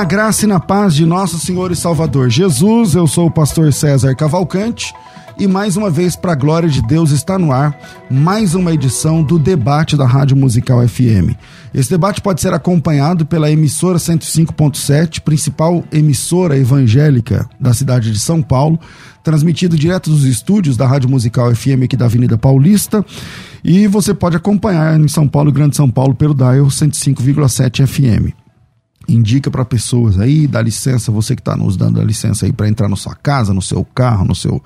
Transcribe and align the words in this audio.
Na 0.00 0.04
graça 0.04 0.46
e 0.46 0.48
na 0.48 0.58
paz 0.58 0.94
de 0.94 1.04
nosso 1.04 1.38
Senhor 1.38 1.70
e 1.70 1.76
Salvador 1.76 2.30
Jesus. 2.30 2.94
Eu 2.94 3.06
sou 3.06 3.26
o 3.26 3.30
pastor 3.30 3.70
César 3.70 4.14
Cavalcante 4.14 4.94
e 5.38 5.46
mais 5.46 5.76
uma 5.76 5.90
vez, 5.90 6.16
para 6.16 6.32
a 6.32 6.34
glória 6.34 6.70
de 6.70 6.80
Deus, 6.80 7.10
está 7.10 7.38
no 7.38 7.52
ar 7.52 7.78
mais 8.10 8.54
uma 8.54 8.72
edição 8.72 9.22
do 9.22 9.38
debate 9.38 9.98
da 9.98 10.06
Rádio 10.06 10.38
Musical 10.38 10.88
FM. 10.88 11.36
Esse 11.74 11.90
debate 11.90 12.22
pode 12.22 12.40
ser 12.40 12.54
acompanhado 12.54 13.26
pela 13.26 13.50
emissora 13.50 13.98
105.7, 13.98 15.20
principal 15.20 15.84
emissora 15.92 16.56
evangélica 16.56 17.46
da 17.60 17.74
cidade 17.74 18.10
de 18.10 18.18
São 18.18 18.40
Paulo, 18.40 18.80
transmitido 19.22 19.76
direto 19.76 20.08
dos 20.08 20.24
estúdios 20.24 20.78
da 20.78 20.86
Rádio 20.86 21.10
Musical 21.10 21.54
FM 21.54 21.84
aqui 21.84 21.94
da 21.94 22.06
Avenida 22.06 22.38
Paulista. 22.38 23.04
E 23.62 23.86
você 23.86 24.14
pode 24.14 24.34
acompanhar 24.34 24.98
em 24.98 25.08
São 25.08 25.28
Paulo, 25.28 25.52
Grande 25.52 25.76
São 25.76 25.90
Paulo, 25.90 26.14
pelo 26.14 26.32
Dial 26.32 26.68
105,7 26.68 27.86
FM 27.86 28.39
indica 29.12 29.50
para 29.50 29.64
pessoas 29.64 30.18
aí, 30.18 30.46
dá 30.46 30.62
licença, 30.62 31.10
você 31.10 31.34
que 31.34 31.40
está 31.40 31.56
nos 31.56 31.76
dando 31.76 32.00
a 32.00 32.04
licença 32.04 32.46
aí 32.46 32.52
para 32.52 32.68
entrar 32.68 32.88
na 32.88 32.96
sua 32.96 33.14
casa, 33.14 33.52
no 33.52 33.62
seu 33.62 33.84
carro, 33.84 34.24
no 34.24 34.34
seu. 34.34 34.62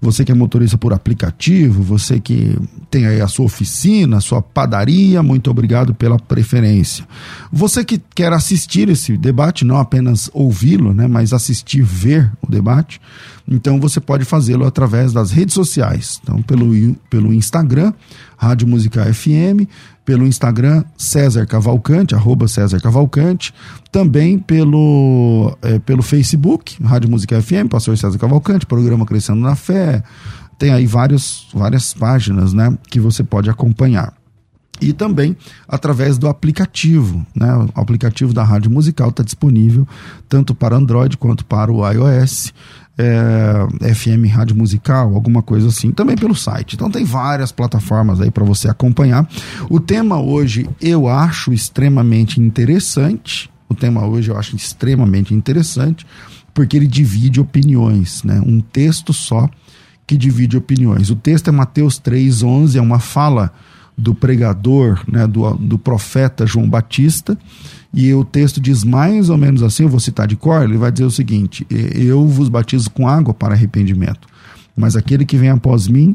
Você 0.00 0.24
que 0.24 0.30
é 0.30 0.34
motorista 0.34 0.78
por 0.78 0.92
aplicativo, 0.92 1.82
você 1.82 2.20
que 2.20 2.56
tem 2.88 3.06
aí 3.06 3.20
a 3.20 3.26
sua 3.26 3.46
oficina, 3.46 4.18
a 4.18 4.20
sua 4.20 4.40
padaria, 4.40 5.24
muito 5.24 5.50
obrigado 5.50 5.92
pela 5.92 6.16
preferência. 6.20 7.04
Você 7.52 7.84
que 7.84 8.00
quer 8.14 8.32
assistir 8.32 8.88
esse 8.88 9.16
debate, 9.16 9.64
não 9.64 9.76
apenas 9.76 10.30
ouvi-lo, 10.32 10.94
né, 10.94 11.08
mas 11.08 11.32
assistir, 11.32 11.82
ver 11.82 12.30
o 12.40 12.48
debate, 12.48 13.00
então 13.48 13.80
você 13.80 13.98
pode 13.98 14.24
fazê-lo 14.24 14.64
através 14.66 15.12
das 15.12 15.32
redes 15.32 15.54
sociais. 15.54 16.20
Então, 16.22 16.42
pelo, 16.42 16.94
pelo 17.10 17.32
Instagram, 17.34 17.92
Rádio 18.36 18.68
Música 18.68 19.12
FM, 19.12 19.66
pelo 20.08 20.26
Instagram 20.26 20.84
César 20.96 21.44
Cavalcante, 21.44 22.14
arroba 22.14 22.48
César 22.48 22.80
Cavalcante, 22.80 23.52
também 23.92 24.38
pelo, 24.38 25.54
é, 25.60 25.78
pelo 25.80 26.00
Facebook, 26.00 26.82
Rádio 26.82 27.10
Música 27.10 27.38
FM, 27.42 27.68
Pastor 27.68 27.94
César 27.98 28.16
Cavalcante, 28.16 28.64
programa 28.64 29.04
Crescendo 29.04 29.42
na 29.42 29.54
Fé, 29.54 30.02
tem 30.58 30.72
aí 30.72 30.86
vários, 30.86 31.46
várias 31.52 31.92
páginas 31.92 32.54
né, 32.54 32.74
que 32.88 32.98
você 32.98 33.22
pode 33.22 33.50
acompanhar. 33.50 34.14
E 34.80 34.94
também 34.94 35.36
através 35.68 36.16
do 36.16 36.26
aplicativo, 36.26 37.26
né? 37.34 37.52
O 37.74 37.80
aplicativo 37.80 38.32
da 38.32 38.44
Rádio 38.44 38.70
Musical 38.70 39.10
está 39.10 39.22
disponível 39.22 39.86
tanto 40.28 40.54
para 40.54 40.76
Android 40.76 41.18
quanto 41.18 41.44
para 41.44 41.70
o 41.70 41.86
iOS 41.90 42.54
é, 42.98 43.94
FM 43.94 44.28
Rádio 44.28 44.56
Musical, 44.56 45.14
alguma 45.14 45.40
coisa 45.40 45.68
assim, 45.68 45.92
também 45.92 46.16
pelo 46.16 46.34
site. 46.34 46.74
Então 46.74 46.90
tem 46.90 47.04
várias 47.04 47.52
plataformas 47.52 48.20
aí 48.20 48.30
para 48.30 48.44
você 48.44 48.68
acompanhar. 48.68 49.26
O 49.70 49.78
tema 49.78 50.20
hoje 50.20 50.68
eu 50.80 51.06
acho 51.06 51.52
extremamente 51.52 52.40
interessante. 52.40 53.48
O 53.68 53.74
tema 53.74 54.04
hoje 54.04 54.30
eu 54.30 54.36
acho 54.36 54.56
extremamente 54.56 55.32
interessante 55.32 56.04
porque 56.52 56.76
ele 56.76 56.88
divide 56.88 57.40
opiniões, 57.40 58.24
né? 58.24 58.42
Um 58.44 58.60
texto 58.60 59.12
só 59.12 59.48
que 60.04 60.16
divide 60.16 60.56
opiniões. 60.56 61.08
O 61.08 61.14
texto 61.14 61.48
é 61.48 61.52
Mateus 61.52 62.00
3:11, 62.00 62.76
é 62.76 62.80
uma 62.80 62.98
fala 62.98 63.52
do 63.96 64.14
pregador, 64.14 65.02
né, 65.08 65.26
do, 65.26 65.54
do 65.54 65.76
profeta 65.76 66.46
João 66.46 66.68
Batista 66.68 67.36
e 67.92 68.12
o 68.12 68.24
texto 68.24 68.60
diz 68.60 68.84
mais 68.84 69.30
ou 69.30 69.38
menos 69.38 69.62
assim, 69.62 69.84
eu 69.84 69.88
vou 69.88 70.00
citar 70.00 70.26
de 70.26 70.36
cor, 70.36 70.62
ele 70.62 70.76
vai 70.76 70.92
dizer 70.92 71.04
o 71.04 71.10
seguinte: 71.10 71.66
Eu 71.70 72.26
vos 72.26 72.48
batizo 72.48 72.90
com 72.90 73.08
água 73.08 73.32
para 73.32 73.54
arrependimento, 73.54 74.28
mas 74.76 74.96
aquele 74.96 75.24
que 75.24 75.36
vem 75.36 75.48
após 75.48 75.88
mim 75.88 76.14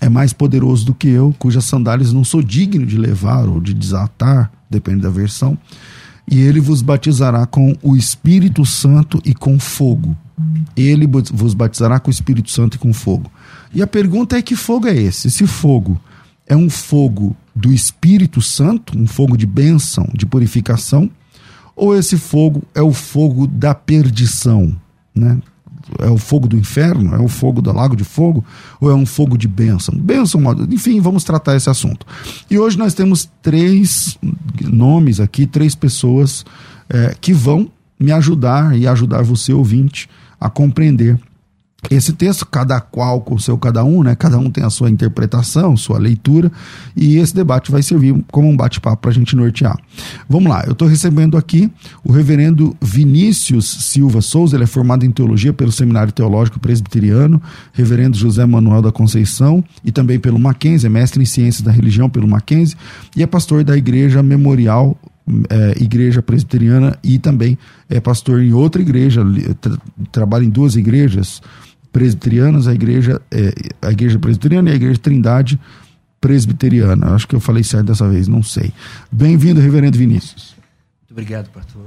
é 0.00 0.08
mais 0.08 0.32
poderoso 0.32 0.86
do 0.86 0.94
que 0.94 1.08
eu, 1.08 1.34
cujas 1.38 1.64
sandálias 1.64 2.12
não 2.12 2.24
sou 2.24 2.42
digno 2.42 2.86
de 2.86 2.98
levar 2.98 3.48
ou 3.48 3.60
de 3.60 3.74
desatar, 3.74 4.52
depende 4.68 5.00
da 5.00 5.10
versão, 5.10 5.56
e 6.30 6.40
ele 6.40 6.60
vos 6.60 6.82
batizará 6.82 7.46
com 7.46 7.76
o 7.82 7.96
Espírito 7.96 8.64
Santo 8.64 9.20
e 9.24 9.34
com 9.34 9.58
fogo. 9.58 10.16
Ele 10.76 11.06
vos 11.06 11.54
batizará 11.54 12.00
com 12.00 12.08
o 12.08 12.10
Espírito 12.10 12.50
Santo 12.50 12.74
e 12.74 12.78
com 12.78 12.92
fogo. 12.92 13.30
E 13.72 13.82
a 13.82 13.86
pergunta 13.86 14.36
é: 14.36 14.42
que 14.42 14.56
fogo 14.56 14.88
é 14.88 14.96
esse? 14.96 15.28
Esse 15.28 15.46
fogo 15.46 16.00
é 16.46 16.56
um 16.56 16.68
fogo 16.68 17.36
do 17.54 17.72
Espírito 17.72 18.42
Santo, 18.42 18.98
um 18.98 19.06
fogo 19.06 19.36
de 19.36 19.46
bênção, 19.46 20.08
de 20.12 20.26
purificação, 20.26 21.10
ou 21.76 21.96
esse 21.96 22.16
fogo 22.16 22.62
é 22.74 22.82
o 22.82 22.92
fogo 22.92 23.46
da 23.46 23.74
perdição, 23.74 24.76
né? 25.14 25.38
É 25.98 26.08
o 26.08 26.16
fogo 26.16 26.48
do 26.48 26.56
inferno? 26.56 27.14
É 27.14 27.18
o 27.18 27.28
fogo 27.28 27.60
do 27.60 27.70
lago 27.70 27.94
de 27.94 28.04
fogo? 28.04 28.42
Ou 28.80 28.90
é 28.90 28.94
um 28.94 29.04
fogo 29.04 29.36
de 29.36 29.46
bênção? 29.46 29.94
Bênção, 29.94 30.40
enfim, 30.70 30.98
vamos 31.00 31.24
tratar 31.24 31.56
esse 31.56 31.68
assunto. 31.68 32.06
E 32.50 32.58
hoje 32.58 32.78
nós 32.78 32.94
temos 32.94 33.28
três 33.42 34.18
nomes 34.62 35.20
aqui, 35.20 35.46
três 35.46 35.74
pessoas 35.74 36.44
é, 36.88 37.14
que 37.20 37.34
vão 37.34 37.70
me 38.00 38.12
ajudar 38.12 38.76
e 38.76 38.86
ajudar 38.86 39.22
você, 39.22 39.52
ouvinte, 39.52 40.08
a 40.40 40.48
compreender 40.48 41.18
esse 41.90 42.12
texto, 42.12 42.46
cada 42.46 42.80
qual 42.80 43.20
com 43.20 43.34
o 43.34 43.40
seu 43.40 43.58
cada 43.58 43.84
um, 43.84 44.02
né? 44.02 44.14
Cada 44.14 44.38
um 44.38 44.50
tem 44.50 44.64
a 44.64 44.70
sua 44.70 44.90
interpretação, 44.90 45.76
sua 45.76 45.98
leitura, 45.98 46.50
e 46.96 47.16
esse 47.16 47.34
debate 47.34 47.70
vai 47.70 47.82
servir 47.82 48.14
como 48.30 48.48
um 48.48 48.56
bate-papo 48.56 49.02
para 49.02 49.10
a 49.10 49.14
gente 49.14 49.36
nortear. 49.36 49.78
Vamos 50.28 50.50
lá, 50.50 50.64
eu 50.66 50.72
estou 50.72 50.88
recebendo 50.88 51.36
aqui 51.36 51.70
o 52.04 52.12
reverendo 52.12 52.76
Vinícius 52.80 53.66
Silva 53.66 54.20
Souza, 54.20 54.56
ele 54.56 54.64
é 54.64 54.66
formado 54.66 55.04
em 55.04 55.10
teologia 55.10 55.52
pelo 55.52 55.72
Seminário 55.72 56.12
Teológico 56.12 56.58
Presbiteriano, 56.58 57.40
reverendo 57.72 58.16
José 58.16 58.44
Manuel 58.44 58.82
da 58.82 58.92
Conceição, 58.92 59.62
e 59.84 59.92
também 59.92 60.18
pelo 60.18 60.38
Mackenzie, 60.38 60.86
é 60.86 60.90
mestre 60.90 61.22
em 61.22 61.26
Ciências 61.26 61.62
da 61.62 61.70
Religião 61.70 62.08
pelo 62.08 62.28
Mackenzie, 62.28 62.76
e 63.16 63.22
é 63.22 63.26
pastor 63.26 63.64
da 63.64 63.76
Igreja 63.76 64.22
Memorial 64.22 64.96
é, 65.48 65.82
igreja 65.82 66.22
presbiteriana 66.22 66.98
e 67.02 67.18
também 67.18 67.56
é 67.88 68.00
pastor 68.00 68.42
em 68.42 68.52
outra 68.52 68.82
igreja, 68.82 69.22
tra 69.60 69.78
trabalha 70.12 70.44
em 70.44 70.50
duas 70.50 70.76
igrejas, 70.76 71.40
presbiterianas, 71.94 72.66
a 72.66 72.74
igreja, 72.74 73.22
é, 73.30 73.54
a 73.80 73.92
igreja 73.92 74.18
presbiteriana 74.18 74.68
e 74.68 74.72
a 74.72 74.74
igreja 74.74 74.98
Trindade 74.98 75.60
presbiteriana. 76.20 77.14
Acho 77.14 77.28
que 77.28 77.36
eu 77.36 77.40
falei 77.40 77.62
certo 77.62 77.86
dessa 77.86 78.08
vez, 78.08 78.26
não 78.26 78.42
sei. 78.42 78.72
Bem-vindo, 79.12 79.60
reverendo 79.60 79.96
Vinícius. 79.96 80.56
Muito 81.02 81.12
obrigado, 81.12 81.50
pastor, 81.50 81.86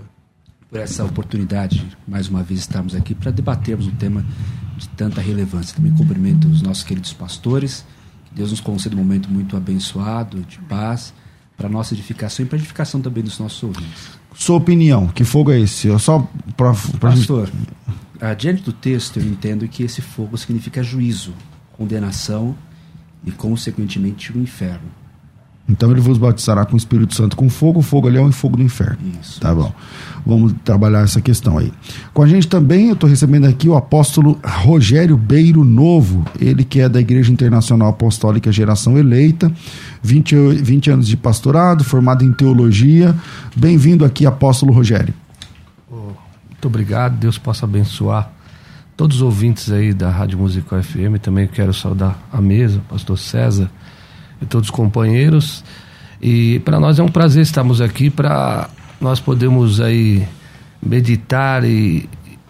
por 0.69 0.79
essa 0.79 1.03
oportunidade 1.03 1.79
de 1.79 1.97
mais 2.07 2.29
uma 2.29 2.41
vez 2.41 2.61
estarmos 2.61 2.95
aqui 2.95 3.13
para 3.13 3.31
debatermos 3.31 3.85
um 3.85 3.91
tema 3.91 4.25
de 4.77 4.87
tanta 4.89 5.19
relevância. 5.19 5.75
Também 5.75 5.91
cumprimento 5.91 6.47
os 6.47 6.61
nossos 6.61 6.85
queridos 6.85 7.11
pastores. 7.11 7.85
Que 8.27 8.35
Deus 8.35 8.51
nos 8.51 8.61
conceda 8.61 8.95
um 8.95 8.99
momento 8.99 9.29
muito 9.29 9.57
abençoado, 9.57 10.39
de 10.39 10.57
paz, 10.59 11.13
para 11.57 11.67
nossa 11.67 11.93
edificação 11.93 12.45
e 12.45 12.47
para 12.47 12.57
edificação 12.57 13.01
também 13.01 13.23
dos 13.23 13.37
nossos 13.39 13.61
ouvintes. 13.61 14.17
Sua 14.33 14.55
opinião, 14.55 15.07
que 15.07 15.25
fogo 15.25 15.51
é 15.51 15.59
esse? 15.59 15.87
Eu 15.87 15.99
só 15.99 16.19
pra, 16.55 16.73
pra 16.97 17.11
Pastor, 17.11 17.47
gente... 17.47 18.06
Ah, 18.19 18.33
diante 18.33 18.63
do 18.63 18.73
texto, 18.73 19.19
eu 19.19 19.25
entendo 19.25 19.67
que 19.67 19.83
esse 19.83 20.01
fogo 20.01 20.37
significa 20.37 20.83
juízo, 20.83 21.33
condenação 21.73 22.55
e, 23.25 23.31
consequentemente, 23.31 24.35
o 24.35 24.41
inferno. 24.41 24.89
Então 25.69 25.91
ele 25.91 25.99
vos 25.99 26.17
batizará 26.17 26.65
com 26.65 26.75
o 26.75 26.77
Espírito 26.77 27.13
Santo 27.13 27.35
com 27.35 27.49
fogo, 27.49 27.79
o 27.79 27.83
fogo 27.83 28.07
ali 28.07 28.17
é 28.17 28.21
o 28.21 28.31
fogo 28.31 28.55
do 28.55 28.63
inferno. 28.63 28.97
Isso. 29.21 29.41
Tá 29.41 29.53
bom. 29.53 29.71
Vamos 30.25 30.53
trabalhar 30.63 31.01
essa 31.01 31.19
questão 31.19 31.57
aí. 31.57 31.71
Com 32.13 32.23
a 32.23 32.27
gente 32.27 32.47
também, 32.47 32.87
eu 32.87 32.93
estou 32.93 33.09
recebendo 33.09 33.45
aqui 33.45 33.67
o 33.67 33.75
apóstolo 33.75 34.39
Rogério 34.43 35.17
Beiro 35.17 35.65
Novo, 35.65 36.25
ele 36.39 36.63
que 36.63 36.79
é 36.79 36.87
da 36.87 37.01
Igreja 37.01 37.31
Internacional 37.31 37.89
Apostólica 37.89 38.51
Geração 38.51 38.97
Eleita, 38.97 39.51
20, 40.01 40.35
20 40.35 40.91
anos 40.91 41.07
de 41.07 41.17
pastorado, 41.17 41.83
formado 41.83 42.23
em 42.23 42.31
teologia. 42.31 43.13
Bem-vindo 43.55 44.05
aqui, 44.05 44.25
apóstolo 44.25 44.71
Rogério. 44.71 45.13
Muito 46.57 46.65
obrigado, 46.65 47.17
Deus 47.17 47.37
possa 47.37 47.65
abençoar 47.65 48.31
todos 48.95 49.17
os 49.17 49.21
ouvintes 49.21 49.71
aí 49.71 49.93
da 49.93 50.09
Rádio 50.09 50.39
Musical 50.39 50.81
FM. 50.81 51.21
Também 51.21 51.45
quero 51.45 51.71
saudar 51.71 52.17
a 52.33 52.41
mesa, 52.41 52.81
pastor 52.89 53.15
César 53.19 53.69
e 54.41 54.45
todos 54.47 54.69
os 54.69 54.75
companheiros. 54.75 55.63
E 56.19 56.57
para 56.61 56.79
nós 56.79 56.97
é 56.97 57.03
um 57.03 57.09
prazer 57.09 57.43
estarmos 57.43 57.79
aqui 57.79 58.09
para 58.09 58.71
nós 58.99 59.19
podemos 59.19 59.79
aí 59.79 60.27
meditar 60.81 61.63
e 61.63 62.09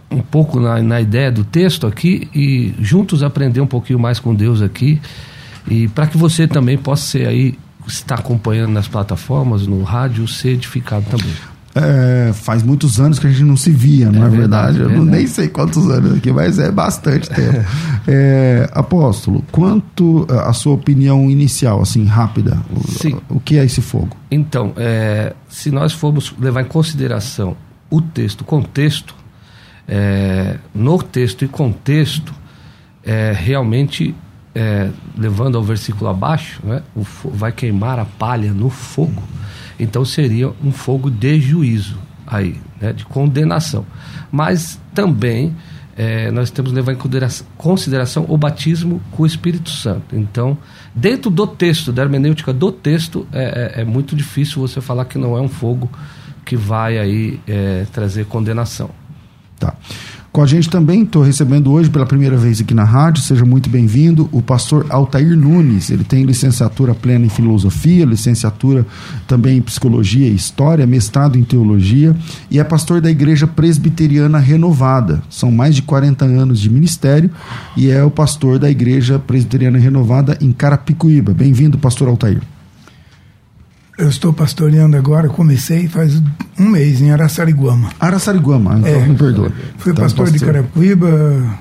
um 0.09 0.21
pouco 0.21 0.57
na, 0.57 0.81
na 0.81 1.01
ideia 1.01 1.29
do 1.29 1.43
texto 1.43 1.85
aqui 1.85 2.29
e 2.33 2.73
juntos 2.79 3.23
aprender 3.23 3.59
um 3.59 3.67
pouquinho 3.67 3.99
mais 3.99 4.21
com 4.21 4.33
Deus 4.33 4.61
aqui 4.61 5.01
e 5.69 5.89
para 5.89 6.07
que 6.07 6.17
você 6.17 6.47
também 6.47 6.77
possa 6.77 7.03
ser 7.03 7.27
aí 7.27 7.59
estar 7.85 8.19
acompanhando 8.19 8.71
nas 8.71 8.87
plataformas, 8.87 9.67
no 9.67 9.83
rádio, 9.83 10.25
ser 10.29 10.51
edificado 10.51 11.05
também. 11.09 11.56
É, 11.77 12.33
faz 12.33 12.63
muitos 12.63 12.99
anos 12.99 13.19
que 13.19 13.27
a 13.27 13.29
gente 13.29 13.43
não 13.43 13.57
se 13.57 13.71
via, 13.71 14.11
não 14.11 14.23
é, 14.23 14.27
é 14.27 14.29
verdade? 14.29 14.77
verdade? 14.77 14.79
Eu 14.79 14.89
verdade. 14.89 15.17
nem 15.17 15.27
sei 15.27 15.47
quantos 15.47 15.89
anos 15.89 16.17
aqui, 16.17 16.31
mas 16.31 16.59
é 16.59 16.71
bastante 16.71 17.29
tempo. 17.29 17.65
é, 18.07 18.69
apóstolo, 18.73 19.43
quanto 19.51 20.25
a 20.29 20.53
sua 20.53 20.73
opinião 20.73 21.29
inicial, 21.29 21.81
assim, 21.81 22.05
rápida, 22.05 22.57
o, 23.29 23.35
o 23.35 23.39
que 23.39 23.57
é 23.57 23.65
esse 23.65 23.81
fogo? 23.81 24.15
Então, 24.31 24.73
é, 24.77 25.33
se 25.49 25.71
nós 25.71 25.93
formos 25.93 26.33
levar 26.39 26.61
em 26.61 26.65
consideração 26.65 27.55
o 27.89 28.01
texto, 28.01 28.41
o 28.41 28.45
contexto, 28.45 29.15
é, 29.87 30.57
no 30.73 31.01
texto 31.01 31.45
e 31.45 31.47
contexto, 31.47 32.33
realmente, 33.35 34.13
levando 35.17 35.57
ao 35.57 35.63
versículo 35.63 36.09
abaixo, 36.09 36.59
né, 36.61 36.83
o, 36.93 37.05
vai 37.23 37.53
queimar 37.53 37.97
a 37.99 38.03
palha 38.03 38.51
no 38.51 38.69
fogo. 38.69 39.23
Então 39.79 40.03
seria 40.03 40.51
um 40.63 40.71
fogo 40.71 41.09
de 41.09 41.39
juízo 41.39 41.97
aí, 42.25 42.59
né, 42.81 42.93
de 42.93 43.05
condenação. 43.05 43.85
Mas 44.31 44.79
também 44.93 45.55
é, 45.97 46.29
nós 46.29 46.51
temos 46.51 46.71
que 46.71 46.75
levar 46.75 46.91
em 46.91 46.95
consideração, 46.95 47.47
consideração 47.57 48.25
o 48.29 48.37
batismo 48.37 49.01
com 49.11 49.23
o 49.23 49.25
Espírito 49.25 49.69
Santo. 49.71 50.15
Então, 50.15 50.57
dentro 50.93 51.31
do 51.31 51.47
texto, 51.47 51.91
da 51.91 52.03
hermenêutica 52.03 52.53
do 52.53 52.71
texto, 52.71 53.27
é, 53.33 53.73
é, 53.77 53.81
é 53.81 53.83
muito 53.83 54.15
difícil 54.15 54.61
você 54.61 54.79
falar 54.79 55.05
que 55.05 55.17
não 55.17 55.35
é 55.35 55.41
um 55.41 55.49
fogo 55.49 55.89
que 56.45 56.55
vai 56.55 56.99
aí 56.99 57.39
é, 57.47 57.85
trazer 57.91 58.25
condenação. 58.25 58.91
Tá. 59.59 59.75
Com 60.37 60.43
a 60.43 60.45
gente 60.45 60.69
também, 60.69 61.01
estou 61.01 61.23
recebendo 61.23 61.71
hoje 61.71 61.89
pela 61.89 62.05
primeira 62.05 62.37
vez 62.37 62.61
aqui 62.61 62.71
na 62.71 62.83
rádio, 62.83 63.23
seja 63.23 63.43
muito 63.43 63.71
bem-vindo, 63.71 64.29
o 64.31 64.39
pastor 64.39 64.85
Altair 64.87 65.35
Nunes. 65.35 65.89
Ele 65.89 66.03
tem 66.03 66.25
licenciatura 66.25 66.93
plena 66.93 67.25
em 67.25 67.29
filosofia, 67.29 68.05
licenciatura 68.05 68.85
também 69.27 69.57
em 69.57 69.61
psicologia 69.63 70.27
e 70.27 70.35
história, 70.35 70.85
mestrado 70.85 71.39
em 71.39 71.43
teologia 71.43 72.15
e 72.51 72.59
é 72.59 72.63
pastor 72.63 73.01
da 73.01 73.09
Igreja 73.09 73.47
Presbiteriana 73.47 74.37
Renovada. 74.37 75.23
São 75.27 75.51
mais 75.51 75.73
de 75.73 75.81
40 75.81 76.25
anos 76.25 76.59
de 76.59 76.69
ministério 76.69 77.31
e 77.75 77.89
é 77.89 78.03
o 78.03 78.11
pastor 78.11 78.59
da 78.59 78.69
Igreja 78.69 79.17
Presbiteriana 79.17 79.79
Renovada 79.79 80.37
em 80.39 80.51
Carapicuíba. 80.51 81.33
Bem-vindo, 81.33 81.79
pastor 81.79 82.09
Altair. 82.09 82.43
Eu 83.97 84.09
estou 84.09 84.31
pastoreando 84.31 84.95
agora, 84.95 85.27
comecei 85.27 85.87
faz 85.87 86.21
um 86.59 86.67
mês 86.69 87.01
em 87.01 87.09
Araçariguama. 87.09 87.89
Araçariguama, 87.99 88.77
então 88.77 88.91
é, 88.91 89.07
me 89.07 89.15
perdoa. 89.15 89.51
Fui 89.79 89.91
então, 89.91 90.03
pastor, 90.03 90.25
pastor 90.25 90.31
de 90.31 90.45
Carapicuíba, 90.45 91.57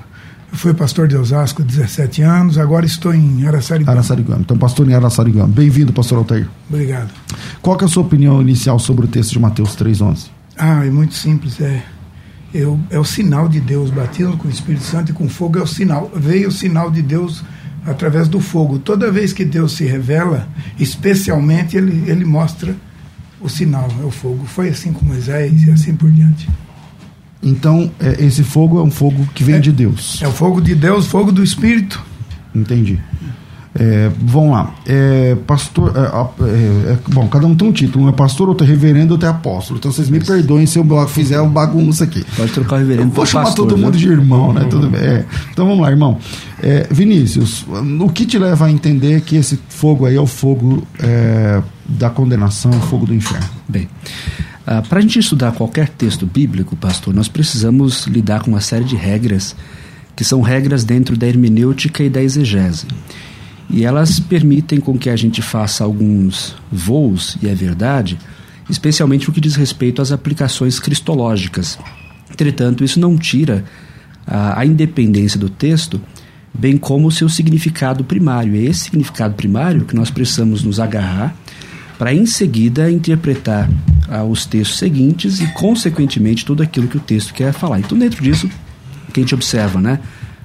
fui 0.51 0.71
pastor 0.75 1.07
de 1.07 1.17
Osasco 1.17 1.63
17 1.63 2.21
anos, 2.21 2.59
agora 2.59 2.85
estou 2.85 3.11
em 3.11 3.47
Araçariguama. 3.47 3.97
Araçariguama. 3.97 4.41
Então, 4.41 4.55
pastor 4.55 4.87
em 4.87 4.93
Araçariguama. 4.93 5.47
Bem-vindo, 5.47 5.91
pastor 5.91 6.19
Altair. 6.19 6.47
Obrigado. 6.69 7.09
Qual 7.59 7.75
é 7.81 7.85
a 7.85 7.87
sua 7.87 8.03
opinião 8.03 8.39
inicial 8.39 8.77
sobre 8.77 9.05
o 9.05 9.07
texto 9.07 9.31
de 9.31 9.39
Mateus 9.39 9.75
3,11? 9.75 10.27
Ah, 10.55 10.85
é 10.85 10.91
muito 10.91 11.15
simples. 11.15 11.59
É, 11.59 11.81
é, 12.53 12.61
o, 12.61 12.79
é 12.91 12.99
o 12.99 13.03
sinal 13.03 13.49
de 13.49 13.59
Deus, 13.59 13.89
batismo 13.89 14.37
com 14.37 14.47
o 14.47 14.51
Espírito 14.51 14.83
Santo 14.83 15.09
e 15.09 15.13
com 15.13 15.27
fogo 15.27 15.57
é 15.57 15.61
o 15.63 15.67
sinal. 15.67 16.11
Veio 16.15 16.49
o 16.49 16.51
sinal 16.51 16.91
de 16.91 17.01
Deus 17.01 17.43
através 17.85 18.27
do 18.27 18.39
fogo. 18.39 18.79
Toda 18.79 19.11
vez 19.11 19.33
que 19.33 19.45
Deus 19.45 19.73
se 19.73 19.85
revela, 19.85 20.47
especialmente 20.79 21.77
ele, 21.77 22.09
ele 22.09 22.25
mostra 22.25 22.75
o 23.39 23.47
sinal, 23.49 23.89
é 24.01 24.05
o 24.05 24.11
fogo. 24.11 24.45
Foi 24.45 24.69
assim 24.69 24.91
com 24.91 25.05
Moisés 25.05 25.63
e 25.63 25.71
assim 25.71 25.95
por 25.95 26.11
diante. 26.11 26.49
Então, 27.41 27.91
é, 27.99 28.23
esse 28.23 28.43
fogo 28.43 28.79
é 28.79 28.83
um 28.83 28.91
fogo 28.91 29.27
que 29.33 29.43
vem 29.43 29.55
é, 29.55 29.59
de 29.59 29.71
Deus. 29.71 30.21
É 30.21 30.27
o 30.27 30.31
fogo 30.31 30.59
de 30.59 30.73
Deus, 30.73 31.07
fogo 31.07 31.31
do 31.31 31.43
Espírito. 31.43 32.03
Entendi. 32.53 32.99
É, 33.79 34.09
vamos 34.19 34.51
lá. 34.51 34.73
É, 34.85 35.35
pastor. 35.45 35.93
É, 35.95 35.99
é, 35.99 36.93
é, 36.93 36.97
bom, 37.09 37.27
cada 37.27 37.45
um 37.45 37.55
tem 37.55 37.67
um 37.67 37.71
título. 37.71 38.05
Um 38.05 38.09
é 38.09 38.11
pastor, 38.11 38.49
outro 38.49 38.65
é 38.65 38.69
reverendo, 38.69 39.13
outro 39.13 39.27
é 39.27 39.31
apóstolo. 39.31 39.77
Então 39.77 39.91
vocês 39.91 40.09
me 40.09 40.17
Isso. 40.17 40.27
perdoem 40.27 40.65
se 40.65 40.79
eu 40.79 41.07
fizer 41.07 41.39
um 41.41 41.49
bagunça 41.49 42.03
aqui. 42.03 42.25
Pode 42.35 42.51
trocar 42.51 42.77
o 42.77 42.79
reverendo. 42.79 43.09
Eu 43.09 43.13
vou 43.13 43.25
chamar 43.25 43.45
pastor, 43.45 43.67
todo 43.67 43.77
mundo 43.77 43.93
né? 43.93 43.99
de 43.99 44.09
irmão, 44.09 44.51
né? 44.51 44.65
Tudo 44.69 44.89
bem. 44.89 45.01
É. 45.01 45.25
Então 45.51 45.67
vamos 45.67 45.81
lá, 45.81 45.91
irmão. 45.91 46.17
Vinícius, 46.89 47.65
o 47.99 48.09
que 48.09 48.25
te 48.25 48.39
leva 48.39 48.65
a 48.65 48.71
entender 48.71 49.21
que 49.21 49.35
esse 49.35 49.59
fogo 49.69 50.07
aí 50.07 50.15
é 50.15 50.21
o 50.21 50.25
fogo 50.25 50.85
da 51.87 52.09
condenação, 52.09 52.71
o 52.71 52.81
fogo 52.81 53.05
do 53.05 53.13
inferno? 53.13 53.47
Bem. 53.69 53.87
Uh, 54.67 54.85
Para 54.89 54.99
a 54.99 55.01
gente 55.01 55.19
estudar 55.19 55.53
qualquer 55.53 55.87
texto 55.87 56.25
bíblico, 56.25 56.75
pastor, 56.75 57.13
nós 57.13 57.29
precisamos 57.29 58.05
lidar 58.05 58.41
com 58.41 58.51
uma 58.51 58.59
série 58.59 58.83
de 58.83 58.97
regras 58.97 59.55
que 60.13 60.25
são 60.25 60.41
regras 60.41 60.83
dentro 60.83 61.15
da 61.15 61.27
hermenêutica 61.27 62.03
e 62.03 62.09
da 62.09 62.21
exegese. 62.21 62.87
E 63.69 63.83
elas 63.83 64.19
permitem 64.19 64.79
com 64.79 64.97
que 64.97 65.09
a 65.09 65.15
gente 65.15 65.41
faça 65.41 65.83
alguns 65.83 66.55
voos, 66.71 67.37
e 67.41 67.47
é 67.47 67.53
verdade, 67.53 68.17
especialmente 68.69 69.29
o 69.29 69.33
que 69.33 69.41
diz 69.41 69.55
respeito 69.55 70.01
às 70.01 70.11
aplicações 70.11 70.79
cristológicas. 70.79 71.77
Entretanto, 72.31 72.83
isso 72.83 72.99
não 72.99 73.17
tira 73.17 73.65
a, 74.25 74.59
a 74.59 74.65
independência 74.65 75.39
do 75.39 75.49
texto, 75.49 76.01
bem 76.53 76.77
como 76.77 77.07
o 77.07 77.11
seu 77.11 77.29
significado 77.29 78.03
primário. 78.03 78.55
É 78.55 78.59
esse 78.59 78.85
significado 78.85 79.35
primário 79.35 79.85
que 79.85 79.95
nós 79.95 80.09
precisamos 80.09 80.63
nos 80.63 80.79
agarrar 80.79 81.35
para, 81.97 82.13
em 82.13 82.25
seguida, 82.25 82.91
interpretar 82.91 83.69
ah, 84.07 84.23
os 84.23 84.45
textos 84.45 84.77
seguintes 84.77 85.39
e, 85.39 85.47
consequentemente, 85.47 86.45
tudo 86.45 86.63
aquilo 86.63 86.87
que 86.87 86.97
o 86.97 87.01
texto 87.01 87.33
quer 87.33 87.51
falar. 87.51 87.79
Então, 87.79 87.97
dentro 87.97 88.23
disso, 88.23 88.49
que 89.13 89.19
a 89.19 89.23
gente 89.23 89.35
observa, 89.35 89.81
né? 89.81 89.99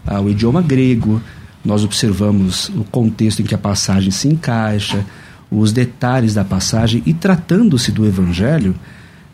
Ah, 0.06 0.20
o 0.20 0.30
idioma 0.30 0.62
grego, 0.62 1.20
nós 1.64 1.84
observamos 1.84 2.68
o 2.70 2.84
contexto 2.84 3.40
em 3.40 3.44
que 3.44 3.54
a 3.54 3.58
passagem 3.58 4.10
se 4.10 4.28
encaixa, 4.28 5.04
os 5.50 5.72
detalhes 5.72 6.34
da 6.34 6.44
passagem 6.44 7.02
e 7.04 7.12
tratando-se 7.12 7.92
do 7.92 8.06
evangelho, 8.06 8.74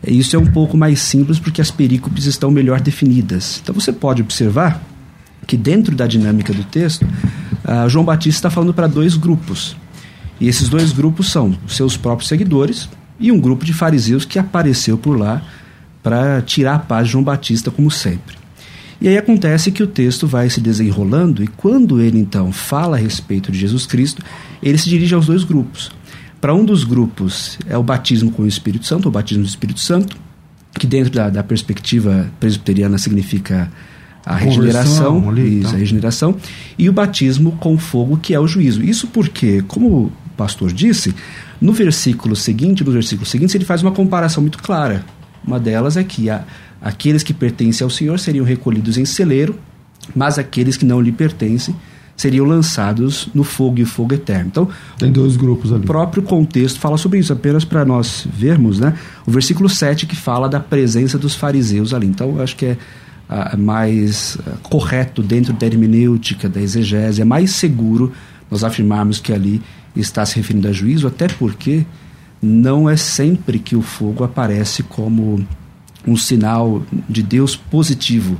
isso 0.05 0.35
é 0.35 0.39
um 0.39 0.45
pouco 0.45 0.77
mais 0.77 1.01
simples 1.01 1.39
porque 1.39 1.61
as 1.61 1.71
perícopes 1.71 2.25
estão 2.25 2.51
melhor 2.51 2.79
definidas. 2.79 3.59
Então 3.61 3.75
você 3.75 3.91
pode 3.91 4.21
observar 4.21 4.81
que 5.45 5.57
dentro 5.57 5.95
da 5.95 6.07
dinâmica 6.07 6.53
do 6.53 6.63
texto, 6.63 7.03
uh, 7.03 7.89
João 7.89 8.05
Batista 8.05 8.37
está 8.37 8.49
falando 8.49 8.73
para 8.73 8.87
dois 8.87 9.15
grupos. 9.15 9.75
E 10.39 10.47
esses 10.47 10.69
dois 10.69 10.93
grupos 10.93 11.29
são 11.29 11.57
seus 11.67 11.97
próprios 11.97 12.29
seguidores 12.29 12.87
e 13.19 13.31
um 13.31 13.39
grupo 13.39 13.65
de 13.65 13.73
fariseus 13.73 14.23
que 14.23 14.39
apareceu 14.39 14.97
por 14.97 15.17
lá 15.17 15.41
para 16.01 16.41
tirar 16.41 16.75
a 16.75 16.79
paz 16.79 17.07
de 17.07 17.13
João 17.13 17.23
Batista, 17.23 17.69
como 17.69 17.91
sempre. 17.91 18.38
E 19.01 19.07
aí 19.07 19.17
acontece 19.17 19.71
que 19.71 19.81
o 19.81 19.87
texto 19.87 20.27
vai 20.27 20.49
se 20.49 20.59
desenrolando 20.59 21.43
e 21.43 21.47
quando 21.47 22.01
ele 22.01 22.19
então 22.19 22.51
fala 22.51 22.97
a 22.97 22.99
respeito 22.99 23.51
de 23.51 23.57
Jesus 23.57 23.85
Cristo, 23.85 24.21
ele 24.61 24.77
se 24.77 24.89
dirige 24.89 25.15
aos 25.15 25.27
dois 25.27 25.43
grupos. 25.43 25.89
Para 26.41 26.53
um 26.53 26.65
dos 26.65 26.83
grupos 26.83 27.57
é 27.67 27.77
o 27.77 27.83
batismo 27.83 28.31
com 28.31 28.43
o 28.43 28.47
Espírito 28.47 28.85
Santo, 28.85 29.07
o 29.07 29.11
batismo 29.11 29.43
do 29.43 29.49
Espírito 29.49 29.79
Santo, 29.79 30.17
que 30.77 30.85
dentro 30.85 31.11
da, 31.11 31.29
da 31.29 31.43
perspectiva 31.43 32.29
presbiteriana 32.39 32.97
significa 32.97 33.71
a 34.25 34.35
regeneração, 34.35 35.29
ali, 35.29 35.61
isso, 35.61 35.73
a 35.73 35.77
regeneração, 35.77 36.35
e 36.77 36.89
o 36.89 36.93
batismo 36.93 37.53
com 37.53 37.77
fogo, 37.77 38.17
que 38.17 38.33
é 38.33 38.39
o 38.39 38.47
juízo. 38.47 38.83
Isso 38.83 39.07
porque, 39.07 39.63
como 39.67 39.87
o 39.87 40.11
pastor 40.37 40.71
disse, 40.71 41.15
no 41.59 41.73
versículo 41.73 42.35
seguinte, 42.35 42.83
no 42.83 42.91
versículo 42.91 43.25
seguinte, 43.25 43.57
ele 43.57 43.65
faz 43.65 43.81
uma 43.81 43.91
comparação 43.91 44.41
muito 44.41 44.59
clara. 44.59 45.03
Uma 45.45 45.59
delas 45.59 45.97
é 45.97 46.03
que 46.03 46.29
a, 46.29 46.43
Aqueles 46.81 47.23
que 47.23 47.33
pertencem 47.33 47.83
ao 47.83 47.89
Senhor 47.89 48.19
seriam 48.19 48.45
recolhidos 48.45 48.97
em 48.97 49.05
celeiro, 49.05 49.57
mas 50.15 50.39
aqueles 50.39 50.77
que 50.77 50.85
não 50.85 51.01
lhe 51.01 51.11
pertencem 51.11 51.75
seriam 52.15 52.45
lançados 52.45 53.29
no 53.33 53.45
fogo 53.45 53.79
e 53.79 53.85
fogo 53.85 54.13
eterno. 54.13 54.47
Então, 54.47 54.67
tem 54.97 55.09
dois 55.09 55.37
grupos 55.37 55.71
ali. 55.71 55.83
O 55.83 55.87
próprio 55.87 56.21
contexto 56.21 56.77
fala 56.77 56.97
sobre 56.97 57.19
isso, 57.19 57.31
apenas 57.31 57.63
para 57.63 57.85
nós 57.85 58.27
vermos, 58.33 58.77
né? 58.77 58.93
O 59.25 59.31
versículo 59.31 59.69
7 59.69 60.05
que 60.05 60.17
fala 60.17 60.49
da 60.49 60.59
presença 60.59 61.17
dos 61.17 61.33
fariseus 61.35 61.93
ali. 61.93 62.07
Então, 62.07 62.35
eu 62.35 62.41
acho 62.41 62.57
que 62.57 62.65
é 62.65 62.77
ah, 63.29 63.55
mais 63.55 64.37
ah, 64.45 64.57
correto 64.63 65.21
dentro 65.21 65.53
da 65.53 65.65
hermenêutica, 65.65 66.49
da 66.49 66.59
exegese, 66.59 67.21
é 67.21 67.25
mais 67.25 67.51
seguro 67.51 68.11
nós 68.51 68.63
afirmarmos 68.63 69.19
que 69.19 69.31
ali 69.31 69.61
está 69.95 70.25
se 70.25 70.35
referindo 70.35 70.67
a 70.67 70.71
juízo, 70.71 71.07
até 71.07 71.27
porque 71.27 71.85
não 72.41 72.89
é 72.89 72.97
sempre 72.97 73.59
que 73.59 73.75
o 73.75 73.81
fogo 73.81 74.23
aparece 74.23 74.83
como 74.83 75.45
um 76.07 76.15
sinal 76.15 76.83
de 77.07 77.21
Deus 77.21 77.55
positivo. 77.55 78.37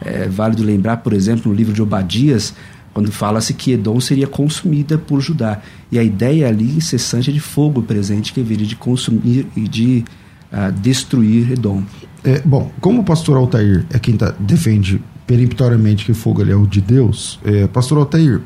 É 0.00 0.28
válido 0.28 0.62
lembrar, 0.62 0.98
por 0.98 1.12
exemplo, 1.12 1.50
no 1.50 1.56
livro 1.56 1.72
de 1.72 1.82
Obadias, 1.82 2.54
quando 2.92 3.10
fala-se 3.10 3.54
que 3.54 3.72
Edom 3.72 4.00
seria 4.00 4.26
consumida 4.26 4.98
por 4.98 5.20
Judá. 5.20 5.60
E 5.90 5.98
a 5.98 6.02
ideia 6.02 6.48
ali 6.48 6.76
incessante 6.76 7.30
é 7.30 7.32
de 7.32 7.40
fogo 7.40 7.82
presente 7.82 8.32
que 8.32 8.40
haveria 8.40 8.66
de 8.66 8.76
consumir 8.76 9.46
e 9.56 9.66
de 9.66 10.04
uh, 10.52 10.72
destruir 10.72 11.52
Edom. 11.52 11.82
É, 12.24 12.40
bom, 12.40 12.70
como 12.80 13.00
o 13.00 13.04
pastor 13.04 13.36
Altair 13.36 13.84
é 13.90 13.98
quem 13.98 14.16
tá, 14.16 14.34
defende 14.38 15.00
peremptoriamente 15.26 16.04
que 16.04 16.12
o 16.12 16.14
fogo 16.14 16.42
é 16.42 16.54
o 16.54 16.66
de 16.66 16.80
Deus, 16.80 17.38
é, 17.44 17.66
pastor 17.66 17.98
Altair, 17.98 18.40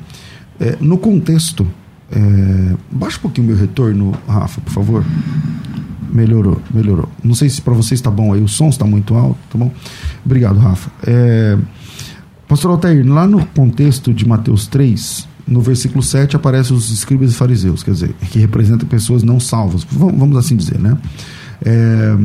é, 0.61 0.76
no 0.80 0.96
contexto, 0.96 1.66
é, 2.11 2.76
baixa 2.90 3.18
um 3.18 3.23
pouquinho 3.23 3.46
o 3.46 3.50
meu 3.50 3.58
retorno, 3.58 4.12
Rafa, 4.28 4.61
por 4.61 4.73
favor. 4.73 5.04
Melhorou, 6.10 6.60
melhorou. 6.72 7.08
Não 7.22 7.34
sei 7.34 7.48
se 7.48 7.60
para 7.60 7.75
vocês 7.75 7.98
está 7.98 8.10
bom 8.10 8.32
aí, 8.32 8.40
o 8.40 8.48
som 8.48 8.68
está 8.68 8.84
muito 8.84 9.14
alto, 9.14 9.38
tá 9.50 9.58
bom? 9.58 9.72
Obrigado, 10.25 10.58
Rafa. 10.58 10.90
É, 11.06 11.56
Pastor 12.48 12.70
Altair, 12.70 13.06
lá 13.06 13.26
no 13.26 13.44
contexto 13.46 14.14
de 14.14 14.26
Mateus 14.26 14.66
3, 14.66 15.28
no 15.46 15.60
versículo 15.60 16.02
7 16.02 16.36
aparecem 16.36 16.76
os 16.76 16.90
escribas 16.90 17.32
e 17.32 17.34
fariseus, 17.34 17.82
quer 17.82 17.92
dizer, 17.92 18.14
que 18.30 18.38
representam 18.38 18.88
pessoas 18.88 19.22
não 19.22 19.40
salvas, 19.40 19.86
vamos 19.90 20.36
assim 20.36 20.56
dizer, 20.56 20.78
né? 20.78 20.96
É, 21.64 22.16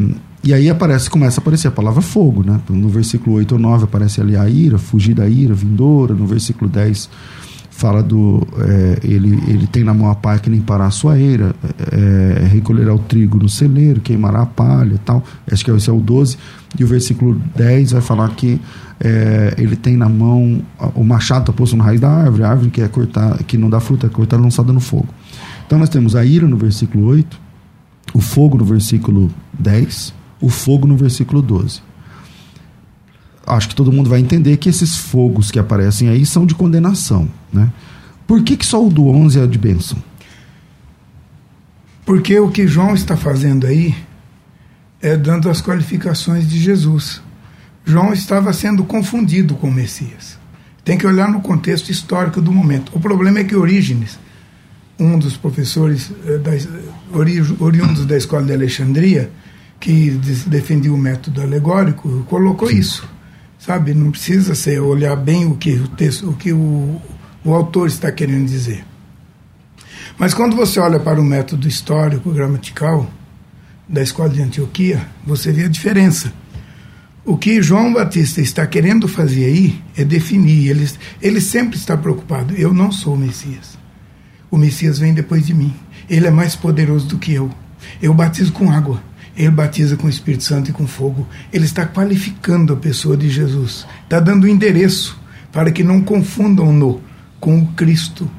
e 0.44 0.56
aí 0.56 0.70
aparece, 0.72 1.08
começa 1.08 1.40
a 1.40 1.42
aparecer 1.42 1.68
a 1.68 1.72
palavra 1.72 2.02
fogo, 2.02 2.44
né? 2.44 2.60
No 2.68 2.90
versículo 2.90 3.36
8 3.36 3.54
ou 3.54 3.60
9 3.60 3.84
aparece 3.84 4.20
ali 4.20 4.36
a 4.36 4.50
ira, 4.50 4.80
fugir 4.80 5.14
da 5.14 5.28
ira, 5.28 5.54
vindoura. 5.54 6.16
No 6.16 6.26
versículo 6.26 6.68
10 6.70 7.10
fala 7.82 8.04
do. 8.04 8.48
É, 8.60 9.00
ele, 9.04 9.34
ele 9.48 9.68
tem 9.68 9.84
na 9.84 9.94
mão 9.94 10.10
a 10.10 10.16
pá 10.16 10.38
que 10.38 10.50
limpará 10.50 10.86
a 10.86 10.92
sua 10.92 11.18
eira, 11.20 11.56
é, 11.92 12.46
recolherá 12.46 12.94
o 12.94 13.00
trigo 13.00 13.38
no 13.38 13.50
celeiro, 13.50 14.00
queimará 14.00 14.44
a 14.44 14.46
palha 14.46 14.94
e 14.94 14.98
tal. 15.00 15.24
Acho 15.52 15.66
que 15.66 15.72
esse 15.72 15.90
é 15.90 15.94
o 15.94 16.00
12. 16.00 16.38
E 16.80 16.84
o 16.84 16.88
versículo 16.88 17.42
10 17.56 17.92
vai 17.94 18.02
falar 18.02 18.30
que 18.30 18.62
é, 19.00 19.56
ele 19.58 19.76
tem 19.76 19.98
na 19.98 20.08
mão 20.08 20.62
o 20.96 21.04
machado 21.04 21.42
está 21.42 21.54
posto 21.54 21.76
na 21.76 21.84
raiz 21.84 22.00
da 22.00 22.10
árvore, 22.10 22.44
a 22.44 22.50
árvore 22.50 22.70
que 22.70 22.82
é 22.82 22.88
cortar, 22.88 23.44
que 23.44 23.58
não 23.58 23.70
dá 23.70 23.80
fruta, 23.80 24.06
é 24.06 24.10
cortada 24.10 24.42
lançada 24.42 24.72
no 24.72 24.80
fogo. 24.80 25.10
Então 25.66 25.80
nós 25.80 25.90
temos 25.90 26.16
a 26.16 26.24
ira 26.24 26.48
no 26.48 26.56
versículo 26.56 27.08
8, 27.08 27.40
o 28.14 28.22
fogo 28.22 28.58
no 28.58 28.66
versículo 28.66 29.32
10 29.58 30.22
o 30.42 30.50
fogo 30.50 30.88
no 30.88 30.98
versículo 30.98 31.42
12. 31.42 31.82
Acho 33.52 33.68
que 33.68 33.76
todo 33.76 33.92
mundo 33.92 34.10
vai 34.10 34.22
entender 34.22 34.56
que 34.56 34.70
esses 34.70 34.96
fogos 34.96 35.52
que 35.52 35.60
aparecem 35.60 36.08
aí 36.08 36.26
são 36.26 36.46
de 36.46 36.56
condenação. 36.56 37.28
Né? 37.52 37.70
Por 38.26 38.42
que, 38.44 38.56
que 38.56 38.66
só 38.66 38.82
o 38.82 38.90
do 38.90 39.10
11 39.10 39.42
é 39.42 39.46
de 39.46 39.58
bênção? 39.58 40.02
Porque 42.06 42.40
o 42.40 42.50
que 42.50 42.66
João 42.66 42.94
está 42.94 43.18
fazendo 43.18 43.68
aí 43.68 43.94
é 45.02 45.18
dando 45.18 45.50
as 45.50 45.62
qualificações 45.62 46.48
de 46.48 46.58
Jesus. 46.58 47.22
João 47.84 48.14
estava 48.14 48.54
sendo 48.54 48.86
confundido 48.86 49.56
com 49.56 49.68
o 49.68 49.74
Messias. 49.74 50.40
Tem 50.86 50.98
que 50.98 51.06
olhar 51.06 51.30
no 51.30 51.42
contexto 51.42 51.90
histórico 51.90 52.42
do 52.42 52.54
momento. 52.54 52.90
O 52.96 53.02
problema 53.02 53.40
é 53.40 53.44
que 53.44 53.54
Orígenes, 53.54 54.18
um 54.98 55.20
dos 55.20 55.36
professores 55.36 56.10
eh, 56.26 56.38
da, 56.38 56.52
oriundos 57.60 58.06
da 58.06 58.16
escola 58.16 58.46
de 58.46 58.54
Alexandria, 58.54 59.30
que 59.78 60.12
defendia 60.48 60.94
o 60.94 60.98
método 60.98 61.42
alegórico, 61.42 62.26
colocou 62.30 62.70
Sim. 62.70 62.78
isso. 62.78 63.11
Sabe, 63.64 63.94
não 63.94 64.10
precisa 64.10 64.56
ser 64.56 64.80
olhar 64.80 65.16
bem 65.16 65.46
o 65.46 65.56
que 65.56 65.74
o 65.74 65.88
texto, 65.90 66.28
o 66.28 66.34
que 66.34 66.52
o, 66.52 67.00
o 67.46 67.54
autor 67.54 67.88
está 67.88 68.12
querendo 68.12 68.48
dizer. 68.48 68.84
Mas 70.18 70.34
quando 70.34 70.56
você 70.56 70.80
olha 70.80 71.00
para 71.00 71.22
o 71.22 71.24
método 71.24 71.68
histórico 71.68 72.32
gramatical 72.32 73.08
da 73.88 74.02
escola 74.02 74.30
de 74.30 74.42
Antioquia, 74.42 75.08
você 75.24 75.52
vê 75.52 75.66
a 75.66 75.70
diferença. 75.70 76.34
O 77.24 77.38
que 77.38 77.62
João 77.62 77.94
Batista 77.94 78.42
está 78.42 78.66
querendo 78.66 79.08
fazer 79.08 79.46
aí 79.46 79.80
é 79.96 80.04
definir. 80.04 80.72
Ele, 80.72 80.90
ele 81.22 81.40
sempre 81.40 81.78
está 81.78 81.96
preocupado. 81.96 82.56
Eu 82.56 82.74
não 82.74 82.92
sou 82.92 83.14
o 83.14 83.18
Messias. 83.18 83.78
O 84.50 84.58
Messias 84.58 84.98
vem 84.98 85.14
depois 85.14 85.46
de 85.46 85.54
mim. 85.54 85.72
Ele 86.10 86.26
é 86.26 86.32
mais 86.32 86.56
poderoso 86.56 87.06
do 87.06 87.20
que 87.20 87.32
eu. 87.32 87.52
Eu 88.02 88.12
batizo 88.12 88.54
com 88.54 88.72
água. 88.72 89.04
Ele 89.42 89.50
batiza 89.50 89.98
com 89.98 90.06
o 90.06 90.10
Espírito 90.10 90.44
Santo 90.44 90.70
e 90.70 90.74
com 90.74 90.86
fogo. 90.86 91.28
Ele 91.52 91.66
está 91.66 91.84
qualificando 91.84 92.74
a 92.74 92.78
pessoa 92.78 93.18
de 93.18 93.28
Jesus. 93.28 93.88
Está 94.04 94.20
dando 94.20 94.44
o 94.44 94.48
endereço 94.48 95.20
para 95.52 95.72
que 95.72 95.84
não 95.84 96.00
confundam-no 96.00 97.02
com 97.40 97.58
o 97.58 97.66
Cristo 97.74 98.30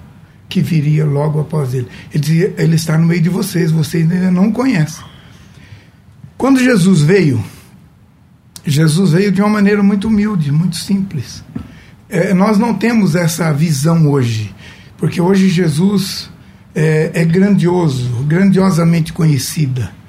que 0.49 0.61
viria 0.61 1.05
logo 1.05 1.41
após 1.41 1.75
ele. 1.75 1.89
Ele 2.13 2.21
dizia: 2.21 2.55
Ele 2.57 2.77
está 2.77 2.97
no 2.97 3.05
meio 3.05 3.21
de 3.21 3.29
vocês, 3.29 3.73
vocês 3.73 4.09
ainda 4.09 4.31
não 4.31 4.53
conhecem. 4.53 5.05
Quando 6.39 6.61
Jesus 6.61 7.03
veio, 7.03 7.45
Jesus 8.65 9.11
veio 9.11 9.33
de 9.33 9.41
uma 9.41 9.51
maneira 9.51 9.83
muito 9.83 10.07
humilde, 10.07 10.53
muito 10.53 10.77
simples. 10.77 11.43
É, 12.09 12.33
nós 12.33 12.59
não 12.59 12.75
temos 12.75 13.17
essa 13.17 13.53
visão 13.53 14.09
hoje, 14.09 14.55
porque 14.97 15.21
hoje 15.21 15.49
Jesus 15.49 16.31
é, 16.73 17.11
é 17.13 17.25
grandioso, 17.25 18.09
grandiosamente 18.23 19.13
conhecida. 19.13 20.01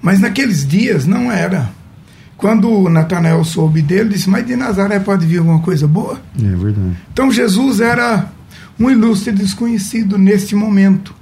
Mas 0.00 0.20
naqueles 0.20 0.66
dias 0.66 1.06
não 1.06 1.30
era. 1.30 1.70
Quando 2.36 2.88
Natanael 2.88 3.44
soube 3.44 3.82
dele, 3.82 4.10
disse: 4.10 4.30
Mas 4.30 4.46
de 4.46 4.56
Nazaré 4.56 4.98
pode 4.98 5.26
vir 5.26 5.38
alguma 5.38 5.60
coisa 5.60 5.86
boa? 5.86 6.20
É 6.38 6.56
verdade. 6.56 6.96
Então 7.12 7.30
Jesus 7.30 7.80
era 7.80 8.30
um 8.78 8.90
ilustre 8.90 9.32
desconhecido 9.32 10.16
neste 10.16 10.54
momento. 10.54 11.14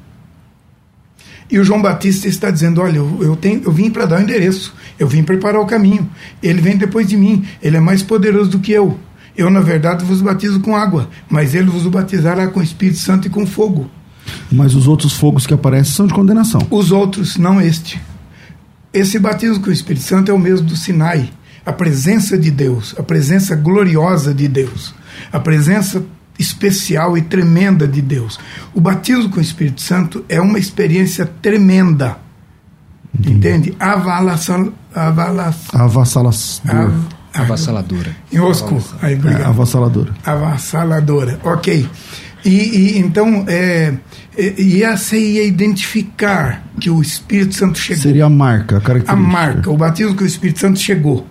E 1.51 1.59
o 1.59 1.65
João 1.65 1.83
Batista 1.83 2.29
está 2.29 2.51
dizendo: 2.51 2.81
Olha, 2.81 2.99
eu, 2.99 3.19
eu, 3.21 3.37
tenho, 3.37 3.63
eu 3.65 3.73
vim 3.73 3.91
para 3.91 4.07
dar 4.07 4.21
o 4.21 4.23
endereço, 4.23 4.75
eu 4.99 5.09
vim 5.09 5.25
preparar 5.25 5.61
o 5.61 5.67
caminho. 5.67 6.09
Ele 6.43 6.61
vem 6.61 6.77
depois 6.77 7.09
de 7.09 7.17
mim, 7.17 7.45
ele 7.61 7.77
é 7.77 7.81
mais 7.81 8.03
poderoso 8.03 8.51
do 8.51 8.61
que 8.61 8.71
eu. 8.71 8.99
Eu, 9.37 9.51
na 9.51 9.61
verdade, 9.61 10.05
vos 10.05 10.21
batizo 10.21 10.61
com 10.61 10.77
água, 10.77 11.09
mas 11.29 11.55
ele 11.55 11.71
vos 11.71 11.87
batizará 11.87 12.49
com 12.49 12.61
o 12.61 12.63
Espírito 12.63 12.99
Santo 12.99 13.27
e 13.27 13.31
com 13.31 13.47
fogo. 13.47 13.91
Mas 14.51 14.75
os 14.75 14.87
outros 14.87 15.13
fogos 15.13 15.47
que 15.47 15.55
aparecem 15.55 15.95
são 15.95 16.07
de 16.07 16.15
condenação. 16.15 16.61
Os 16.71 16.91
outros, 16.91 17.37
não 17.37 17.61
este. 17.61 18.01
Esse 18.93 19.19
batismo 19.19 19.63
com 19.63 19.71
o 19.71 19.73
Espírito 19.73 20.05
Santo 20.05 20.31
é 20.31 20.35
o 20.35 20.39
mesmo 20.39 20.67
do 20.67 20.77
Sinai, 20.77 21.31
a 21.65 21.73
presença 21.73 22.39
de 22.39 22.51
Deus, 22.51 22.95
a 22.99 23.03
presença 23.03 23.55
gloriosa 23.55 24.33
de 24.33 24.49
Deus, 24.49 24.95
a 25.33 25.39
presença 25.39 26.03
especial 26.39 27.19
e 27.19 27.23
tremenda 27.23 27.87
de 27.87 28.01
Deus. 28.01 28.39
O 28.75 28.81
batismo 28.81 29.29
com 29.31 29.39
o 29.39 29.43
Espírito 29.43 29.83
Santo 29.83 30.25
é 30.29 30.41
uma 30.41 30.59
experiência 30.59 31.27
tremenda. 31.43 32.17
Entendi. 33.19 33.37
Entende? 33.37 33.77
Avalaçal, 33.81 34.73
avassaladora. 34.95 36.95
avassaladora. 37.35 38.17
Em 38.33 38.39
Osco. 38.39 38.81
Aí, 39.03 39.15
É, 39.15 39.45
avassaladora. 39.45 40.15
Avassaladora. 40.25 41.41
Ok. 41.43 41.89
E, 42.45 42.51
e 42.51 42.99
então, 42.99 43.45
é, 43.49 43.95
e 44.37 44.83
essa 44.83 45.17
ia 45.17 45.45
identificar 45.45 46.65
que 46.81 46.89
o 46.89 47.03
Espírito 47.03 47.55
Santo 47.55 47.79
chegou. 47.79 48.03
Seria 48.03 48.27
a 48.27 48.31
marca, 48.31 48.77
a 48.77 48.81
característica. 48.81 49.13
A 49.13 49.17
marca, 49.17 49.71
o 49.71 49.77
batismo 49.77 50.15
que 50.17 50.23
o 50.23 50.27
Espírito 50.27 50.61
Santo 50.61 50.79
chegou. 50.79 51.27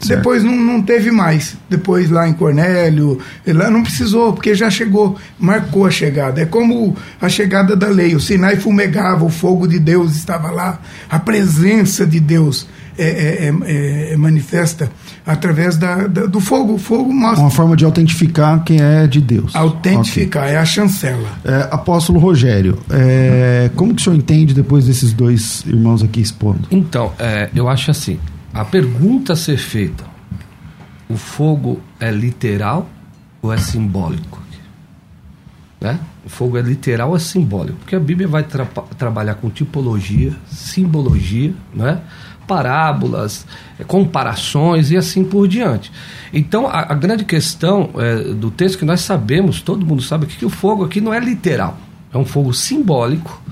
Certo. 0.00 0.18
Depois 0.18 0.44
não, 0.44 0.54
não 0.54 0.82
teve 0.82 1.10
mais. 1.10 1.56
Depois 1.68 2.10
lá 2.10 2.28
em 2.28 2.32
Cornélio, 2.32 3.18
lá 3.46 3.70
não 3.70 3.82
precisou, 3.82 4.32
porque 4.32 4.54
já 4.54 4.70
chegou, 4.70 5.16
marcou 5.38 5.86
a 5.86 5.90
chegada. 5.90 6.40
É 6.40 6.46
como 6.46 6.96
a 7.20 7.28
chegada 7.28 7.74
da 7.74 7.88
lei. 7.88 8.14
O 8.14 8.20
Sinai 8.20 8.56
fumegava, 8.56 9.24
o 9.24 9.30
fogo 9.30 9.66
de 9.66 9.78
Deus 9.78 10.14
estava 10.16 10.50
lá, 10.50 10.80
a 11.08 11.18
presença 11.18 12.06
de 12.06 12.20
Deus 12.20 12.66
é, 12.98 13.48
é, 13.48 13.54
é, 13.64 14.12
é 14.12 14.16
manifesta 14.16 14.90
através 15.24 15.76
da, 15.76 16.06
da, 16.06 16.26
do 16.26 16.40
fogo. 16.40 16.74
O 16.74 16.78
fogo 16.78 17.12
mostra. 17.12 17.40
Uma 17.40 17.50
forma 17.50 17.76
de 17.76 17.84
autentificar 17.84 18.62
quem 18.64 18.80
é 18.80 19.06
de 19.06 19.20
Deus. 19.20 19.54
Autentificar, 19.54 20.44
okay. 20.44 20.54
é 20.54 20.58
a 20.58 20.64
chancela. 20.64 21.28
É, 21.44 21.68
apóstolo 21.70 22.18
Rogério, 22.18 22.78
é, 22.90 23.70
como 23.74 23.94
que 23.94 24.00
o 24.00 24.04
senhor 24.04 24.16
entende 24.16 24.54
depois 24.54 24.86
desses 24.86 25.12
dois 25.12 25.64
irmãos 25.66 26.02
aqui 26.02 26.20
expondo? 26.20 26.68
Então, 26.70 27.12
é, 27.18 27.50
eu 27.54 27.68
acho 27.68 27.90
assim, 27.90 28.18
a 28.52 28.64
pergunta 28.64 29.34
a 29.34 29.36
ser 29.36 29.58
feita, 29.58 30.04
o 31.08 31.16
fogo 31.16 31.80
é 32.00 32.10
literal 32.10 32.88
ou 33.42 33.52
é 33.52 33.58
simbólico? 33.58 34.46
Né? 35.80 35.98
O 36.24 36.28
fogo 36.28 36.56
é 36.56 36.62
literal 36.62 37.10
ou 37.10 37.16
é 37.16 37.18
simbólico? 37.18 37.78
Porque 37.78 37.94
a 37.94 38.00
Bíblia 38.00 38.26
vai 38.26 38.42
tra 38.42 38.64
trabalhar 38.98 39.34
com 39.34 39.50
tipologia, 39.50 40.32
simbologia, 40.46 41.54
né? 41.74 42.00
Parábolas, 42.46 43.46
é, 43.78 43.84
comparações 43.84 44.90
e 44.90 44.96
assim 44.96 45.24
por 45.24 45.48
diante. 45.48 45.90
Então, 46.32 46.66
a, 46.66 46.92
a 46.92 46.94
grande 46.94 47.24
questão 47.24 47.90
é, 47.96 48.32
do 48.34 48.50
texto 48.50 48.78
que 48.78 48.84
nós 48.84 49.00
sabemos, 49.00 49.60
todo 49.60 49.84
mundo 49.84 50.02
sabe 50.02 50.26
que 50.26 50.44
o 50.44 50.50
fogo 50.50 50.84
aqui 50.84 51.00
não 51.00 51.12
é 51.12 51.20
literal, 51.20 51.78
é 52.12 52.18
um 52.18 52.24
fogo 52.24 52.52
simbólico 52.52 53.42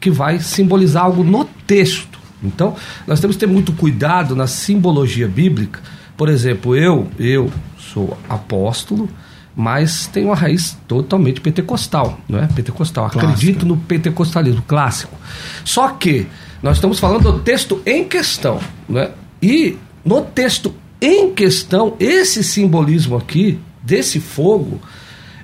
que 0.00 0.10
vai 0.10 0.38
simbolizar 0.38 1.04
algo 1.04 1.24
no 1.24 1.44
texto. 1.44 2.16
Então, 2.42 2.76
nós 3.06 3.18
temos 3.20 3.36
que 3.36 3.40
ter 3.40 3.50
muito 3.50 3.72
cuidado 3.72 4.36
na 4.36 4.46
simbologia 4.46 5.26
bíblica. 5.26 5.80
Por 6.16 6.28
exemplo, 6.28 6.76
eu, 6.76 7.08
eu 7.18 7.50
sou 7.78 8.16
apóstolo, 8.28 9.08
mas 9.54 10.06
tenho 10.06 10.28
uma 10.28 10.36
raiz 10.36 10.76
totalmente 10.86 11.40
pentecostal, 11.40 12.20
não 12.28 12.38
é? 12.38 12.46
Pentecostal. 12.46 13.06
Acredito 13.06 13.64
no 13.64 13.76
pentecostalismo 13.76 14.62
clássico. 14.62 15.16
Só 15.64 15.88
que 15.88 16.26
nós 16.66 16.78
estamos 16.78 16.98
falando 16.98 17.30
do 17.30 17.38
texto 17.38 17.80
em 17.86 18.02
questão, 18.04 18.58
né? 18.88 19.10
E 19.40 19.76
no 20.04 20.20
texto 20.22 20.74
em 21.00 21.32
questão, 21.32 21.94
esse 22.00 22.42
simbolismo 22.42 23.16
aqui, 23.16 23.60
desse 23.84 24.18
fogo, 24.18 24.80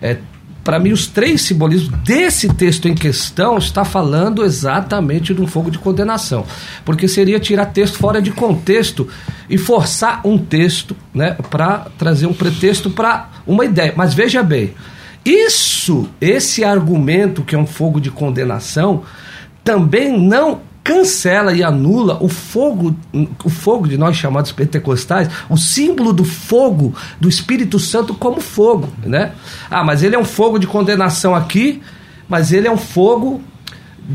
é, 0.01 0.17
para 0.65 0.81
mim, 0.81 0.91
os 0.91 1.07
três 1.07 1.43
simbolismos 1.43 1.97
desse 2.01 2.49
texto 2.49 2.89
em 2.89 2.95
questão 2.97 3.57
está 3.57 3.85
falando 3.85 4.45
exatamente 4.45 5.33
de 5.33 5.41
um 5.41 5.47
fogo 5.47 5.71
de 5.71 5.79
condenação. 5.79 6.45
Porque 6.85 7.07
seria 7.07 7.39
tirar 7.39 7.67
texto 7.67 7.99
fora 7.99 8.21
de 8.21 8.33
contexto 8.33 9.07
e 9.49 9.57
forçar 9.57 10.27
um 10.27 10.37
texto 10.37 10.97
né, 11.15 11.37
para 11.51 11.87
trazer 11.97 12.27
um 12.27 12.35
pretexto 12.35 12.91
para 12.91 13.31
uma 13.47 13.65
ideia. 13.65 13.95
Mas 13.97 14.13
veja 14.13 14.43
bem, 14.43 14.75
isso, 15.25 16.09
esse 16.21 16.65
argumento 16.65 17.45
que 17.45 17.55
é 17.55 17.59
um 17.59 17.67
fogo 17.67 18.01
de 18.01 18.11
condenação, 18.11 19.05
também 19.63 20.19
não 20.19 20.72
cancela 20.85 21.53
e 21.53 21.63
anula 21.63 22.19
o 22.21 22.29
fogo, 22.29 22.95
o 23.45 23.49
fogo 23.49 23.87
de 23.87 23.97
nós 23.97 24.17
chamados 24.17 24.51
pentecostais, 24.53 25.29
o 25.49 25.57
símbolo 25.57 26.13
do 26.13 26.25
fogo 26.25 26.95
do 27.21 27.29
Espírito 27.29 27.79
Santo 27.79 28.15
como 28.15 28.41
fogo, 28.41 28.89
né? 29.05 29.33
Ah, 29.71 29.85
mas 29.85 30.03
ele 30.03 30.17
é 30.17 30.19
um 30.19 30.25
fogo 30.25 30.59
de 30.59 30.67
condenação 30.67 31.35
aqui, 31.35 31.81
mas 32.29 32.53
ele 32.53 32.67
é 32.67 32.71
um 32.71 32.77
fogo 32.77 33.41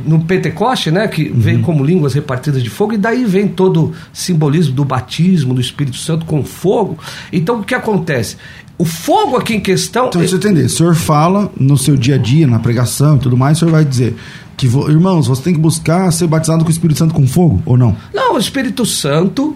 no 0.05 0.19
Pentecoste, 0.25 0.91
né, 0.91 1.07
que 1.07 1.29
uhum. 1.29 1.39
veio 1.39 1.61
como 1.61 1.83
línguas 1.83 2.13
repartidas 2.13 2.61
de 2.61 2.69
fogo, 2.69 2.93
e 2.93 2.97
daí 2.97 3.23
vem 3.23 3.47
todo 3.47 3.85
o 3.85 3.93
simbolismo 4.11 4.73
do 4.73 4.83
batismo 4.83 5.53
do 5.53 5.61
Espírito 5.61 5.97
Santo 5.97 6.25
com 6.25 6.43
fogo. 6.43 6.97
Então 7.31 7.61
o 7.61 7.63
que 7.63 7.73
acontece? 7.73 8.35
O 8.77 8.85
fogo 8.85 9.37
aqui 9.37 9.55
em 9.55 9.59
questão. 9.59 10.07
Então, 10.07 10.21
você 10.21 10.35
entender, 10.35 10.65
o 10.65 10.69
senhor 10.69 10.93
fala 10.93 11.51
no 11.59 11.77
seu 11.77 11.95
dia 11.95 12.15
a 12.15 12.17
dia, 12.17 12.45
na 12.45 12.59
pregação 12.59 13.15
e 13.15 13.19
tudo 13.19 13.35
mais, 13.35 13.57
o 13.57 13.59
senhor 13.61 13.71
vai 13.71 13.83
dizer: 13.83 14.15
que, 14.57 14.65
irmãos, 14.65 15.27
você 15.27 15.43
tem 15.43 15.53
que 15.53 15.59
buscar 15.59 16.11
ser 16.11 16.27
batizado 16.27 16.63
com 16.63 16.69
o 16.69 16.71
Espírito 16.71 16.97
Santo 16.97 17.13
com 17.13 17.27
fogo 17.27 17.61
ou 17.65 17.77
não? 17.77 17.95
Não, 18.13 18.35
o 18.35 18.39
Espírito 18.39 18.85
Santo, 18.85 19.55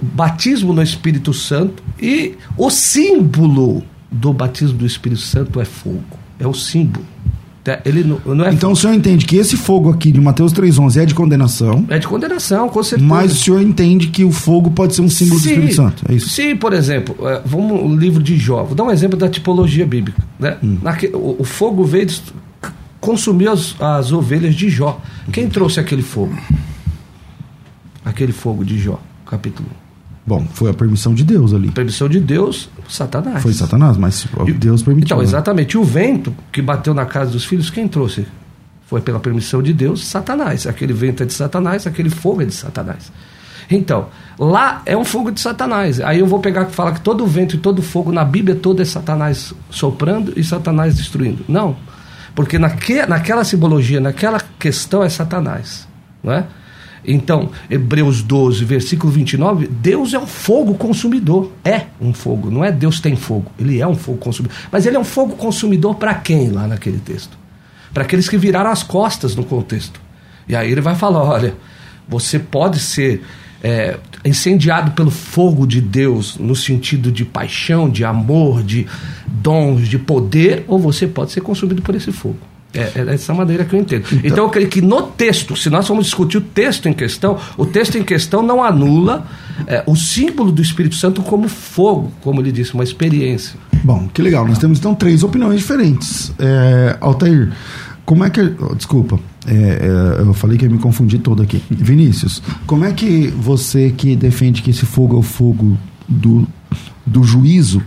batismo 0.00 0.72
no 0.72 0.82
Espírito 0.82 1.32
Santo 1.34 1.82
e 2.00 2.34
o 2.56 2.70
símbolo 2.70 3.82
do 4.10 4.32
batismo 4.32 4.78
do 4.78 4.86
Espírito 4.86 5.20
Santo 5.20 5.60
é 5.60 5.64
fogo. 5.64 6.18
É 6.38 6.46
o 6.46 6.54
símbolo. 6.54 7.04
É, 7.66 7.78
ele 7.84 8.02
não, 8.02 8.34
não 8.34 8.44
é 8.46 8.52
então 8.52 8.72
o 8.72 8.76
senhor 8.76 8.94
entende 8.94 9.26
que 9.26 9.36
esse 9.36 9.54
fogo 9.54 9.90
aqui 9.90 10.10
de 10.10 10.20
Mateus 10.20 10.52
3,11 10.52 11.02
é 11.02 11.04
de 11.04 11.14
condenação? 11.14 11.84
É 11.90 11.98
de 11.98 12.08
condenação, 12.08 12.68
com 12.70 12.82
certeza. 12.82 13.08
Mas 13.08 13.32
o 13.32 13.36
senhor 13.36 13.60
entende 13.60 14.08
que 14.08 14.24
o 14.24 14.32
fogo 14.32 14.70
pode 14.70 14.94
ser 14.94 15.02
um 15.02 15.10
símbolo 15.10 15.38
sim, 15.38 15.48
do 15.48 15.52
Espírito 15.52 15.74
Santo? 15.76 16.04
É 16.08 16.14
isso? 16.14 16.30
Sim, 16.30 16.56
por 16.56 16.72
exemplo, 16.72 17.16
é, 17.28 17.42
vamos 17.44 17.82
o 17.82 17.94
livro 17.94 18.22
de 18.22 18.38
Jó. 18.38 18.64
Vou 18.64 18.74
dar 18.74 18.84
um 18.84 18.90
exemplo 18.90 19.18
da 19.18 19.28
tipologia 19.28 19.86
bíblica. 19.86 20.22
Né? 20.38 20.56
Hum. 20.64 20.78
Naque, 20.82 21.08
o, 21.08 21.36
o, 21.38 21.44
fogo 21.44 21.84
veio 21.84 22.08
consumiu 23.00 23.50
as, 23.50 23.74
as 23.80 24.12
ovelhas 24.12 24.54
de 24.54 24.68
Jó. 24.68 25.00
Quem 25.32 25.48
trouxe 25.48 25.80
aquele 25.80 26.02
fogo? 26.02 26.36
Aquele 28.04 28.32
fogo 28.32 28.64
de 28.64 28.78
Jó, 28.78 29.00
capítulo 29.26 29.68
1. 29.86 29.90
Bom, 30.26 30.46
foi 30.52 30.70
a 30.70 30.74
permissão 30.74 31.14
de 31.14 31.24
Deus 31.24 31.52
ali. 31.52 31.70
Permissão 31.70 32.08
de 32.08 32.20
Deus, 32.20 32.68
Satanás. 32.88 33.42
Foi 33.42 33.52
Satanás, 33.52 33.96
mas 33.96 34.26
Deus 34.58 34.82
permitiu. 34.82 35.06
Então, 35.06 35.18
né? 35.18 35.24
exatamente. 35.24 35.74
E 35.74 35.78
o 35.78 35.82
vento 35.82 36.34
que 36.52 36.62
bateu 36.62 36.94
na 36.94 37.06
casa 37.06 37.32
dos 37.32 37.44
filhos, 37.44 37.70
quem 37.70 37.88
trouxe? 37.88 38.26
Foi 38.86 39.00
pela 39.00 39.18
permissão 39.18 39.62
de 39.62 39.72
Deus, 39.72 40.06
Satanás. 40.06 40.66
Aquele 40.66 40.92
vento 40.92 41.22
é 41.22 41.26
de 41.26 41.32
Satanás, 41.32 41.86
aquele 41.86 42.10
fogo 42.10 42.42
é 42.42 42.44
de 42.44 42.54
Satanás. 42.54 43.10
Então, 43.70 44.08
lá 44.38 44.82
é 44.84 44.96
um 44.96 45.04
fogo 45.04 45.30
de 45.30 45.40
Satanás. 45.40 46.00
Aí 46.00 46.18
eu 46.18 46.26
vou 46.26 46.40
pegar 46.40 46.64
que 46.66 46.74
fala 46.74 46.92
que 46.92 47.00
todo 47.00 47.24
vento 47.26 47.56
e 47.56 47.58
todo 47.58 47.80
fogo 47.82 48.10
na 48.10 48.24
Bíblia 48.24 48.56
toda 48.56 48.82
é 48.82 48.84
Satanás 48.84 49.54
soprando 49.70 50.32
e 50.36 50.42
Satanás 50.42 50.96
destruindo. 50.96 51.44
Não. 51.48 51.76
Porque 52.34 52.58
naque, 52.58 53.04
naquela 53.06 53.44
simbologia, 53.44 54.00
naquela 54.00 54.40
questão 54.58 55.02
é 55.02 55.08
Satanás. 55.08 55.86
Não 56.22 56.32
é? 56.32 56.46
Então, 57.04 57.50
Hebreus 57.68 58.22
12, 58.22 58.64
versículo 58.64 59.10
29, 59.12 59.66
Deus 59.66 60.12
é 60.12 60.18
um 60.18 60.26
fogo 60.26 60.74
consumidor. 60.74 61.50
É 61.64 61.86
um 62.00 62.12
fogo, 62.12 62.50
não 62.50 62.64
é 62.64 62.70
Deus 62.70 63.00
tem 63.00 63.16
fogo. 63.16 63.50
Ele 63.58 63.80
é 63.80 63.86
um 63.86 63.94
fogo 63.94 64.18
consumidor. 64.18 64.56
Mas 64.70 64.86
ele 64.86 64.96
é 64.96 65.00
um 65.00 65.04
fogo 65.04 65.36
consumidor 65.36 65.94
para 65.94 66.14
quem 66.14 66.50
lá 66.50 66.66
naquele 66.66 66.98
texto? 66.98 67.38
Para 67.92 68.04
aqueles 68.04 68.28
que 68.28 68.36
viraram 68.36 68.70
as 68.70 68.82
costas 68.82 69.34
no 69.34 69.44
contexto. 69.44 70.00
E 70.46 70.54
aí 70.54 70.70
ele 70.70 70.80
vai 70.80 70.94
falar: 70.94 71.22
olha, 71.22 71.54
você 72.08 72.38
pode 72.38 72.78
ser 72.78 73.22
é, 73.62 73.98
incendiado 74.24 74.92
pelo 74.92 75.10
fogo 75.10 75.66
de 75.66 75.80
Deus, 75.80 76.36
no 76.38 76.56
sentido 76.56 77.12
de 77.12 77.24
paixão, 77.24 77.88
de 77.88 78.04
amor, 78.04 78.62
de 78.62 78.86
dons, 79.26 79.88
de 79.88 79.98
poder, 79.98 80.64
ou 80.66 80.78
você 80.78 81.06
pode 81.06 81.32
ser 81.32 81.40
consumido 81.40 81.82
por 81.82 81.94
esse 81.94 82.12
fogo. 82.12 82.38
É, 82.72 83.00
é 83.00 83.04
dessa 83.04 83.34
maneira 83.34 83.64
que 83.64 83.74
eu 83.74 83.80
entendo. 83.80 84.04
Então, 84.12 84.20
então, 84.24 84.44
eu 84.44 84.50
creio 84.50 84.68
que 84.68 84.80
no 84.80 85.02
texto, 85.02 85.56
se 85.56 85.68
nós 85.68 85.86
formos 85.86 86.04
discutir 86.04 86.38
o 86.38 86.40
texto 86.40 86.88
em 86.88 86.92
questão, 86.92 87.36
o 87.56 87.66
texto 87.66 87.98
em 87.98 88.02
questão 88.04 88.42
não 88.42 88.62
anula 88.62 89.26
é, 89.66 89.82
o 89.86 89.96
símbolo 89.96 90.52
do 90.52 90.62
Espírito 90.62 90.94
Santo 90.94 91.20
como 91.22 91.48
fogo, 91.48 92.12
como 92.22 92.40
ele 92.40 92.52
disse, 92.52 92.72
uma 92.74 92.84
experiência. 92.84 93.58
Bom, 93.82 94.08
que 94.12 94.22
legal. 94.22 94.46
Nós 94.46 94.58
temos 94.58 94.78
então 94.78 94.94
três 94.94 95.24
opiniões 95.24 95.58
diferentes. 95.58 96.32
É, 96.38 96.96
Altair, 97.00 97.50
como 98.10 98.24
é 98.24 98.30
que. 98.30 98.40
Oh, 98.40 98.74
desculpa, 98.74 99.20
é, 99.46 99.54
é, 99.54 100.22
eu 100.22 100.34
falei 100.34 100.58
que 100.58 100.64
ia 100.64 100.70
me 100.70 100.78
confundir 100.78 101.20
todo 101.20 101.44
aqui. 101.44 101.62
Vinícius, 101.70 102.42
como 102.66 102.84
é 102.84 102.92
que 102.92 103.28
você 103.28 103.94
que 103.96 104.16
defende 104.16 104.62
que 104.62 104.70
esse 104.70 104.84
fogo 104.84 105.14
é 105.14 105.20
o 105.20 105.22
fogo 105.22 105.78
do, 106.08 106.44
do 107.06 107.22
juízo 107.22 107.80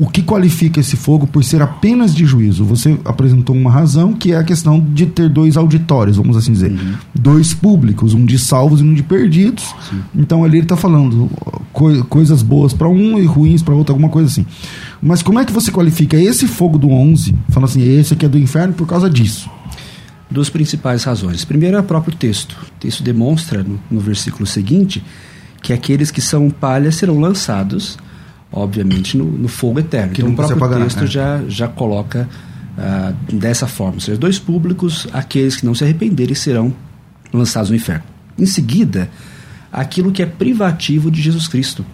o 0.00 0.08
que 0.08 0.22
qualifica 0.22 0.80
esse 0.80 0.96
fogo 0.96 1.26
por 1.26 1.44
ser 1.44 1.60
apenas 1.60 2.14
de 2.14 2.24
juízo? 2.24 2.64
Você 2.64 2.98
apresentou 3.04 3.54
uma 3.54 3.70
razão 3.70 4.14
que 4.14 4.32
é 4.32 4.36
a 4.36 4.44
questão 4.44 4.80
de 4.80 5.04
ter 5.04 5.28
dois 5.28 5.56
auditórios, 5.56 6.16
vamos 6.16 6.36
assim 6.36 6.52
dizer. 6.52 6.70
Uhum. 6.70 6.94
Dois 7.14 7.52
públicos, 7.52 8.14
um 8.14 8.24
de 8.24 8.38
salvos 8.38 8.80
e 8.80 8.84
um 8.84 8.94
de 8.94 9.02
perdidos. 9.02 9.74
Sim. 9.90 10.00
Então 10.14 10.42
ali 10.42 10.56
ele 10.58 10.64
está 10.64 10.76
falando 10.76 11.28
co 11.72 12.04
coisas 12.04 12.42
boas 12.42 12.72
para 12.72 12.88
um 12.88 13.18
e 13.18 13.26
ruins 13.26 13.62
para 13.62 13.74
outro, 13.74 13.92
alguma 13.92 14.08
coisa 14.08 14.28
assim. 14.28 14.46
Mas 15.02 15.22
como 15.22 15.38
é 15.38 15.44
que 15.44 15.52
você 15.52 15.70
qualifica 15.70 16.16
esse 16.16 16.46
fogo 16.46 16.78
do 16.78 16.90
11, 16.90 17.34
falando 17.48 17.70
assim, 17.70 17.82
esse 17.82 18.14
aqui 18.14 18.26
é 18.26 18.28
do 18.28 18.38
inferno 18.38 18.74
por 18.74 18.86
causa 18.86 19.08
disso? 19.08 19.50
Duas 20.30 20.50
principais 20.50 21.04
razões. 21.04 21.44
Primeiro 21.44 21.76
é 21.76 21.80
o 21.80 21.84
próprio 21.84 22.14
texto. 22.14 22.52
O 22.62 22.70
texto 22.78 23.02
demonstra, 23.02 23.62
no, 23.62 23.80
no 23.90 24.00
versículo 24.00 24.46
seguinte, 24.46 25.02
que 25.62 25.72
aqueles 25.72 26.10
que 26.10 26.20
são 26.20 26.50
palhas 26.50 26.96
serão 26.96 27.18
lançados 27.18 27.98
obviamente, 28.52 29.16
no, 29.16 29.24
no 29.24 29.48
fogo 29.48 29.78
eterno. 29.78 30.12
Que 30.12 30.22
então, 30.22 30.32
o 30.32 30.36
próprio 30.36 30.82
texto 30.82 31.04
é. 31.04 31.06
já, 31.06 31.42
já 31.48 31.68
coloca 31.68 32.28
uh, 32.76 33.36
dessa 33.36 33.66
forma. 33.66 33.94
Ou 33.94 34.00
seja, 34.00 34.18
dois 34.18 34.38
públicos, 34.38 35.06
aqueles 35.12 35.56
que 35.56 35.66
não 35.66 35.74
se 35.74 35.84
arrependerem 35.84 36.34
serão 36.34 36.72
lançados 37.32 37.70
no 37.70 37.76
inferno. 37.76 38.04
Em 38.38 38.46
seguida, 38.46 39.08
aquilo 39.72 40.10
que 40.10 40.22
é 40.22 40.26
privativo 40.26 41.10
de 41.10 41.22
Jesus 41.22 41.46
Cristo. 41.46 41.84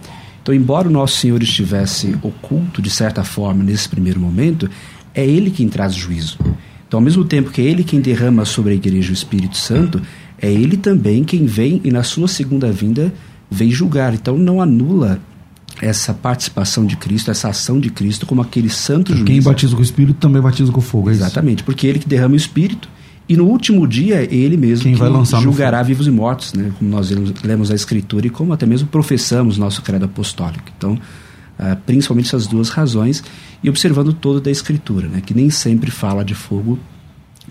Então, 0.46 0.54
embora 0.54 0.86
o 0.86 0.92
nosso 0.92 1.18
Senhor 1.18 1.42
estivesse 1.42 2.16
oculto, 2.22 2.80
de 2.80 2.88
certa 2.88 3.24
forma, 3.24 3.64
nesse 3.64 3.88
primeiro 3.88 4.20
momento, 4.20 4.70
é 5.12 5.26
Ele 5.26 5.50
quem 5.50 5.68
traz 5.68 5.92
juízo. 5.92 6.38
Então, 6.86 6.98
ao 6.98 7.04
mesmo 7.04 7.24
tempo 7.24 7.50
que 7.50 7.60
é 7.60 7.64
Ele 7.64 7.82
quem 7.82 8.00
derrama 8.00 8.44
sobre 8.44 8.70
a 8.70 8.76
igreja 8.76 9.10
o 9.10 9.12
Espírito 9.12 9.56
Santo, 9.56 10.00
é 10.40 10.48
Ele 10.48 10.76
também 10.76 11.24
quem 11.24 11.46
vem 11.46 11.80
e, 11.82 11.90
na 11.90 12.04
sua 12.04 12.28
segunda 12.28 12.70
vinda, 12.70 13.12
vem 13.50 13.72
julgar. 13.72 14.14
Então, 14.14 14.38
não 14.38 14.62
anula 14.62 15.20
essa 15.82 16.14
participação 16.14 16.86
de 16.86 16.96
Cristo, 16.96 17.28
essa 17.28 17.48
ação 17.48 17.80
de 17.80 17.90
Cristo 17.90 18.24
como 18.24 18.40
aquele 18.40 18.70
santo 18.70 19.16
juiz. 19.16 19.26
Quem 19.26 19.42
batiza 19.42 19.74
com 19.74 19.80
o 19.80 19.84
Espírito 19.84 20.20
também 20.20 20.40
batiza 20.40 20.70
com 20.70 20.80
fogo, 20.80 21.10
é 21.10 21.12
Exatamente, 21.12 21.64
porque 21.64 21.88
ele 21.88 21.98
que 21.98 22.08
derrama 22.08 22.34
o 22.34 22.36
Espírito 22.36 22.88
e 23.28 23.36
no 23.36 23.44
último 23.44 23.86
dia 23.86 24.22
ele 24.32 24.56
mesmo 24.56 24.84
Quem 24.84 24.94
vai 24.94 25.08
lançar 25.08 25.40
julgará 25.40 25.82
vivos 25.82 26.06
e 26.06 26.10
mortos, 26.10 26.52
né? 26.52 26.72
como 26.78 26.88
nós 26.90 27.10
lemos 27.42 27.70
a 27.70 27.74
Escritura 27.74 28.26
e 28.26 28.30
como 28.30 28.52
até 28.52 28.64
mesmo 28.66 28.86
professamos 28.88 29.58
nosso 29.58 29.82
credo 29.82 30.04
apostólico. 30.04 30.64
Então, 30.76 30.92
uh, 30.94 31.76
principalmente 31.84 32.26
essas 32.26 32.46
duas 32.46 32.68
razões 32.68 33.24
e 33.62 33.68
observando 33.68 34.12
todo 34.12 34.40
da 34.40 34.50
Escritura, 34.50 35.08
né? 35.08 35.20
que 35.20 35.34
nem 35.34 35.50
sempre 35.50 35.90
fala 35.90 36.24
de 36.24 36.34
fogo 36.34 36.78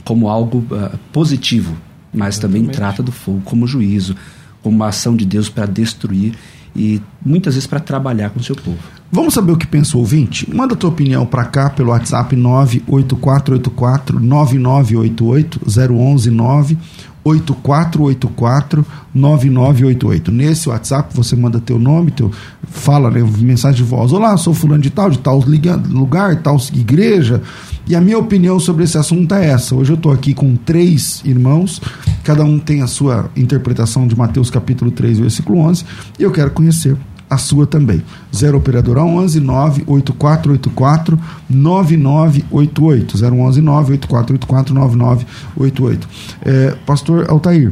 como 0.05 0.29
algo 0.29 0.59
uh, 0.71 0.97
positivo, 1.11 1.75
mas 2.13 2.35
Exatamente. 2.35 2.63
também 2.63 2.75
trata 2.75 3.03
do 3.03 3.11
fogo 3.11 3.41
como 3.43 3.67
juízo, 3.67 4.15
como 4.63 4.77
uma 4.77 4.87
ação 4.87 5.15
de 5.15 5.25
Deus 5.25 5.49
para 5.49 5.65
destruir 5.65 6.35
e 6.73 7.01
muitas 7.23 7.55
vezes 7.55 7.67
para 7.67 7.81
trabalhar 7.81 8.29
com 8.29 8.39
o 8.39 8.43
seu 8.43 8.55
povo. 8.55 8.79
Vamos 9.11 9.33
saber 9.35 9.51
o 9.51 9.57
que 9.57 9.67
pensa 9.67 9.95
o 9.95 9.99
ouvinte? 9.99 10.49
Manda 10.53 10.75
tua 10.75 10.89
opinião 10.89 11.25
para 11.25 11.45
cá 11.45 11.69
pelo 11.69 11.91
WhatsApp 11.91 12.35
98484 12.35 14.19
9988 14.19 15.61
011 15.93 16.31
9 16.31 16.77
8484 17.23 18.85
9988. 19.13 20.31
Nesse 20.31 20.69
WhatsApp 20.69 21.15
você 21.15 21.35
manda 21.35 21.59
teu 21.59 21.79
nome, 21.79 22.11
teu 22.11 22.31
fala, 22.67 23.09
né, 23.09 23.21
mensagem 23.39 23.77
de 23.77 23.83
voz. 23.83 24.11
Olá, 24.11 24.35
sou 24.37 24.53
fulano 24.53 24.81
de 24.81 24.89
tal, 24.89 25.09
de 25.09 25.19
tal 25.19 25.39
lugar, 25.39 26.41
tal 26.41 26.57
igreja. 26.73 27.41
E 27.87 27.95
a 27.95 28.01
minha 28.01 28.17
opinião 28.17 28.59
sobre 28.59 28.83
esse 28.83 28.97
assunto 28.97 29.33
é 29.35 29.47
essa. 29.47 29.75
Hoje 29.75 29.91
eu 29.91 29.95
estou 29.95 30.11
aqui 30.11 30.33
com 30.33 30.55
três 30.55 31.21
irmãos, 31.23 31.79
cada 32.23 32.43
um 32.43 32.57
tem 32.57 32.81
a 32.81 32.87
sua 32.87 33.29
interpretação 33.35 34.07
de 34.07 34.17
Mateus 34.17 34.49
capítulo 34.49 34.89
3, 34.89 35.19
versículo 35.19 35.59
11, 35.59 35.85
e 36.19 36.23
eu 36.23 36.31
quero 36.31 36.51
conhecer 36.51 36.97
a 37.29 37.37
sua 37.37 37.65
também. 37.65 38.01
0 38.33 38.57
operadora 38.57 39.03
11 39.03 39.39
98484 39.39 41.19
9988. 41.49 43.17
011 43.17 43.61
98484 43.61 44.73
9988. 44.73 46.09
É, 46.43 46.75
Pastor 46.85 47.29
Altair, 47.29 47.71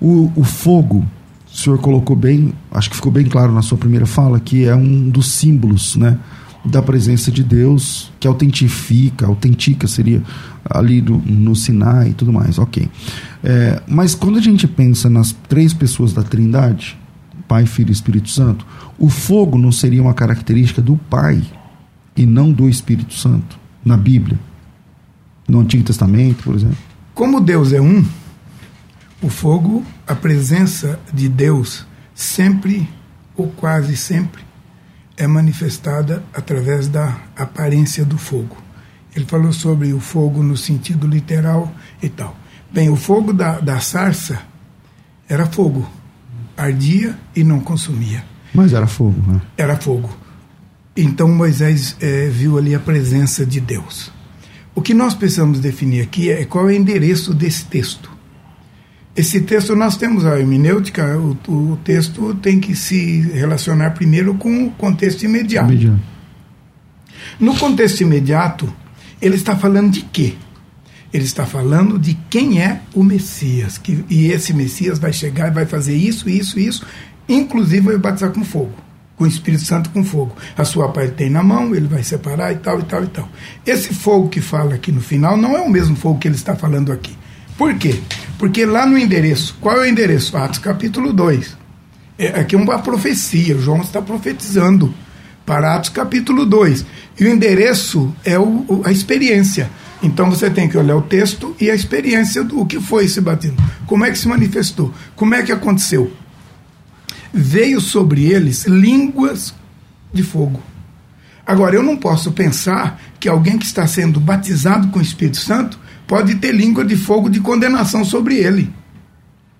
o, 0.00 0.30
o 0.36 0.44
fogo, 0.44 1.04
o 1.52 1.56
senhor 1.56 1.78
colocou 1.78 2.16
bem, 2.16 2.52
acho 2.70 2.90
que 2.90 2.96
ficou 2.96 3.12
bem 3.12 3.26
claro 3.26 3.52
na 3.52 3.62
sua 3.62 3.78
primeira 3.78 4.06
fala, 4.06 4.38
que 4.40 4.64
é 4.64 4.74
um 4.74 5.08
dos 5.08 5.32
símbolos, 5.32 5.96
né? 5.96 6.18
da 6.64 6.80
presença 6.80 7.30
de 7.30 7.44
Deus, 7.44 8.10
que 8.18 8.26
autentifica, 8.26 9.26
autentica 9.26 9.86
seria 9.86 10.22
ali 10.64 11.02
no, 11.02 11.18
no 11.18 11.54
Sinai 11.54 12.08
e 12.10 12.14
tudo 12.14 12.32
mais, 12.32 12.58
ok. 12.58 12.88
É, 13.42 13.82
mas 13.86 14.14
quando 14.14 14.38
a 14.38 14.40
gente 14.40 14.66
pensa 14.66 15.10
nas 15.10 15.32
três 15.46 15.74
pessoas 15.74 16.14
da 16.14 16.22
Trindade, 16.22 16.96
Pai, 17.54 17.66
Filho 17.66 17.90
e 17.90 17.92
Espírito 17.92 18.30
Santo, 18.30 18.66
o 18.98 19.08
fogo 19.08 19.56
não 19.56 19.70
seria 19.70 20.02
uma 20.02 20.12
característica 20.12 20.82
do 20.82 20.96
Pai 20.96 21.40
e 22.16 22.26
não 22.26 22.50
do 22.50 22.68
Espírito 22.68 23.14
Santo 23.14 23.56
na 23.84 23.96
Bíblia? 23.96 24.36
No 25.46 25.60
Antigo 25.60 25.84
Testamento, 25.84 26.42
por 26.42 26.56
exemplo? 26.56 26.76
Como 27.14 27.40
Deus 27.40 27.72
é 27.72 27.80
um, 27.80 28.04
O 29.22 29.28
fogo, 29.28 29.84
a 30.04 30.16
presença 30.16 30.98
de 31.12 31.28
Deus, 31.28 31.86
sempre 32.12 32.88
ou 33.36 33.46
quase 33.46 33.96
sempre, 33.96 34.42
é 35.16 35.24
manifestada 35.28 36.24
através 36.34 36.88
da 36.88 37.16
aparência 37.36 38.04
do 38.04 38.18
fogo. 38.18 38.56
Ele 39.14 39.26
falou 39.26 39.52
sobre 39.52 39.92
o 39.92 40.00
fogo 40.00 40.42
no 40.42 40.56
sentido 40.56 41.06
literal 41.06 41.72
e 42.02 42.08
tal. 42.08 42.36
Bem, 42.72 42.90
o 42.90 42.96
fogo 42.96 43.32
da, 43.32 43.60
da 43.60 43.78
sarça 43.78 44.42
era 45.28 45.46
fogo, 45.46 45.88
ardia 46.56 47.16
e 47.34 47.42
não 47.44 47.60
consumia. 47.60 48.24
Mas 48.54 48.72
era 48.72 48.86
fogo, 48.86 49.20
né? 49.26 49.40
Era 49.56 49.76
fogo. 49.76 50.16
Então 50.96 51.28
Moisés 51.28 51.96
é, 52.00 52.28
viu 52.28 52.56
ali 52.56 52.74
a 52.74 52.78
presença 52.78 53.44
de 53.44 53.60
Deus. 53.60 54.12
O 54.74 54.82
que 54.82 54.94
nós 54.94 55.14
precisamos 55.14 55.60
definir 55.60 56.02
aqui 56.02 56.30
é 56.30 56.44
qual 56.44 56.68
é 56.68 56.72
o 56.72 56.76
endereço 56.76 57.34
desse 57.34 57.64
texto. 57.64 58.10
Esse 59.16 59.40
texto 59.40 59.76
nós 59.76 59.96
temos 59.96 60.26
a 60.26 60.38
hermenêutica, 60.38 61.16
o, 61.16 61.36
o 61.48 61.76
texto 61.84 62.34
tem 62.36 62.58
que 62.58 62.74
se 62.74 63.20
relacionar 63.32 63.90
primeiro 63.90 64.34
com 64.34 64.66
o 64.66 64.70
contexto 64.72 65.22
imediato. 65.24 65.72
imediato. 65.72 66.00
No 67.38 67.56
contexto 67.56 68.00
imediato, 68.00 68.72
ele 69.22 69.36
está 69.36 69.56
falando 69.56 69.92
de 69.92 70.02
quê? 70.02 70.34
Ele 71.14 71.22
está 71.22 71.46
falando 71.46 71.96
de 71.96 72.14
quem 72.28 72.60
é 72.60 72.80
o 72.92 73.04
Messias. 73.04 73.78
Que, 73.78 74.04
e 74.10 74.32
esse 74.32 74.52
Messias 74.52 74.98
vai 74.98 75.12
chegar 75.12 75.46
e 75.46 75.54
vai 75.54 75.64
fazer 75.64 75.94
isso, 75.94 76.28
isso, 76.28 76.58
isso. 76.58 76.84
Inclusive 77.28 77.86
vai 77.86 77.98
batizar 77.98 78.32
com 78.32 78.44
fogo. 78.44 78.72
Com 79.14 79.22
o 79.22 79.26
Espírito 79.28 79.62
Santo 79.62 79.90
com 79.90 80.02
fogo. 80.02 80.34
A 80.58 80.64
sua 80.64 80.88
parte 80.88 81.12
tem 81.12 81.30
na 81.30 81.40
mão, 81.40 81.72
ele 81.72 81.86
vai 81.86 82.02
separar 82.02 82.50
e 82.50 82.56
tal, 82.56 82.80
e 82.80 82.82
tal, 82.82 83.04
e 83.04 83.06
tal. 83.06 83.28
Esse 83.64 83.94
fogo 83.94 84.28
que 84.28 84.40
fala 84.40 84.74
aqui 84.74 84.90
no 84.90 85.00
final 85.00 85.36
não 85.36 85.56
é 85.56 85.60
o 85.60 85.70
mesmo 85.70 85.94
fogo 85.94 86.18
que 86.18 86.26
ele 86.26 86.34
está 86.34 86.56
falando 86.56 86.90
aqui. 86.90 87.16
Por 87.56 87.72
quê? 87.78 88.00
Porque 88.36 88.66
lá 88.66 88.84
no 88.84 88.98
endereço, 88.98 89.56
qual 89.60 89.76
é 89.76 89.80
o 89.82 89.86
endereço? 89.86 90.36
Atos 90.36 90.58
capítulo 90.58 91.12
2. 91.12 91.56
É, 92.18 92.40
aqui 92.40 92.56
é 92.56 92.58
uma 92.58 92.80
profecia, 92.80 93.56
João 93.56 93.82
está 93.82 94.02
profetizando 94.02 94.92
para 95.46 95.76
Atos 95.76 95.90
capítulo 95.90 96.44
2. 96.44 96.84
E 97.20 97.24
o 97.24 97.28
endereço 97.30 98.12
é 98.24 98.36
o, 98.36 98.82
a 98.84 98.90
experiência. 98.90 99.70
Então 100.02 100.30
você 100.30 100.50
tem 100.50 100.68
que 100.68 100.76
olhar 100.76 100.96
o 100.96 101.02
texto 101.02 101.54
e 101.60 101.70
a 101.70 101.74
experiência 101.74 102.44
do 102.44 102.64
que 102.66 102.80
foi 102.80 103.04
esse 103.04 103.20
batismo. 103.20 103.56
Como 103.86 104.04
é 104.04 104.10
que 104.10 104.18
se 104.18 104.28
manifestou? 104.28 104.92
Como 105.16 105.34
é 105.34 105.42
que 105.42 105.52
aconteceu? 105.52 106.12
Veio 107.32 107.80
sobre 107.80 108.24
eles 108.26 108.64
línguas 108.64 109.54
de 110.12 110.22
fogo. 110.22 110.62
Agora, 111.46 111.74
eu 111.74 111.82
não 111.82 111.96
posso 111.96 112.32
pensar 112.32 113.00
que 113.20 113.28
alguém 113.28 113.58
que 113.58 113.66
está 113.66 113.86
sendo 113.86 114.18
batizado 114.18 114.88
com 114.88 114.98
o 114.98 115.02
Espírito 115.02 115.36
Santo 115.38 115.78
pode 116.06 116.36
ter 116.36 116.52
língua 116.52 116.84
de 116.84 116.96
fogo 116.96 117.28
de 117.28 117.40
condenação 117.40 118.04
sobre 118.04 118.36
ele. 118.36 118.72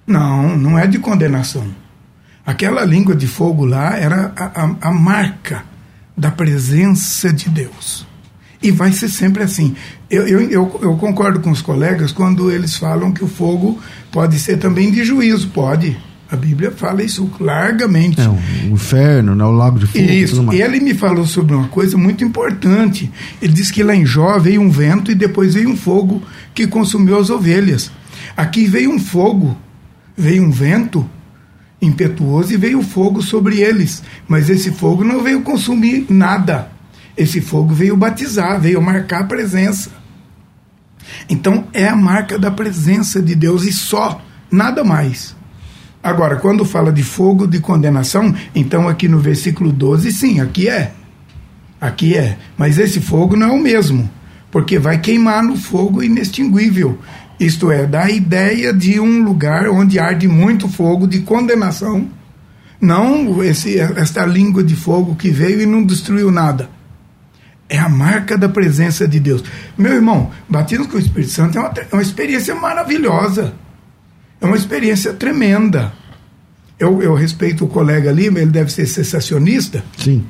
Não, 0.07 0.57
não 0.57 0.79
é 0.79 0.87
de 0.87 0.99
condenação. 0.99 1.66
Aquela 2.47 2.85
língua 2.85 3.14
de 3.14 3.27
fogo 3.27 3.64
lá 3.64 3.97
era 3.97 4.33
a, 4.37 4.64
a, 4.64 4.77
a 4.88 4.92
marca 4.92 5.64
da 6.16 6.31
presença 6.31 7.33
de 7.33 7.49
Deus. 7.49 8.07
E 8.64 8.70
vai 8.70 8.92
ser 8.92 9.11
sempre 9.11 9.42
assim. 9.42 9.77
Eu, 10.11 10.27
eu, 10.27 10.40
eu, 10.40 10.81
eu, 10.81 10.96
concordo 10.96 11.38
com 11.40 11.50
os 11.50 11.61
colegas 11.61 12.12
quando 12.12 12.50
eles 12.50 12.74
falam 12.74 13.12
que 13.12 13.22
o 13.22 13.29
fogo 13.29 13.79
pode 14.11 14.38
ser 14.38 14.57
também 14.57 14.90
de 14.90 15.05
juízo. 15.05 15.48
Pode. 15.48 15.94
A 16.31 16.35
Bíblia 16.35 16.70
fala 16.70 17.03
isso 17.03 17.31
largamente. 17.38 18.22
É, 18.22 18.27
o 18.27 18.38
inferno, 18.72 19.35
né, 19.35 19.44
o 19.44 19.53
lago 19.53 19.79
de 19.79 19.87
fogo. 19.87 20.03
Isso. 20.03 20.53
E 20.55 20.62
ele 20.62 20.81
me 20.81 20.94
falou 20.94 21.27
sobre 21.27 21.55
uma 21.55 21.68
coisa 21.68 21.98
muito 21.98 22.24
importante. 22.24 23.12
Ele 23.42 23.53
disse 23.53 23.70
que 23.70 23.83
lá 23.83 23.94
em 23.94 24.07
Jó 24.07 24.38
veio 24.38 24.62
um 24.62 24.70
vento 24.70 25.11
e 25.11 25.14
depois 25.14 25.53
veio 25.53 25.68
um 25.68 25.77
fogo 25.77 26.22
que 26.55 26.66
consumiu 26.66 27.18
as 27.18 27.29
ovelhas. 27.29 27.90
Aqui 28.35 28.64
veio 28.64 28.90
um 28.90 28.98
fogo, 28.98 29.55
veio 30.16 30.42
um 30.42 30.50
vento 30.50 31.07
impetuoso 31.83 32.55
e 32.55 32.57
veio 32.57 32.83
fogo 32.83 33.20
sobre 33.20 33.61
eles. 33.61 34.03
Mas 34.27 34.48
esse 34.48 34.70
fogo 34.70 35.05
não 35.05 35.22
veio 35.22 35.42
consumir 35.42 36.07
nada. 36.09 36.72
Esse 37.16 37.40
fogo 37.40 37.72
veio 37.72 37.96
batizar, 37.96 38.61
veio 38.61 38.83
marcar 38.83 39.20
a 39.20 39.24
presença. 39.24 39.90
Então 41.29 41.68
é 41.72 41.87
a 41.87 41.96
marca 41.96 42.38
da 42.38 42.50
presença 42.50 43.22
de 43.22 43.35
Deus 43.35 43.64
e 43.64 43.72
só, 43.72 44.20
nada 44.50 44.83
mais. 44.83 45.37
Agora, 46.03 46.37
quando 46.37 46.64
fala 46.64 46.92
de 46.92 47.03
fogo 47.03 47.46
de 47.46 47.61
condenação, 47.61 48.35
então 48.55 48.88
aqui 48.88 49.09
no 49.09 49.18
versículo 49.18 49.72
12, 49.72 50.12
sim, 50.12 50.40
aqui 50.40 50.68
é. 50.68 50.92
Aqui 51.81 52.14
é. 52.14 52.37
Mas 52.59 52.79
esse 52.79 53.00
fogo 53.00 53.37
não 53.37 53.48
é 53.48 53.53
o 53.53 53.62
mesmo, 53.62 54.11
porque 54.50 54.79
vai 54.79 54.98
queimar 54.98 55.42
no 55.42 55.57
fogo 55.57 56.03
inextinguível. 56.03 56.98
Isto 57.40 57.70
é, 57.70 57.87
dá 57.87 58.05
a 58.05 58.11
ideia 58.11 58.72
de 58.72 59.00
um 59.00 59.24
lugar 59.24 59.68
onde 59.68 59.98
arde 59.98 60.29
muito 60.29 60.68
fogo 60.68 61.07
de 61.07 61.20
condenação. 61.20 62.09
Não 62.81 63.42
esse, 63.42 63.79
esta 63.79 64.27
língua 64.27 64.62
de 64.62 64.77
fogo 64.77 65.14
que 65.14 65.31
veio 65.31 65.62
e 65.62 65.66
não 65.66 65.83
destruiu 65.83 66.31
nada. 66.31 66.68
É 67.68 67.79
a 67.79 67.88
marca 67.88 68.37
da 68.37 68.48
presença 68.48 69.09
de 69.09 69.18
Deus. 69.18 69.42
Meu 69.77 69.94
irmão, 69.94 70.31
batismo 70.48 70.87
com 70.87 70.96
o 70.96 71.00
Espírito 71.00 71.33
Santo 71.33 71.59
é 71.59 71.61
uma, 71.61 71.70
é 71.70 71.88
uma 71.92 72.03
experiência 72.03 72.55
maravilhosa. 72.55 73.55
É 74.40 74.46
uma 74.46 74.57
experiência 74.57 75.12
tremenda. 75.14 75.92
Eu, 76.79 77.00
eu 77.03 77.14
respeito 77.14 77.64
o 77.64 77.68
colega 77.68 78.11
ali, 78.11 78.27
ele 78.27 78.46
deve 78.46 78.70
ser 78.70 78.87
sensacionista. 78.87 79.83
Sim. 79.96 80.24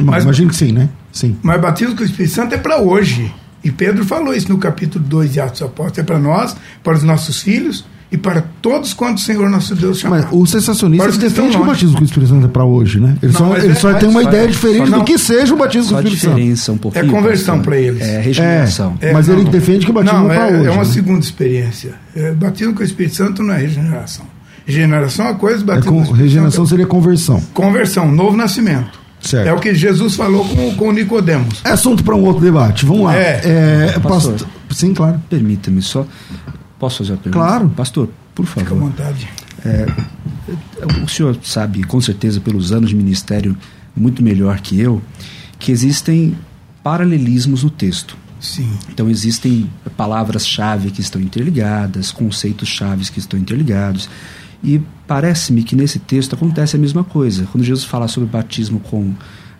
Mas, 0.00 0.24
Imagino 0.24 0.50
que 0.50 0.56
sim, 0.56 0.72
né? 0.72 0.88
Sim. 1.12 1.36
Mas 1.42 1.60
batismo 1.60 1.96
com 1.96 2.02
o 2.02 2.06
Espírito 2.06 2.34
Santo 2.34 2.54
é 2.54 2.58
para 2.58 2.78
hoje. 2.78 3.34
E 3.64 3.70
Pedro 3.70 4.04
falou 4.04 4.34
isso 4.34 4.48
no 4.48 4.58
capítulo 4.58 5.04
2 5.04 5.32
de 5.32 5.40
Atos 5.40 5.62
Apóstolos: 5.62 5.98
é 5.98 6.02
para 6.02 6.18
nós, 6.18 6.56
para 6.82 6.96
os 6.96 7.02
nossos 7.02 7.42
filhos 7.42 7.84
e 8.12 8.18
para 8.18 8.44
todos 8.60 8.92
quantos 8.92 9.22
o 9.22 9.26
Senhor 9.26 9.48
nosso 9.48 9.74
Deus 9.74 9.98
chamar. 9.98 10.20
Mas 10.20 10.28
o 10.30 10.44
sensacionista 10.44 11.10
defende 11.12 11.56
que 11.56 11.62
o 11.62 11.64
batismo 11.64 11.96
com 11.96 12.02
o 12.02 12.04
Espírito 12.04 12.28
Santo 12.28 12.44
é 12.44 12.48
para 12.48 12.62
hoje, 12.62 13.00
né? 13.00 13.16
Ele 13.22 13.32
não, 13.32 13.38
só, 13.38 13.56
ele 13.56 13.72
é, 13.72 13.74
só 13.74 13.94
tem 13.94 14.06
uma 14.06 14.22
só 14.22 14.28
ideia 14.28 14.44
é, 14.44 14.46
diferente 14.48 14.90
do 14.90 15.02
que 15.02 15.16
seja 15.16 15.54
o 15.54 15.56
batismo 15.56 15.92
com 15.92 15.94
o 15.94 15.98
Espírito 16.00 16.20
Santo. 16.20 16.34
diferença 16.34 16.72
um 16.72 16.76
pouquinho. 16.76 17.06
É 17.06 17.08
conversão 17.08 17.62
para 17.62 17.78
eles. 17.78 18.02
É 18.02 18.20
regeneração. 18.20 18.98
É, 19.00 19.12
mas 19.14 19.30
ele 19.30 19.44
defende 19.44 19.86
que 19.86 19.90
o 19.90 19.94
batismo 19.94 20.30
é 20.30 20.36
para 20.36 20.46
hoje. 20.46 20.66
É 20.66 20.70
uma 20.70 20.84
né? 20.84 20.84
segunda 20.84 21.20
experiência. 21.20 21.94
É, 22.14 22.32
batismo 22.32 22.74
com 22.74 22.82
o 22.82 22.84
Espírito 22.84 23.16
Santo 23.16 23.42
não 23.42 23.54
é 23.54 23.58
regeneração. 23.58 24.26
Regeneração 24.66 25.26
é 25.26 25.28
uma 25.30 25.38
coisa, 25.38 25.64
batismo 25.64 26.06
com, 26.06 26.12
Regeneração 26.12 26.66
seria 26.66 26.86
conversão. 26.86 27.42
Conversão, 27.54 28.12
novo 28.12 28.36
nascimento. 28.36 29.00
Certo. 29.22 29.48
É 29.48 29.52
o 29.54 29.58
que 29.58 29.74
Jesus 29.74 30.16
falou 30.16 30.44
com, 30.44 30.74
com 30.74 30.92
Nicodemos. 30.92 31.62
É 31.64 31.70
assunto 31.70 32.04
para 32.04 32.14
um 32.14 32.24
outro 32.24 32.44
debate. 32.44 32.84
Vamos 32.84 33.04
lá. 33.04 33.16
É. 33.16 33.40
é 33.44 33.98
pastor, 34.00 34.32
pastor, 34.32 34.48
sim, 34.70 34.92
claro. 34.92 35.22
Permita-me 35.30 35.80
só. 35.80 36.04
Posso 36.82 36.98
fazer 36.98 37.12
a 37.12 37.16
pergunta? 37.16 37.46
Claro. 37.46 37.68
Pastor, 37.68 38.08
por 38.34 38.44
favor. 38.44 38.64
Fica 38.64 38.74
à 38.74 38.78
vontade. 38.88 39.28
É, 39.64 39.86
o 41.04 41.08
senhor 41.08 41.38
sabe, 41.40 41.84
com 41.84 42.00
certeza, 42.00 42.40
pelos 42.40 42.72
anos 42.72 42.90
de 42.90 42.96
ministério, 42.96 43.56
muito 43.94 44.20
melhor 44.20 44.58
que 44.58 44.80
eu, 44.80 45.00
que 45.60 45.70
existem 45.70 46.36
paralelismos 46.82 47.62
no 47.62 47.70
texto. 47.70 48.16
Sim. 48.40 48.68
Então 48.90 49.08
existem 49.08 49.70
palavras-chave 49.96 50.90
que 50.90 51.00
estão 51.00 51.20
interligadas, 51.20 52.10
conceitos-chave 52.10 53.08
que 53.12 53.20
estão 53.20 53.38
interligados. 53.38 54.08
E 54.60 54.82
parece-me 55.06 55.62
que 55.62 55.76
nesse 55.76 56.00
texto 56.00 56.34
acontece 56.34 56.74
a 56.74 56.80
mesma 56.80 57.04
coisa. 57.04 57.46
Quando 57.52 57.62
Jesus 57.62 57.84
fala 57.84 58.08
sobre 58.08 58.28
batismo 58.28 58.80
com 58.80 59.14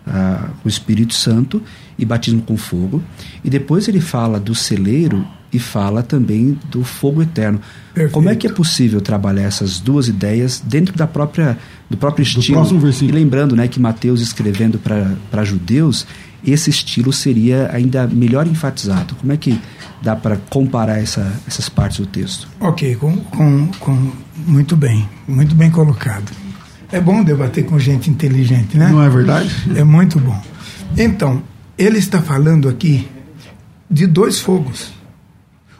ah, 0.05 0.49
o 0.65 0.67
Espírito 0.67 1.13
Santo 1.13 1.63
e 1.97 2.03
batismo 2.03 2.41
com 2.41 2.57
fogo, 2.57 3.01
e 3.45 3.49
depois 3.49 3.87
ele 3.87 4.01
fala 4.01 4.41
do 4.41 4.53
celeiro 4.53 5.25
e 5.53 5.59
fala 5.59 6.01
também 6.01 6.57
do 6.69 6.83
fogo 6.83 7.21
eterno. 7.21 7.61
Perfeito. 7.93 8.13
Como 8.13 8.29
é 8.29 8.35
que 8.35 8.47
é 8.47 8.51
possível 8.51 8.99
trabalhar 8.99 9.43
essas 9.43 9.79
duas 9.79 10.07
ideias 10.07 10.59
dentro 10.59 10.95
da 10.97 11.05
própria 11.05 11.57
do 11.89 11.95
próprio 11.95 12.23
estilo? 12.23 12.65
Do 12.65 12.89
e 12.89 13.11
lembrando, 13.11 13.55
né, 13.55 13.67
que 13.67 13.79
Mateus 13.79 14.19
escrevendo 14.21 14.79
para 14.79 15.43
judeus, 15.43 16.07
esse 16.45 16.69
estilo 16.69 17.13
seria 17.13 17.69
ainda 17.71 18.07
melhor 18.07 18.47
enfatizado. 18.47 19.15
Como 19.15 19.31
é 19.31 19.37
que 19.37 19.59
dá 20.01 20.15
para 20.15 20.37
comparar 20.49 20.99
essa, 20.99 21.31
essas 21.47 21.69
partes 21.69 21.99
do 21.99 22.05
texto? 22.05 22.47
Ok, 22.59 22.95
com, 22.95 23.17
com, 23.17 23.67
com, 23.79 24.11
muito 24.47 24.75
bem, 24.75 25.07
muito 25.27 25.55
bem 25.55 25.69
colocado. 25.69 26.31
É 26.91 26.99
bom 26.99 27.23
debater 27.23 27.65
com 27.65 27.79
gente 27.79 28.09
inteligente, 28.09 28.77
né? 28.77 28.89
Não 28.89 29.01
é 29.01 29.09
verdade? 29.09 29.49
É 29.75 29.83
muito 29.83 30.19
bom. 30.19 30.39
Então, 30.97 31.41
ele 31.77 31.97
está 31.97 32.21
falando 32.21 32.69
aqui 32.69 33.07
de 33.89 34.05
dois 34.05 34.39
fogos. 34.39 34.91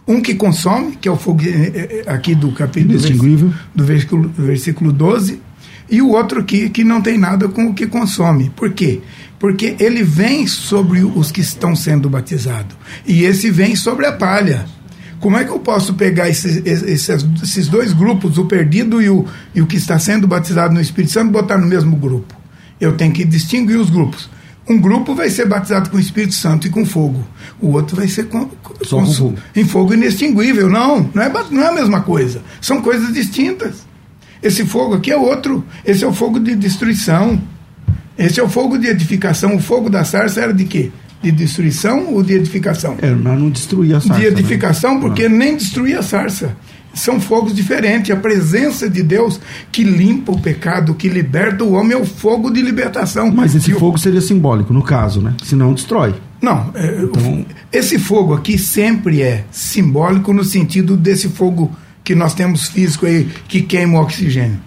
Um 0.07 0.21
que 0.21 0.35
consome, 0.35 0.97
que 0.97 1.07
é 1.07 1.11
o 1.11 1.15
fogo 1.15 1.41
eh, 1.45 2.03
eh, 2.05 2.11
aqui 2.11 2.35
do 2.35 2.51
capítulo 2.51 2.93
do 3.73 3.85
versículo, 3.85 4.29
do 4.29 4.43
versículo 4.43 4.91
12, 4.91 5.39
e 5.89 6.01
o 6.01 6.09
outro 6.09 6.41
aqui 6.41 6.69
que 6.69 6.83
não 6.83 7.01
tem 7.01 7.17
nada 7.17 7.47
com 7.47 7.67
o 7.67 7.73
que 7.73 7.87
consome. 7.87 8.49
Por 8.49 8.73
quê? 8.73 9.01
Porque 9.39 9.75
ele 9.79 10.03
vem 10.03 10.45
sobre 10.47 11.03
os 11.03 11.31
que 11.31 11.41
estão 11.41 11.75
sendo 11.75 12.09
batizados. 12.09 12.75
E 13.05 13.23
esse 13.23 13.49
vem 13.49 13.75
sobre 13.75 14.05
a 14.05 14.11
palha. 14.11 14.65
Como 15.19 15.37
é 15.37 15.45
que 15.45 15.51
eu 15.51 15.59
posso 15.59 15.93
pegar 15.93 16.27
esses, 16.27 16.65
esses, 16.65 17.25
esses 17.41 17.67
dois 17.69 17.93
grupos, 17.93 18.37
o 18.37 18.45
perdido 18.45 19.01
e 19.01 19.09
o, 19.09 19.25
e 19.55 19.61
o 19.61 19.65
que 19.65 19.77
está 19.77 19.97
sendo 19.97 20.27
batizado 20.27 20.73
no 20.73 20.81
Espírito 20.81 21.13
Santo, 21.13 21.29
e 21.29 21.31
botar 21.31 21.57
no 21.57 21.65
mesmo 21.65 21.95
grupo? 21.95 22.35
Eu 22.79 22.97
tenho 22.97 23.13
que 23.13 23.23
distinguir 23.23 23.77
os 23.77 23.89
grupos. 23.89 24.29
Um 24.67 24.79
grupo 24.79 25.13
vai 25.13 25.29
ser 25.29 25.45
batizado 25.47 25.89
com 25.89 25.97
o 25.97 25.99
Espírito 25.99 26.33
Santo 26.33 26.67
e 26.67 26.69
com 26.69 26.85
fogo. 26.85 27.25
O 27.59 27.71
outro 27.73 27.97
vai 27.97 28.07
ser 28.07 28.27
com, 28.27 28.49
Só 28.83 28.99
com 28.99 29.13
fogo. 29.13 29.37
em 29.55 29.65
fogo 29.65 29.93
inextinguível. 29.93 30.69
Não, 30.69 31.09
não 31.13 31.23
é, 31.23 31.31
não 31.51 31.63
é 31.63 31.67
a 31.67 31.73
mesma 31.73 32.01
coisa. 32.01 32.41
São 32.61 32.81
coisas 32.81 33.13
distintas. 33.13 33.85
Esse 34.41 34.65
fogo 34.65 34.95
aqui 34.95 35.11
é 35.11 35.17
outro. 35.17 35.65
Esse 35.85 36.03
é 36.03 36.07
o 36.07 36.13
fogo 36.13 36.39
de 36.39 36.55
destruição. 36.55 37.41
Esse 38.17 38.39
é 38.39 38.43
o 38.43 38.49
fogo 38.49 38.77
de 38.77 38.87
edificação. 38.87 39.55
O 39.55 39.59
fogo 39.59 39.89
da 39.89 40.03
sarça 40.05 40.41
era 40.41 40.53
de 40.53 40.65
quê? 40.65 40.91
De 41.21 41.31
destruição 41.31 42.13
ou 42.13 42.23
de 42.23 42.33
edificação? 42.33 42.97
É, 43.01 43.09
nós 43.09 43.39
não 43.39 43.49
destruir 43.49 43.95
a 43.95 44.01
sarça. 44.01 44.19
de 44.21 44.25
né? 44.25 44.31
edificação, 44.31 44.99
porque 44.99 45.27
nem 45.27 45.55
destruía 45.57 45.99
a 45.99 46.03
sarça. 46.03 46.55
São 46.93 47.19
fogos 47.19 47.53
diferentes. 47.53 48.11
A 48.11 48.15
presença 48.15 48.89
de 48.89 49.01
Deus 49.01 49.39
que 49.71 49.83
limpa 49.83 50.31
o 50.31 50.39
pecado, 50.39 50.93
que 50.93 51.09
liberta 51.09 51.63
o 51.63 51.73
homem, 51.73 51.93
é 51.93 51.97
o 51.97 52.05
fogo 52.05 52.51
de 52.51 52.61
libertação. 52.61 53.31
Mas 53.31 53.55
esse 53.55 53.71
fogo 53.73 53.97
seria 53.97 54.21
simbólico, 54.21 54.73
no 54.73 54.83
caso, 54.83 55.21
né? 55.21 55.33
Senão 55.43 55.73
destrói. 55.73 56.13
Não, 56.41 56.71
é, 56.75 57.03
Então- 57.03 57.45
esse 57.71 57.97
fogo 57.97 58.33
aqui 58.33 58.57
sempre 58.57 59.21
é 59.21 59.45
simbólico 59.49 60.33
no 60.33 60.43
sentido 60.43 60.95
desse 60.97 61.29
fogo 61.29 61.71
que 62.03 62.13
nós 62.13 62.33
temos 62.33 62.67
físico 62.67 63.05
aí, 63.05 63.29
que 63.47 63.61
queima 63.61 63.97
o 63.99 64.01
oxigênio. 64.03 64.59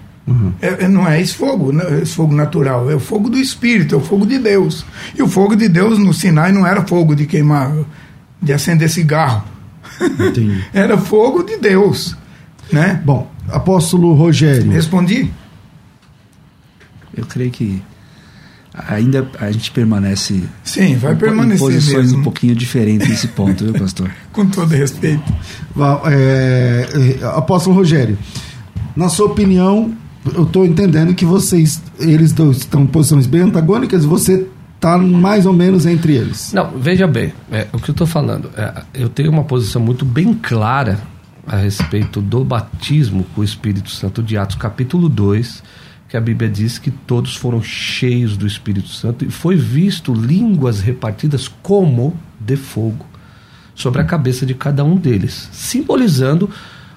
É- 0.60 0.84
é- 0.84 0.88
não 0.88 1.06
é 1.06 1.20
esse 1.20 1.34
fogo, 1.34 1.70
né, 1.70 2.00
esse 2.02 2.14
fogo 2.16 2.34
natural, 2.34 2.90
é 2.90 2.96
o 2.96 2.98
fogo 2.98 3.28
do 3.30 3.38
Espírito, 3.38 3.94
é 3.94 3.98
o 3.98 4.00
fogo 4.00 4.26
de 4.26 4.38
Deus. 4.38 4.84
E 5.16 5.22
o 5.22 5.28
fogo 5.28 5.54
de 5.54 5.68
Deus 5.68 5.98
no 6.00 6.12
Sinai 6.12 6.50
não 6.50 6.66
era 6.66 6.82
fogo 6.84 7.14
de 7.14 7.26
queimar, 7.26 7.72
de 8.42 8.52
acender 8.52 8.90
cigarro. 8.90 9.44
Entendi. 10.00 10.64
Era 10.72 10.96
fogo 10.98 11.42
de 11.42 11.56
Deus. 11.56 12.16
Né? 12.72 13.00
Bom, 13.04 13.30
apóstolo 13.48 14.12
Rogério. 14.14 14.70
Respondi? 14.70 15.30
Eu 17.16 17.24
creio 17.26 17.50
que 17.50 17.82
ainda 18.88 19.26
a 19.40 19.50
gente 19.50 19.70
permanece 19.70 20.44
Sim, 20.62 20.96
vai 20.96 21.12
em 21.14 21.16
po- 21.16 21.24
em 21.24 21.28
permanecer 21.28 21.58
posições 21.66 22.06
mesmo. 22.06 22.18
um 22.18 22.22
pouquinho 22.22 22.54
diferentes 22.54 23.08
nesse 23.08 23.28
ponto, 23.28 23.64
viu, 23.64 23.72
pastor? 23.72 24.10
Com 24.32 24.46
todo 24.46 24.70
respeito. 24.74 25.22
É, 26.10 27.18
é, 27.22 27.24
apóstolo 27.26 27.74
Rogério, 27.74 28.18
na 28.94 29.08
sua 29.08 29.26
opinião, 29.26 29.94
eu 30.34 30.42
estou 30.42 30.66
entendendo 30.66 31.14
que 31.14 31.24
vocês, 31.24 31.80
eles 31.98 32.32
dois 32.32 32.58
estão 32.58 32.82
em 32.82 32.86
posições 32.86 33.26
bem 33.26 33.42
antagônicas 33.42 34.04
e 34.04 34.06
você 34.06 34.46
está 34.76 34.96
mais 34.96 35.46
ou 35.46 35.52
menos 35.52 35.84
entre 35.84 36.14
eles. 36.14 36.52
Não, 36.52 36.70
veja 36.78 37.06
bem, 37.06 37.32
é, 37.50 37.66
o 37.72 37.78
que 37.78 37.90
eu 37.90 37.92
estou 37.92 38.06
falando, 38.06 38.50
é, 38.56 38.82
eu 38.94 39.08
tenho 39.08 39.30
uma 39.30 39.44
posição 39.44 39.82
muito 39.82 40.04
bem 40.04 40.32
clara 40.34 41.00
a 41.46 41.56
respeito 41.56 42.20
do 42.20 42.44
batismo 42.44 43.24
com 43.34 43.40
o 43.40 43.44
Espírito 43.44 43.90
Santo 43.90 44.22
de 44.22 44.36
Atos 44.36 44.56
capítulo 44.56 45.08
2, 45.08 45.62
que 46.08 46.16
a 46.16 46.20
Bíblia 46.20 46.48
diz 46.48 46.78
que 46.78 46.90
todos 46.90 47.36
foram 47.36 47.62
cheios 47.62 48.36
do 48.36 48.46
Espírito 48.46 48.88
Santo 48.88 49.24
e 49.24 49.30
foi 49.30 49.56
visto 49.56 50.14
línguas 50.14 50.80
repartidas 50.80 51.48
como 51.62 52.16
de 52.38 52.56
fogo 52.56 53.06
sobre 53.74 54.00
a 54.00 54.04
cabeça 54.04 54.46
de 54.46 54.54
cada 54.54 54.84
um 54.84 54.96
deles, 54.96 55.48
simbolizando 55.52 56.48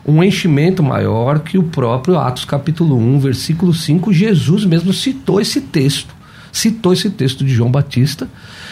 um 0.05 0.23
enchimento 0.23 0.81
maior 0.81 1.39
que 1.39 1.57
o 1.57 1.63
próprio 1.63 2.17
Atos 2.17 2.45
capítulo 2.45 2.97
1, 2.97 3.19
versículo 3.19 3.73
5, 3.73 4.13
Jesus 4.13 4.65
mesmo 4.65 4.93
citou 4.93 5.41
esse 5.41 5.61
texto. 5.61 6.18
Citou 6.51 6.93
esse 6.93 7.09
texto 7.09 7.43
de 7.43 7.53
João 7.53 7.71
Batista 7.71 8.27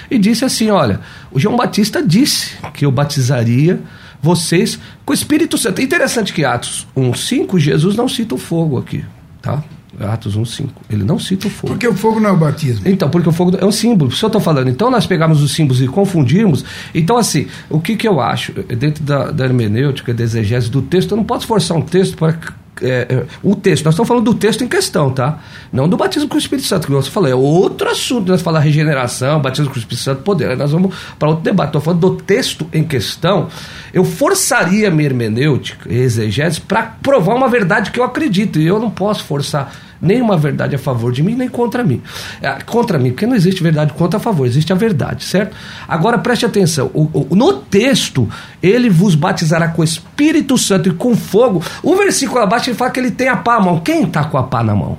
e 0.10 0.18
disse 0.18 0.46
assim: 0.46 0.70
Olha, 0.70 1.00
o 1.32 1.40
João 1.40 1.56
Batista 1.56 2.02
disse 2.06 2.56
que 2.74 2.86
eu 2.86 2.92
batizaria 2.92 3.80
vocês 4.22 4.80
com 5.06 5.12
o 5.12 5.16
Espírito 5.16 5.58
Santo. 5.58 5.80
É 5.80 5.84
interessante 5.84 6.34
que 6.34 6.44
Atos 6.44 6.88
1,5, 6.96 7.60
Jesus 7.60 7.96
não 7.96 8.08
cita 8.08 8.36
o 8.36 8.38
fogo 8.38 8.78
aqui, 8.78 9.04
tá? 9.42 9.64
Atos 10.00 10.38
1,5. 10.38 10.70
Ele 10.90 11.04
não 11.04 11.18
cita 11.18 11.48
o 11.48 11.50
fogo. 11.50 11.74
Porque 11.74 11.88
o 11.88 11.94
fogo 11.94 12.20
não 12.20 12.30
é 12.30 12.34
o 12.34 12.38
batismo. 12.38 12.88
Então, 12.88 13.10
porque 13.10 13.28
o 13.28 13.32
fogo 13.32 13.58
é 13.60 13.66
um 13.66 13.72
símbolo. 13.72 14.12
Se 14.12 14.24
eu 14.24 14.28
estou 14.28 14.42
falando, 14.42 14.70
então 14.70 14.92
nós 14.92 15.08
pegamos 15.08 15.42
os 15.42 15.54
símbolos 15.54 15.82
e 15.82 15.88
confundirmos. 15.88 16.64
Então, 16.94 17.18
assim, 17.18 17.48
o 17.70 17.80
que, 17.80 17.96
que 17.96 18.08
eu 18.08 18.20
acho? 18.20 18.52
Dentro 18.52 19.04
da, 19.04 19.32
da 19.32 19.46
hermenêutica, 19.46 20.14
da 20.14 20.24
exegese 20.24 20.70
do 20.70 20.82
texto, 20.82 21.12
eu 21.12 21.18
não 21.18 21.24
posso 21.24 21.48
forçar 21.48 21.76
um 21.76 21.82
texto 21.82 22.16
para. 22.16 22.38
É, 22.82 23.08
é, 23.10 23.26
o 23.44 23.56
texto, 23.56 23.86
nós 23.86 23.94
estamos 23.94 24.08
falando 24.08 24.26
do 24.26 24.34
texto 24.34 24.64
em 24.64 24.68
questão, 24.68 25.10
tá? 25.10 25.40
Não 25.72 25.88
do 25.88 25.98
batismo 25.98 26.30
com 26.30 26.36
o 26.36 26.38
Espírito 26.38 26.68
Santo, 26.68 26.88
que 26.88 26.94
você 26.94 27.10
falou, 27.10 27.30
é 27.30 27.36
outro 27.36 27.90
assunto. 27.90 28.30
Nós 28.30 28.42
falamos 28.42 28.66
regeneração, 28.66 29.42
batismo 29.42 29.70
com 29.70 29.76
o 29.76 29.80
Espírito 29.80 30.04
Santo, 30.04 30.22
poder. 30.24 30.52
Aí 30.52 30.56
nós 30.56 30.72
vamos 30.72 30.96
para 31.18 31.30
outro 31.30 31.44
debate. 31.44 31.70
Estou 31.70 31.82
falando 31.82 32.00
do 32.00 32.16
texto 32.16 32.68
em 32.74 32.84
questão. 32.84 33.48
Eu 33.94 34.04
forçaria 34.04 34.92
minha 34.92 35.08
hermenêutica 35.08 35.92
exegese 35.92 36.62
para 36.62 36.84
provar 36.84 37.36
uma 37.36 37.48
verdade 37.48 37.92
que 37.92 38.00
eu 38.00 38.04
acredito. 38.04 38.60
E 38.60 38.68
eu 38.68 38.80
não 38.80 38.90
posso 38.90 39.24
forçar 39.24 39.74
nenhuma 40.02 40.38
verdade 40.38 40.76
a 40.76 40.80
favor 40.80 41.12
de 41.12 41.22
mim, 41.24 41.36
nem 41.36 41.48
contra 41.48 41.84
mim. 41.84 42.02
É, 42.42 42.52
contra 42.66 42.98
mim, 43.00 43.12
porque 43.12 43.26
não 43.28 43.36
existe 43.36 43.62
verdade 43.64 43.94
contra 43.94 44.18
a 44.18 44.22
favor, 44.22 44.46
existe 44.46 44.72
a 44.72 44.76
verdade, 44.76 45.24
certo? 45.24 45.56
Agora 45.88 46.18
preste 46.18 46.46
atenção: 46.46 46.90
o, 46.94 47.28
o- 47.32 47.36
no 47.36 47.54
texto, 47.54 48.30
ele 48.62 48.90
vos 48.90 49.16
batizará 49.16 49.68
com 49.70 49.82
o 49.82 49.86
Espírito 49.86 50.58
Santo 50.58 50.90
e 50.90 50.94
com 50.94 51.16
fogo. 51.16 51.64
O 51.84 51.96
versículo 51.96 52.40
abaixo 52.42 52.70
ele 52.70 52.78
fala 52.78 52.92
que 52.92 53.00
ele 53.00 53.12
tem 53.12 53.28
a 53.30 53.38
pá 53.38 53.60
na 53.60 53.66
mão. 53.66 53.80
Quem 53.80 54.04
está 54.04 54.24
com 54.24 54.38
a 54.38 54.44
pá 54.44 54.64
na 54.64 54.76
mão? 54.76 54.98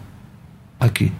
Aqui. 0.81 1.13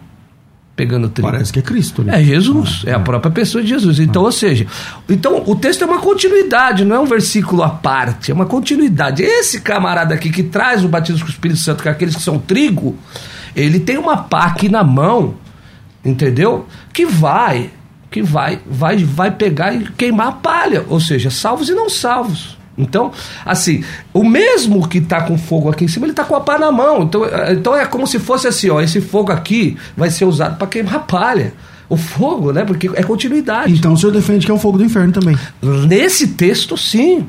Pegando 0.77 1.09
trigo. 1.09 1.29
Parece 1.29 1.53
que 1.53 1.59
é 1.59 1.63
Cristo. 1.63 2.05
Né? 2.05 2.21
É 2.21 2.25
Jesus, 2.25 2.85
é 2.87 2.93
a 2.93 3.01
própria 3.01 3.33
pessoa 3.33 3.61
de 3.61 3.69
Jesus. 3.69 3.99
Então, 3.99 4.23
ou 4.23 4.31
seja, 4.31 4.65
então 5.09 5.43
o 5.45 5.57
texto 5.57 5.83
é 5.83 5.87
uma 5.87 5.99
continuidade, 5.99 6.85
não 6.85 6.95
é 6.95 7.01
um 7.01 7.05
versículo 7.05 7.65
à 7.65 7.69
parte, 7.69 8.31
é 8.31 8.35
uma 8.35 8.47
continuidade. 8.47 9.25
Esse 9.25 9.61
camarada 9.61 10.15
aqui 10.15 10.31
que 10.31 10.45
traz 10.45 10.85
o 10.85 10.89
batismo 10.89 11.23
com 11.23 11.27
o 11.27 11.31
Espírito 11.31 11.59
Santo, 11.59 11.83
que 11.83 11.89
é 11.89 11.91
aqueles 11.91 12.15
que 12.15 12.23
são 12.23 12.39
trigo, 12.39 12.97
ele 13.55 13.81
tem 13.81 13.99
uma 13.99 14.17
pá 14.17 14.45
aqui 14.47 14.69
na 14.69 14.83
mão, 14.85 15.35
entendeu? 16.05 16.67
Que 16.93 17.05
vai, 17.07 17.71
que 18.11 18.23
vai, 18.23 18.61
vai, 18.67 18.97
vai 19.05 19.31
pegar 19.31 19.73
e 19.75 19.85
queimar 19.93 20.29
a 20.29 20.33
palha, 20.33 20.85
ou 20.89 21.01
seja, 21.01 21.31
salvos 21.31 21.69
e 21.69 21.75
não 21.75 21.89
salvos. 21.89 22.57
Então, 22.77 23.11
assim, 23.45 23.83
o 24.13 24.23
mesmo 24.23 24.87
que 24.87 24.99
está 24.99 25.23
com 25.23 25.37
fogo 25.37 25.69
aqui 25.69 25.85
em 25.85 25.89
cima, 25.89 26.07
ele 26.07 26.13
está 26.13 26.23
com 26.25 26.37
a 26.37 26.41
pá 26.41 26.57
na 26.59 26.71
mão. 26.71 27.03
Então, 27.03 27.25
é- 27.25 27.53
então 27.53 27.75
é 27.77 27.85
como 27.85 28.07
se 28.07 28.21
fosse 28.21 28.47
assim, 28.47 28.71
ó, 28.71 28.81
esse 28.81 29.01
fogo 29.01 29.33
aqui 29.33 29.77
vai 29.97 30.11
ser 30.11 30.25
usado 30.25 30.57
para 30.57 30.67
queimar 30.69 30.95
a 30.95 31.01
palha. 31.01 31.53
O 31.89 31.97
fogo, 31.97 32.53
né? 32.53 32.65
Porque 32.65 32.89
é 32.95 33.03
continuidade. 33.03 33.73
Então 33.73 33.95
o 33.95 33.97
senhor 33.97 34.13
defende 34.13 34.45
que 34.45 34.53
é 34.53 34.55
o 34.55 34.59
fogo 34.59 34.77
do 34.79 34.85
inferno 34.85 35.11
também. 35.11 35.37
Nesse 35.89 36.29
texto, 36.29 36.77
sim. 36.77 37.27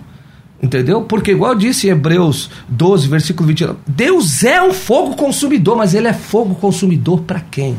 Entendeu? 0.61 1.01
Porque, 1.03 1.31
igual 1.31 1.53
eu 1.53 1.57
disse 1.57 1.87
em 1.87 1.91
Hebreus 1.91 2.49
12, 2.67 3.07
versículo 3.07 3.47
29, 3.47 3.79
Deus 3.87 4.43
é 4.43 4.61
um 4.61 4.73
fogo 4.73 5.15
consumidor, 5.15 5.77
mas 5.77 5.93
ele 5.93 6.07
é 6.07 6.13
fogo 6.13 6.53
consumidor 6.55 7.21
para 7.21 7.39
quem? 7.39 7.77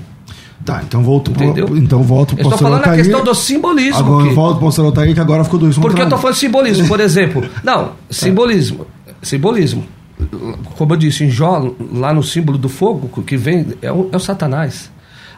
Tá, 0.64 0.82
então 0.86 1.02
volto 1.02 1.30
pro, 1.30 1.44
Entendeu? 1.44 1.76
então 1.76 2.02
volto 2.02 2.32
Eu 2.32 2.36
pro 2.38 2.44
estou 2.48 2.58
falando 2.58 2.80
na 2.82 2.88
Altair. 2.88 3.04
questão 3.04 3.24
do 3.24 3.34
simbolismo. 3.34 3.98
Agora 3.98 4.24
aqui. 4.26 4.34
volto 4.34 4.56
pro 4.58 4.66
pastor 4.66 4.84
Altair, 4.86 5.14
que 5.14 5.20
agora 5.20 5.44
ficou 5.44 5.58
dois 5.58 5.76
Porque 5.78 6.00
eu 6.00 6.04
estou 6.04 6.18
falando 6.18 6.34
de 6.34 6.40
simbolismo, 6.40 6.88
por 6.88 7.00
exemplo. 7.00 7.48
Não, 7.64 7.92
simbolismo. 8.10 8.86
Simbolismo. 9.22 9.84
Como 10.76 10.92
eu 10.92 10.96
disse, 10.98 11.24
em 11.24 11.30
Jó, 11.30 11.72
lá 11.94 12.12
no 12.12 12.22
símbolo 12.22 12.58
do 12.58 12.68
fogo, 12.68 13.22
que 13.22 13.36
vem, 13.38 13.68
é 13.80 13.90
o, 13.90 14.08
é 14.12 14.16
o 14.16 14.20
Satanás. 14.20 14.90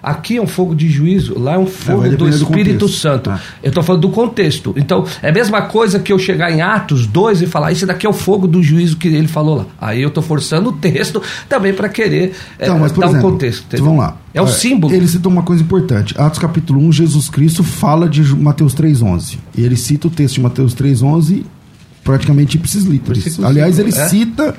Aqui 0.02 0.36
é 0.36 0.42
um 0.42 0.46
fogo 0.46 0.74
de 0.74 0.88
juízo, 0.88 1.38
lá 1.38 1.54
é 1.54 1.58
um 1.58 1.66
fogo 1.66 2.00
vai 2.00 2.10
do 2.10 2.16
do 2.16 2.28
Espírito 2.28 2.80
contexto. 2.80 3.00
Santo. 3.00 3.30
Ah. 3.30 3.40
Eu 3.62 3.68
estou 3.68 3.82
falando 3.84 4.02
do 4.02 4.08
contexto. 4.08 4.74
Então, 4.76 5.06
é 5.22 5.28
a 5.28 5.32
mesma 5.32 5.62
coisa 5.62 6.00
que 6.00 6.12
eu 6.12 6.18
chegar 6.18 6.50
em 6.50 6.60
Atos 6.60 7.06
2 7.06 7.42
e 7.42 7.46
falar, 7.46 7.70
esse 7.70 7.86
daqui 7.86 8.04
é 8.04 8.10
o 8.10 8.12
fogo 8.12 8.48
do 8.48 8.62
juízo 8.62 8.96
que 8.96 9.06
ele 9.08 9.28
falou 9.28 9.58
lá. 9.58 9.66
Aí 9.80 10.02
eu 10.02 10.08
estou 10.08 10.22
forçando 10.22 10.70
o 10.70 10.72
texto 10.72 11.22
também 11.48 11.72
para 11.72 11.88
querer 11.88 12.32
é, 12.58 12.64
Então, 12.64 12.78
mas, 12.78 12.90
dar 12.92 13.06
exemplo, 13.06 13.28
um 13.28 13.32
contexto. 13.32 13.64
entendeu? 13.64 13.86
vamos 13.86 14.00
lá. 14.00 14.16
É 14.34 14.42
o 14.42 14.48
símbolo. 14.48 14.94
Ele 14.94 15.06
cita 15.06 15.28
uma 15.28 15.42
coisa 15.42 15.62
importante. 15.62 16.14
Atos 16.18 16.38
capítulo 16.38 16.80
1, 16.88 16.92
Jesus 16.92 17.28
Cristo 17.28 17.62
fala 17.62 18.08
de 18.08 18.22
Mateus 18.34 18.74
3.11. 18.74 19.38
E 19.56 19.62
ele 19.62 19.76
cita 19.76 20.08
o 20.08 20.10
texto 20.10 20.36
de 20.36 20.40
Mateus 20.40 20.74
3.11 20.74 21.44
praticamente 22.02 22.56
ipsis 22.56 22.84
literis. 22.84 23.38
Aliás, 23.42 23.78
ele 23.78 23.90
é. 23.90 24.08
cita 24.08 24.56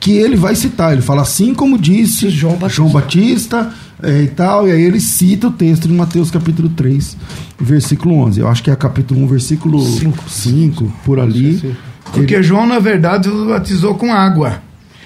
que 0.00 0.12
ele 0.12 0.36
vai 0.36 0.54
citar. 0.54 0.92
Ele 0.92 1.02
fala 1.02 1.22
assim 1.22 1.54
como 1.54 1.78
disse 1.78 2.28
João 2.30 2.54
Batista. 2.56 2.76
João 2.76 2.90
Batista 2.90 3.72
é, 4.02 4.22
e 4.22 4.28
tal. 4.28 4.68
E 4.68 4.72
aí 4.72 4.82
ele 4.82 5.00
cita 5.00 5.48
o 5.48 5.50
texto 5.52 5.88
de 5.88 5.94
Mateus 5.94 6.30
capítulo 6.30 6.68
3, 6.70 7.16
versículo 7.60 8.14
11. 8.16 8.40
Eu 8.40 8.48
acho 8.48 8.62
que 8.62 8.70
é 8.70 8.76
capítulo 8.76 9.22
1, 9.22 9.26
versículo 9.28 9.80
Cinco. 9.84 10.28
5, 10.28 10.92
por 11.04 11.18
ali. 11.18 11.74
Porque 12.12 12.42
João, 12.42 12.66
na 12.66 12.78
verdade, 12.78 13.28
os 13.28 13.46
batizou 13.48 13.94
com 13.94 14.12
água. 14.12 14.62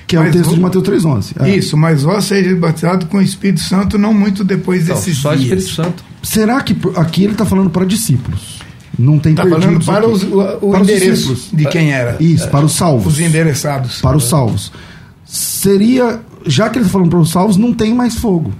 Que 0.07 0.16
é 0.16 0.20
o 0.20 0.22
Mas 0.22 0.33
texto 0.33 0.53
o- 0.53 0.55
de 0.55 0.61
Mateus 0.61 0.85
3.11. 0.85 1.35
É. 1.38 1.55
Isso, 1.55 1.77
mas 1.77 2.03
vós 2.03 2.24
seja 2.24 2.57
batizado 2.57 3.05
com 3.07 3.18
o 3.18 3.22
Espírito 3.22 3.61
Santo 3.61 3.98
não 3.98 4.14
muito 4.14 4.42
depois 4.42 4.85
Então, 4.85 4.96
desses 4.96 5.18
só 5.18 5.33
o 5.33 5.37
dias. 5.37 5.42
Espírito 5.62 5.74
Santo. 5.74 6.03
Será 6.22 6.62
que 6.62 6.72
por- 6.72 6.98
aqui 6.98 7.24
ele 7.24 7.33
está 7.33 7.44
falando 7.44 7.68
para 7.68 7.85
discípulos? 7.85 8.57
Não 8.98 9.18
tem 9.18 9.37
falando 9.37 9.61
perdidos 9.61 9.87
para 9.87 9.98
aqui. 9.98 10.06
os, 10.12 10.22
o, 10.24 10.40
o 10.61 10.70
Para 10.72 10.82
os 10.82 10.88
endereço 10.88 11.34
discípulos. 11.34 11.50
de 11.52 11.66
quem 11.68 11.92
era. 11.92 12.16
Isso, 12.18 12.48
para 12.48 12.64
os 12.66 12.72
salvos. 12.72 13.14
Os 13.14 13.20
endereçados. 13.20 14.00
Para 14.00 14.16
os 14.16 14.24
salvos. 14.28 14.72
Seria, 15.24 16.20
já 16.46 16.68
que 16.68 16.78
ele 16.78 16.87
está 16.87 16.92
falando 16.94 17.11
para 17.11 17.20
os 17.20 17.30
salvos, 17.30 17.56
não 17.56 17.72
tem 17.72 17.94
mais 17.94 18.16
fogo. 18.16 18.52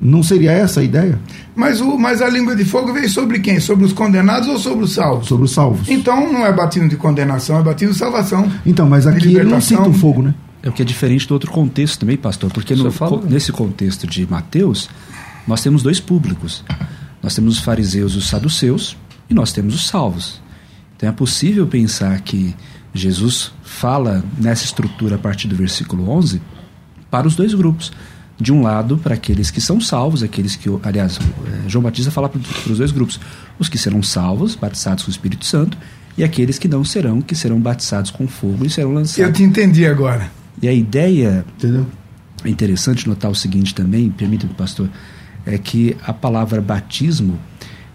Não 0.00 0.22
seria 0.22 0.50
essa 0.50 0.80
a 0.80 0.82
ideia? 0.82 1.18
Mas, 1.54 1.80
o, 1.80 1.96
mas 1.96 2.20
a 2.20 2.28
língua 2.28 2.54
de 2.54 2.64
fogo 2.64 2.92
veio 2.92 3.08
sobre 3.08 3.38
quem? 3.38 3.60
Sobre 3.60 3.84
os 3.84 3.92
condenados 3.92 4.48
ou 4.48 4.58
sobre 4.58 4.84
os 4.84 4.92
salvos? 4.92 5.28
Sobre 5.28 5.44
os 5.44 5.52
salvos. 5.52 5.88
Então 5.88 6.32
não 6.32 6.44
é 6.44 6.52
batismo 6.52 6.88
de 6.88 6.96
condenação, 6.96 7.58
é 7.58 7.62
batismo 7.62 7.92
de 7.92 7.98
salvação. 7.98 8.50
Então, 8.66 8.88
mas 8.88 9.06
aqui 9.06 9.28
ele 9.28 9.44
não 9.44 9.60
cita 9.60 9.88
o 9.88 9.92
fogo, 9.92 10.22
né? 10.22 10.34
É 10.62 10.68
porque 10.68 10.82
é 10.82 10.84
diferente 10.84 11.26
do 11.28 11.32
outro 11.32 11.50
contexto 11.50 12.00
também, 12.00 12.16
pastor. 12.16 12.50
Porque 12.52 12.74
no, 12.74 12.90
fala, 12.90 13.18
né? 13.18 13.28
nesse 13.30 13.52
contexto 13.52 14.06
de 14.06 14.26
Mateus, 14.28 14.90
nós 15.46 15.62
temos 15.62 15.82
dois 15.82 16.00
públicos. 16.00 16.64
Nós 17.22 17.34
temos 17.34 17.58
os 17.58 17.64
fariseus 17.64 18.14
e 18.14 18.18
os 18.18 18.28
saduceus 18.28 18.96
e 19.28 19.34
nós 19.34 19.52
temos 19.52 19.74
os 19.74 19.86
salvos. 19.86 20.40
Então 20.96 21.08
é 21.08 21.12
possível 21.12 21.66
pensar 21.66 22.20
que 22.20 22.54
Jesus 22.94 23.52
fala 23.62 24.24
nessa 24.38 24.64
estrutura 24.64 25.16
a 25.16 25.18
partir 25.18 25.46
do 25.48 25.54
versículo 25.54 26.08
11 26.10 26.40
para 27.10 27.26
os 27.26 27.36
dois 27.36 27.54
grupos. 27.54 27.92
De 28.38 28.52
um 28.52 28.62
lado, 28.62 28.98
para 28.98 29.14
aqueles 29.14 29.50
que 29.50 29.62
são 29.62 29.80
salvos, 29.80 30.22
aqueles 30.22 30.56
que, 30.56 30.68
aliás, 30.82 31.18
é, 31.18 31.68
João 31.68 31.82
Batista 31.82 32.10
fala 32.10 32.28
para 32.28 32.38
os 32.70 32.76
dois 32.76 32.92
grupos: 32.92 33.18
os 33.58 33.66
que 33.66 33.78
serão 33.78 34.02
salvos, 34.02 34.54
batizados 34.54 35.04
com 35.04 35.08
o 35.08 35.10
Espírito 35.10 35.46
Santo, 35.46 35.76
e 36.18 36.24
aqueles 36.24 36.58
que 36.58 36.68
não 36.68 36.84
serão, 36.84 37.22
que 37.22 37.34
serão 37.34 37.58
batizados 37.58 38.10
com 38.10 38.28
fogo 38.28 38.66
e 38.66 38.70
serão 38.70 38.92
lançados. 38.92 39.18
Eu 39.18 39.32
te 39.32 39.42
entendi 39.42 39.86
agora. 39.86 40.30
E 40.60 40.68
a 40.68 40.72
ideia. 40.72 41.46
Entendeu? 41.56 41.86
É 42.44 42.50
interessante 42.50 43.08
notar 43.08 43.30
o 43.30 43.34
seguinte 43.34 43.74
também, 43.74 44.10
permita-me, 44.10 44.52
pastor, 44.52 44.90
é 45.46 45.56
que 45.56 45.96
a 46.04 46.12
palavra 46.12 46.60
batismo 46.60 47.38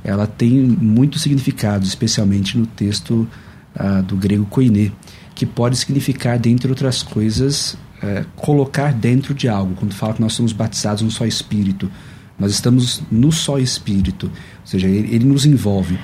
ela 0.03 0.25
tem 0.25 0.51
muitos 0.51 1.21
significados, 1.21 1.87
especialmente 1.87 2.57
no 2.57 2.65
texto 2.65 3.27
ah, 3.75 4.01
do 4.01 4.15
grego 4.15 4.45
koiné, 4.45 4.91
que 5.35 5.45
pode 5.45 5.77
significar, 5.77 6.37
dentre 6.37 6.69
outras 6.69 7.01
coisas, 7.01 7.77
é, 8.01 8.25
colocar 8.35 8.93
dentro 8.93 9.33
de 9.33 9.47
algo. 9.47 9.75
Quando 9.75 9.93
fala 9.93 10.13
que 10.13 10.21
nós 10.21 10.33
somos 10.33 10.51
batizados 10.53 11.01
no 11.01 11.11
só 11.11 11.25
Espírito, 11.25 11.89
nós 12.37 12.51
estamos 12.51 13.01
no 13.11 13.31
só 13.31 13.59
Espírito, 13.59 14.25
ou 14.25 14.65
seja, 14.67 14.87
ele, 14.87 15.13
ele 15.15 15.25
nos 15.25 15.45
envolve. 15.45 15.97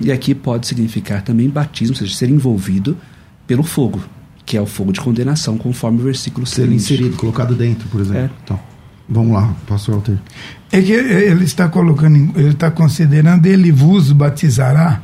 E 0.00 0.12
aqui 0.12 0.34
pode 0.34 0.66
significar 0.66 1.22
também 1.22 1.48
batismo, 1.48 1.94
ou 1.94 1.98
seja, 1.98 2.14
ser 2.14 2.28
envolvido 2.28 2.96
pelo 3.46 3.62
fogo, 3.62 4.02
que 4.44 4.56
é 4.56 4.60
o 4.60 4.66
fogo 4.66 4.92
de 4.92 5.00
condenação, 5.00 5.56
conforme 5.56 6.00
o 6.00 6.04
versículo 6.04 6.46
Ser 6.46 6.70
inserido, 6.70 7.16
colocado 7.16 7.54
dentro, 7.54 7.88
por 7.88 8.00
exemplo. 8.00 8.20
É. 8.20 8.30
Então, 8.44 8.60
vamos 9.08 9.32
lá, 9.32 9.54
pastor 9.66 9.96
Alter. 9.96 10.18
É 10.70 10.80
que 10.80 10.92
ele 10.92 11.44
está 11.44 11.68
colocando, 11.68 12.38
ele 12.38 12.50
está 12.50 12.70
considerando, 12.70 13.46
ele 13.46 13.70
vos 13.70 14.12
batizará 14.12 15.02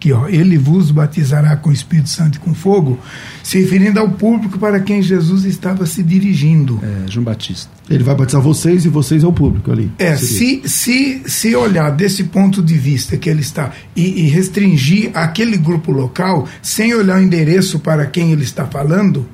Aqui, 0.00 0.14
ó, 0.14 0.26
ele 0.28 0.56
vos 0.56 0.90
batizará 0.90 1.54
com 1.58 1.68
o 1.68 1.72
Espírito 1.74 2.08
Santo 2.08 2.36
e 2.36 2.38
com 2.38 2.54
fogo, 2.54 2.98
se 3.42 3.60
referindo 3.60 4.00
ao 4.00 4.08
público 4.08 4.58
para 4.58 4.80
quem 4.80 5.02
Jesus 5.02 5.44
estava 5.44 5.84
se 5.84 6.02
dirigindo. 6.02 6.80
É, 6.82 7.10
João 7.10 7.22
Batista. 7.22 7.70
Ele 7.86 8.02
vai 8.02 8.14
batizar 8.14 8.40
vocês 8.40 8.86
e 8.86 8.88
vocês 8.88 9.22
é 9.22 9.26
o 9.26 9.32
público 9.32 9.70
ali. 9.70 9.92
É, 9.98 10.16
se, 10.16 10.62
se, 10.64 11.20
se 11.26 11.54
olhar 11.54 11.90
desse 11.90 12.24
ponto 12.24 12.62
de 12.62 12.78
vista 12.78 13.18
que 13.18 13.28
ele 13.28 13.42
está 13.42 13.72
e, 13.94 14.22
e 14.22 14.28
restringir 14.28 15.10
aquele 15.12 15.58
grupo 15.58 15.92
local, 15.92 16.48
sem 16.62 16.94
olhar 16.94 17.18
o 17.18 17.22
endereço 17.22 17.78
para 17.78 18.06
quem 18.06 18.32
ele 18.32 18.44
está 18.44 18.64
falando, 18.64 19.28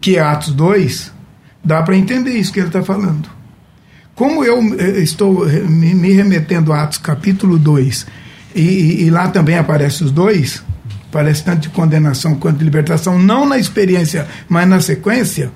que 0.00 0.16
é 0.16 0.20
Atos 0.20 0.52
2, 0.52 1.12
dá 1.64 1.82
para 1.82 1.96
entender 1.96 2.32
isso 2.32 2.52
que 2.52 2.60
ele 2.60 2.68
está 2.68 2.82
falando. 2.82 3.28
Como 4.14 4.44
eu 4.44 4.58
eh, 4.78 5.00
estou 5.00 5.46
me 5.46 6.12
remetendo 6.12 6.72
a 6.72 6.82
Atos 6.82 6.98
capítulo 6.98 7.58
2 7.58 8.06
e, 8.54 9.04
e, 9.04 9.10
lá 9.10 9.28
também 9.28 9.56
aparece 9.56 10.04
os 10.04 10.10
dois, 10.10 10.62
parece 11.10 11.42
tanto 11.42 11.62
de 11.62 11.68
condenação 11.70 12.34
quanto 12.34 12.58
de 12.58 12.64
libertação, 12.64 13.18
não 13.18 13.48
na 13.48 13.58
experiência, 13.58 14.26
mas 14.48 14.68
na 14.68 14.80
sequência. 14.80 15.50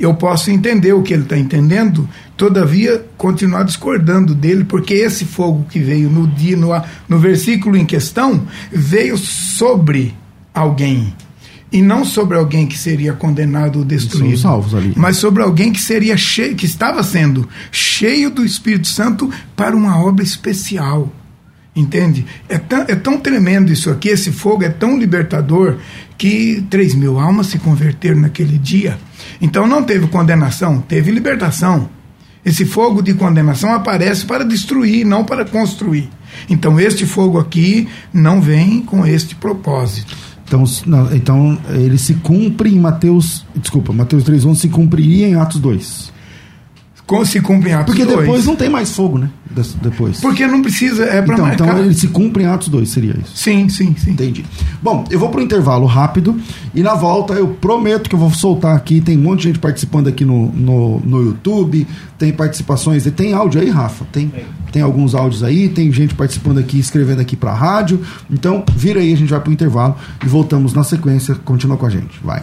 Eu 0.00 0.14
posso 0.14 0.50
entender 0.50 0.92
o 0.92 1.02
que 1.02 1.14
ele 1.14 1.22
está 1.22 1.38
entendendo, 1.38 2.08
todavia 2.36 3.04
continuar 3.16 3.62
discordando 3.62 4.34
dele, 4.34 4.64
porque 4.64 4.94
esse 4.94 5.24
fogo 5.24 5.64
que 5.70 5.78
veio 5.78 6.10
no 6.10 6.26
dia, 6.26 6.56
no, 6.56 6.70
no 7.08 7.18
versículo 7.20 7.76
em 7.76 7.86
questão, 7.86 8.42
veio 8.72 9.16
sobre 9.16 10.12
alguém 10.52 11.14
e 11.72 11.80
não 11.80 12.04
sobre 12.04 12.36
alguém 12.36 12.66
que 12.66 12.78
seria 12.78 13.14
condenado 13.14 13.78
ou 13.78 13.84
destruído, 13.84 14.36
salvos 14.36 14.74
ali. 14.74 14.92
mas 14.94 15.16
sobre 15.16 15.42
alguém 15.42 15.72
que 15.72 15.80
seria 15.80 16.16
cheio, 16.16 16.54
que 16.54 16.66
estava 16.66 17.02
sendo 17.02 17.48
cheio 17.70 18.30
do 18.30 18.44
Espírito 18.44 18.88
Santo 18.88 19.30
para 19.56 19.74
uma 19.74 19.98
obra 19.98 20.22
especial. 20.22 21.10
Entende? 21.74 22.26
É 22.50 22.58
tão, 22.58 22.82
é 22.82 22.94
tão 22.94 23.18
tremendo 23.18 23.72
isso 23.72 23.88
aqui, 23.88 24.10
esse 24.10 24.30
fogo 24.30 24.62
é 24.62 24.68
tão 24.68 24.98
libertador 24.98 25.78
que 26.18 26.62
3 26.68 26.94
mil 26.94 27.18
almas 27.18 27.46
se 27.46 27.58
converteram 27.58 28.20
naquele 28.20 28.58
dia. 28.58 28.98
Então 29.40 29.66
não 29.66 29.82
teve 29.82 30.06
condenação, 30.08 30.80
teve 30.82 31.10
libertação. 31.10 31.88
Esse 32.44 32.66
fogo 32.66 33.00
de 33.00 33.14
condenação 33.14 33.72
aparece 33.72 34.26
para 34.26 34.44
destruir, 34.44 35.06
não 35.06 35.24
para 35.24 35.46
construir. 35.46 36.10
Então 36.50 36.78
este 36.78 37.06
fogo 37.06 37.38
aqui 37.38 37.88
não 38.12 38.40
vem 38.40 38.82
com 38.82 39.06
este 39.06 39.34
propósito. 39.34 40.31
Então, 40.52 40.64
então 41.14 41.58
ele 41.70 41.96
se 41.96 42.14
cumpre 42.14 42.68
em 42.68 42.78
Mateus, 42.78 43.42
desculpa, 43.56 43.90
Mateus 43.92 44.22
3:11 44.22 44.56
se 44.56 44.68
cumpriria 44.68 45.26
em 45.26 45.34
Atos 45.34 45.58
2 45.58 46.11
se 47.24 47.40
cumpre 47.40 47.70
em 47.70 47.74
Atos 47.74 47.94
Porque 47.94 48.04
2. 48.04 48.18
depois 48.18 48.46
não 48.46 48.56
tem 48.56 48.68
mais 48.68 48.94
fogo, 48.94 49.18
né? 49.18 49.30
Depois. 49.82 50.20
Porque 50.20 50.46
não 50.46 50.62
precisa, 50.62 51.04
é 51.04 51.20
para 51.20 51.34
então, 51.34 51.46
marcar. 51.46 51.64
Então 51.64 51.78
ele 51.78 51.94
se 51.94 52.08
cumpre 52.08 52.42
em 52.42 52.46
Atos 52.46 52.68
2, 52.68 52.88
seria 52.88 53.14
isso? 53.20 53.36
Sim, 53.36 53.68
sim, 53.68 53.94
sim. 53.98 54.12
Entendi. 54.12 54.44
Bom, 54.82 55.04
eu 55.10 55.18
vou 55.18 55.28
pro 55.28 55.42
intervalo 55.42 55.84
rápido 55.84 56.40
e 56.74 56.82
na 56.82 56.94
volta 56.94 57.34
eu 57.34 57.48
prometo 57.48 58.08
que 58.08 58.14
eu 58.14 58.18
vou 58.18 58.30
soltar 58.30 58.74
aqui, 58.74 59.00
tem 59.00 59.18
um 59.18 59.22
monte 59.22 59.40
de 59.40 59.48
gente 59.48 59.58
participando 59.58 60.08
aqui 60.08 60.24
no, 60.24 60.50
no, 60.52 61.00
no 61.00 61.22
YouTube, 61.22 61.86
tem 62.18 62.32
participações, 62.32 63.04
tem 63.14 63.34
áudio 63.34 63.60
aí, 63.60 63.68
Rafa? 63.68 64.06
Tem, 64.10 64.32
tem 64.70 64.80
alguns 64.80 65.14
áudios 65.14 65.42
aí, 65.42 65.68
tem 65.68 65.92
gente 65.92 66.14
participando 66.14 66.58
aqui, 66.58 66.78
escrevendo 66.78 67.20
aqui 67.20 67.36
pra 67.36 67.52
rádio. 67.52 68.00
Então, 68.30 68.64
vira 68.74 69.00
aí, 69.00 69.12
a 69.12 69.16
gente 69.16 69.28
vai 69.28 69.40
pro 69.40 69.52
intervalo 69.52 69.96
e 70.24 70.28
voltamos 70.28 70.72
na 70.72 70.82
sequência. 70.82 71.34
Continua 71.34 71.76
com 71.76 71.84
a 71.84 71.90
gente, 71.90 72.18
vai. 72.24 72.42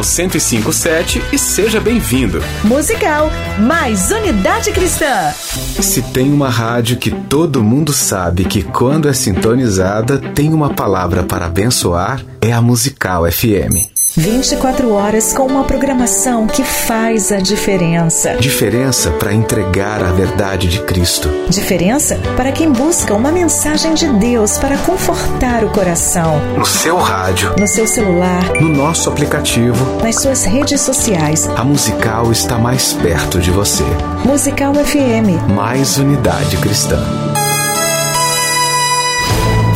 Musical 0.00 0.04
1057 0.04 1.22
e 1.32 1.38
seja 1.38 1.80
bem-vindo. 1.80 2.42
Musical 2.64 3.30
mais 3.58 4.10
unidade 4.10 4.72
cristã. 4.72 5.30
Se 5.32 6.00
tem 6.02 6.32
uma 6.32 6.48
rádio 6.48 6.96
que 6.96 7.10
todo 7.10 7.62
mundo 7.62 7.92
sabe 7.92 8.44
que 8.44 8.62
quando 8.62 9.08
é 9.08 9.12
sintonizada 9.12 10.18
tem 10.18 10.52
uma 10.54 10.70
palavra 10.70 11.22
para 11.22 11.46
abençoar, 11.46 12.24
é 12.40 12.52
a 12.52 12.62
Musical 12.62 13.30
FM. 13.30 13.99
24 14.16 14.92
horas 14.92 15.32
com 15.32 15.46
uma 15.46 15.62
programação 15.62 16.44
que 16.46 16.64
faz 16.64 17.30
a 17.30 17.36
diferença. 17.36 18.34
Diferença 18.34 19.12
para 19.12 19.32
entregar 19.32 20.02
a 20.02 20.10
verdade 20.10 20.66
de 20.66 20.80
Cristo. 20.82 21.28
Diferença 21.48 22.16
para 22.36 22.50
quem 22.50 22.72
busca 22.72 23.14
uma 23.14 23.30
mensagem 23.30 23.94
de 23.94 24.08
Deus 24.08 24.58
para 24.58 24.76
confortar 24.78 25.62
o 25.62 25.70
coração. 25.70 26.40
No 26.56 26.66
seu 26.66 26.96
rádio, 26.96 27.54
no 27.56 27.68
seu 27.68 27.86
celular, 27.86 28.42
no 28.60 28.68
nosso 28.68 29.08
aplicativo, 29.08 30.02
nas 30.02 30.16
suas 30.16 30.44
redes 30.44 30.80
sociais. 30.80 31.48
A 31.56 31.62
Musical 31.62 32.32
está 32.32 32.58
mais 32.58 32.92
perto 32.94 33.38
de 33.38 33.52
você. 33.52 33.84
Musical 34.24 34.74
FM. 34.74 35.54
Mais 35.54 35.98
unidade 35.98 36.56
cristã. 36.56 37.29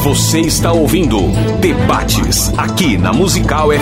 Você 0.04 0.40
está 0.40 0.70
ouvindo 0.70 1.18
Debates 1.60 2.52
aqui 2.58 2.98
na 2.98 3.10
Musical 3.10 3.70
FM. 3.70 3.80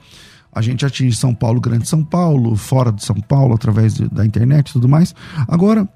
a 0.53 0.61
gente 0.61 0.85
atinge 0.85 1.15
São 1.15 1.33
Paulo, 1.33 1.59
Grande 1.59 1.87
São 1.87 2.03
Paulo, 2.03 2.55
fora 2.55 2.91
de 2.91 3.03
São 3.03 3.15
Paulo, 3.15 3.55
através 3.55 3.95
de, 3.95 4.07
da 4.09 4.25
internet 4.25 4.69
e 4.69 4.73
tudo 4.73 4.87
mais. 4.87 5.15
Agora, 5.47 5.89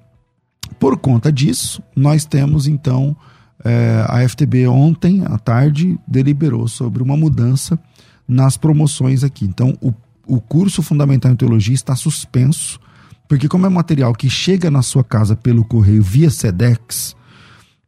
por 0.80 0.98
conta 0.98 1.32
disso, 1.32 1.84
nós 1.96 2.26
temos 2.26 2.66
então 2.66 3.16
é, 3.64 4.06
a 4.08 4.28
FTB 4.28 4.68
ontem 4.68 5.24
à 5.26 5.38
tarde 5.38 6.00
deliberou 6.08 6.68
sobre 6.68 7.04
uma 7.04 7.16
mudança 7.16 7.80
nas 8.28 8.58
promoções 8.58 9.24
aqui. 9.24 9.46
Então, 9.46 9.78
o, 9.82 9.94
o 10.26 10.40
curso 10.40 10.82
Fundamental 10.82 11.32
em 11.32 11.36
Teologia 11.36 11.76
está 11.76 11.96
suspenso, 11.96 12.80
porque, 13.28 13.48
como 13.48 13.66
é 13.66 13.70
material 13.70 14.14
que 14.14 14.30
chega 14.30 14.70
na 14.70 14.82
sua 14.82 15.04
casa 15.04 15.36
pelo 15.36 15.66
correio 15.66 16.02
via 16.02 16.30
SEDEX, 16.30 17.16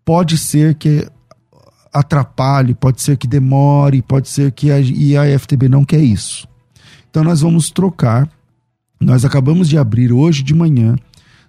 pode 0.04 0.38
ser 0.38 0.76
que 0.76 1.08
atrapalhe, 1.94 2.74
pode 2.74 3.02
ser 3.02 3.18
que 3.18 3.28
demore, 3.28 4.02
pode 4.02 4.30
ser 4.30 4.52
que 4.52 4.72
a, 4.72 4.80
e 4.80 5.18
a 5.18 5.40
FTB 5.40 5.70
não 5.70 5.86
quer 5.86 6.02
isso. 6.02 6.48
Então, 7.10 7.24
nós 7.24 7.42
vamos 7.42 7.70
trocar. 7.70 8.30
Nós 9.00 9.24
acabamos 9.24 9.70
de 9.70 9.78
abrir 9.78 10.12
hoje 10.12 10.42
de 10.42 10.54
manhã 10.54 10.96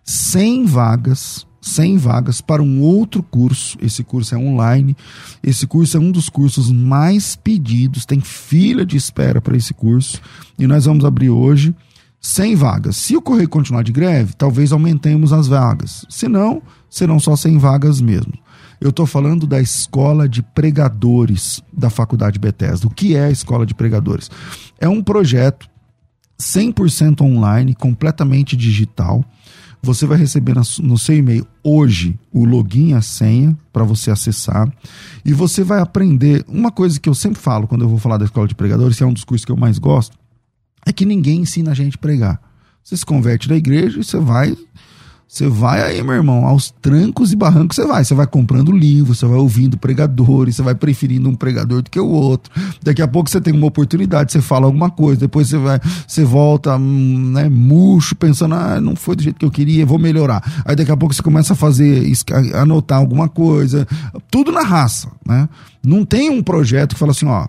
100 0.09 0.65
vagas 0.65 1.47
100 1.61 1.99
vagas 1.99 2.41
para 2.41 2.63
um 2.63 2.81
outro 2.81 3.23
curso. 3.23 3.77
Esse 3.83 4.03
curso 4.03 4.35
é 4.35 4.39
online. 4.39 4.97
Esse 5.43 5.67
curso 5.67 5.99
é 5.99 6.01
um 6.01 6.11
dos 6.11 6.31
cursos 6.31 6.71
mais 6.71 7.37
pedidos, 7.37 8.07
tem 8.07 8.21
fila 8.21 8.87
de 8.87 8.97
espera 8.97 9.39
para 9.41 9.57
esse 9.57 9.75
curso. 9.75 10.19
E 10.59 10.67
nós 10.67 10.87
vamos 10.87 11.05
abrir 11.05 11.29
hoje 11.29 11.75
100 12.21 12.55
vagas. 12.55 12.97
Se 12.97 13.17
o 13.17 13.21
correio 13.21 13.51
continuar 13.51 13.83
de 13.83 13.93
greve, 13.93 14.33
talvez 14.33 14.73
aumentemos 14.73 15.31
as 15.33 15.47
vagas. 15.47 16.07
Se 16.09 16.27
não, 16.27 16.63
serão 16.89 17.21
só 17.21 17.37
100 17.37 17.59
vagas 17.59 18.01
mesmo. 18.01 18.33
Eu 18.81 18.91
estou 18.91 19.05
falando 19.05 19.47
da 19.47 19.61
escola 19.61 20.29
de 20.29 20.41
pregadores 20.41 21.61
da 21.71 21.91
Faculdade 21.91 22.39
Bethesda. 22.39 22.87
O 22.87 22.91
que 22.91 23.15
é 23.15 23.25
a 23.25 23.31
escola 23.31 23.67
de 23.67 23.75
pregadores? 23.75 24.31
É 24.81 24.89
um 24.89 25.03
projeto 25.03 25.69
100% 26.41 27.21
online, 27.21 27.75
completamente 27.75 28.57
digital 28.57 29.25
você 29.83 30.07
vai 30.07 30.19
receber 30.19 30.55
no 30.55 30.99
seu 30.99 31.17
e-mail 31.17 31.47
hoje 31.63 32.19
o 32.33 32.45
login 32.45 32.91
e 32.91 32.95
a 32.95 33.01
senha 33.01 33.57
para 33.73 33.85
você 33.85 34.11
acessar. 34.11 34.71
E 35.25 35.33
você 35.33 35.63
vai 35.63 35.81
aprender. 35.81 36.45
Uma 36.49 36.71
coisa 36.71 36.99
que 36.99 37.09
eu 37.09 37.15
sempre 37.15 37.41
falo 37.41 37.67
quando 37.67 37.83
eu 37.83 37.89
vou 37.89 37.99
falar 37.99 38.17
da 38.17 38.25
escola 38.25 38.49
de 38.49 38.55
pregadores, 38.55 38.97
que 38.97 39.03
é 39.03 39.07
um 39.07 39.13
dos 39.13 39.25
cursos 39.25 39.45
que 39.45 39.53
eu 39.53 39.57
mais 39.57 39.79
gosto, 39.79 40.19
é 40.85 40.93
que 40.93 41.05
ninguém 41.05 41.41
ensina 41.41 41.71
a 41.71 41.75
gente 41.75 41.97
a 41.97 42.01
pregar. 42.01 42.41
Você 42.83 42.97
se 42.97 43.07
converte 43.07 43.49
da 43.49 43.57
igreja 43.57 44.01
e 44.01 44.05
você 44.05 44.19
vai 44.19 44.57
você 45.29 45.47
vai 45.47 45.83
aí, 45.83 46.03
meu 46.03 46.15
irmão, 46.15 46.47
aos 46.47 46.71
trancos 46.81 47.35
e 47.35 47.37
barrancos 47.37 47.77
você 47.77 47.87
vai. 47.87 48.03
Você 48.03 48.15
vai 48.15 48.27
comprando 48.27 48.73
livro, 48.73 49.15
você 49.15 49.27
vai 49.27 49.37
ouvindo 49.37 49.77
pregadores, 49.77 50.57
você 50.57 50.63
vai 50.63 50.75
preferindo 50.75 51.29
um 51.29 51.35
pregador 51.35 51.83
do 51.83 51.91
que 51.91 52.01
o 52.01 52.09
outro. 52.09 52.51
Daqui 52.83 53.03
a 53.03 53.07
pouco 53.07 53.29
você 53.29 53.39
tem 53.39 53.53
uma 53.53 53.67
oportunidade, 53.67 54.33
você 54.33 54.41
fala 54.41 54.65
alguma 54.65 54.89
coisa, 54.89 55.21
depois 55.21 55.49
você 55.49 55.59
vai, 55.59 55.79
você 56.07 56.25
volta, 56.25 56.75
hum, 56.77 57.33
né, 57.35 57.47
murcho, 57.47 58.17
pensando, 58.17 58.55
ah, 58.55 58.81
não 58.81 58.97
foi 58.97 59.17
do 59.17 59.23
jeito 59.23 59.39
que 59.39 59.45
eu 59.45 59.51
queria, 59.51 59.85
vou 59.85 59.99
melhorar. 59.99 60.43
Aí 60.65 60.75
daqui 60.75 60.91
a 60.91 60.97
pouco 60.97 61.15
você 61.15 61.23
começa 61.23 61.53
a 61.53 61.57
fazer, 61.57 62.11
anotar 62.55 62.99
alguma 62.99 63.29
coisa, 63.29 63.87
tudo 64.31 64.51
na 64.51 64.63
raça, 64.63 65.11
né? 65.27 65.47
Não 65.85 66.07
tem 66.07 66.31
um 66.31 66.43
projeto 66.43 66.95
que 66.95 66.99
fala 66.99 67.13
assim, 67.13 67.27
ó, 67.27 67.47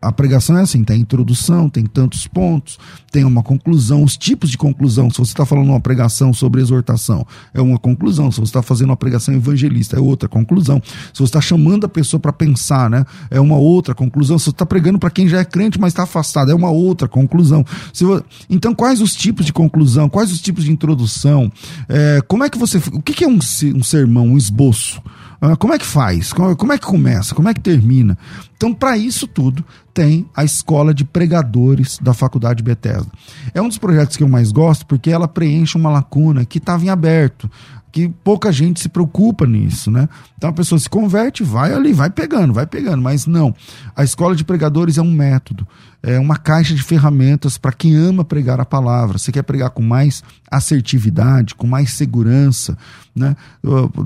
a 0.00 0.12
pregação 0.12 0.56
é 0.56 0.62
assim: 0.62 0.84
tem 0.84 1.00
introdução, 1.00 1.68
tem 1.68 1.84
tantos 1.84 2.26
pontos, 2.26 2.78
tem 3.10 3.24
uma 3.24 3.42
conclusão, 3.42 4.04
os 4.04 4.16
tipos 4.16 4.50
de 4.50 4.56
conclusão. 4.56 5.10
Se 5.10 5.18
você 5.18 5.32
está 5.32 5.44
falando 5.44 5.68
uma 5.68 5.80
pregação 5.80 6.32
sobre 6.32 6.60
exortação, 6.60 7.26
é 7.52 7.60
uma 7.60 7.78
conclusão. 7.78 8.30
Se 8.30 8.38
você 8.38 8.50
está 8.50 8.62
fazendo 8.62 8.90
uma 8.90 8.96
pregação 8.96 9.34
evangelista, 9.34 9.96
é 9.96 10.00
outra 10.00 10.28
conclusão. 10.28 10.80
Se 11.12 11.18
você 11.18 11.24
está 11.24 11.40
chamando 11.40 11.84
a 11.84 11.88
pessoa 11.88 12.20
para 12.20 12.32
pensar, 12.32 12.88
né, 12.88 13.04
é 13.30 13.40
uma 13.40 13.56
outra 13.56 13.94
conclusão. 13.94 14.38
Se 14.38 14.44
você 14.44 14.50
está 14.50 14.64
pregando 14.64 14.98
para 14.98 15.10
quem 15.10 15.28
já 15.28 15.40
é 15.40 15.44
crente, 15.44 15.80
mas 15.80 15.92
está 15.92 16.04
afastado, 16.04 16.50
é 16.50 16.54
uma 16.54 16.70
outra 16.70 17.08
conclusão. 17.08 17.64
Você... 17.92 18.04
Então, 18.48 18.74
quais 18.74 19.00
os 19.00 19.14
tipos 19.14 19.44
de 19.44 19.52
conclusão? 19.52 20.08
Quais 20.08 20.30
os 20.30 20.40
tipos 20.40 20.64
de 20.64 20.70
introdução? 20.70 21.50
É, 21.88 22.20
como 22.26 22.44
é 22.44 22.50
que 22.50 22.58
você. 22.58 22.78
O 22.92 23.02
que, 23.02 23.12
que 23.12 23.24
é 23.24 23.28
um, 23.28 23.38
um 23.74 23.82
sermão, 23.82 24.26
um 24.28 24.36
esboço? 24.36 25.02
Ah, 25.40 25.56
como 25.56 25.72
é 25.72 25.78
que 25.78 25.86
faz? 25.86 26.32
Como 26.32 26.72
é 26.72 26.78
que 26.78 26.86
começa? 26.86 27.34
Como 27.34 27.48
é 27.48 27.54
que 27.54 27.60
termina? 27.60 28.18
Então, 28.56 28.74
para 28.74 28.98
isso 28.98 29.28
tudo, 29.28 29.64
tem 29.98 30.30
a 30.32 30.44
Escola 30.44 30.94
de 30.94 31.04
Pregadores 31.04 31.98
da 32.00 32.14
Faculdade 32.14 32.62
Bethesda. 32.62 33.10
É 33.52 33.60
um 33.60 33.66
dos 33.66 33.78
projetos 33.78 34.16
que 34.16 34.22
eu 34.22 34.28
mais 34.28 34.52
gosto 34.52 34.86
porque 34.86 35.10
ela 35.10 35.26
preenche 35.26 35.76
uma 35.76 35.90
lacuna 35.90 36.44
que 36.44 36.58
estava 36.58 36.84
em 36.84 36.88
aberto 36.88 37.50
que 37.90 38.08
pouca 38.08 38.52
gente 38.52 38.80
se 38.80 38.88
preocupa 38.88 39.46
nisso, 39.46 39.90
né? 39.90 40.08
Então 40.36 40.50
a 40.50 40.52
pessoa 40.52 40.78
se 40.78 40.88
converte, 40.88 41.42
vai 41.42 41.72
ali, 41.72 41.92
vai 41.92 42.10
pegando, 42.10 42.52
vai 42.52 42.66
pegando, 42.66 43.02
mas 43.02 43.26
não. 43.26 43.54
A 43.96 44.04
escola 44.04 44.36
de 44.36 44.44
pregadores 44.44 44.98
é 44.98 45.02
um 45.02 45.10
método, 45.10 45.66
é 46.02 46.18
uma 46.18 46.36
caixa 46.36 46.74
de 46.74 46.82
ferramentas 46.82 47.56
para 47.56 47.72
quem 47.72 47.96
ama 47.96 48.24
pregar 48.24 48.60
a 48.60 48.64
palavra. 48.64 49.18
Você 49.18 49.32
quer 49.32 49.42
pregar 49.42 49.70
com 49.70 49.82
mais 49.82 50.22
assertividade, 50.50 51.54
com 51.54 51.66
mais 51.66 51.92
segurança, 51.92 52.76
né? 53.16 53.34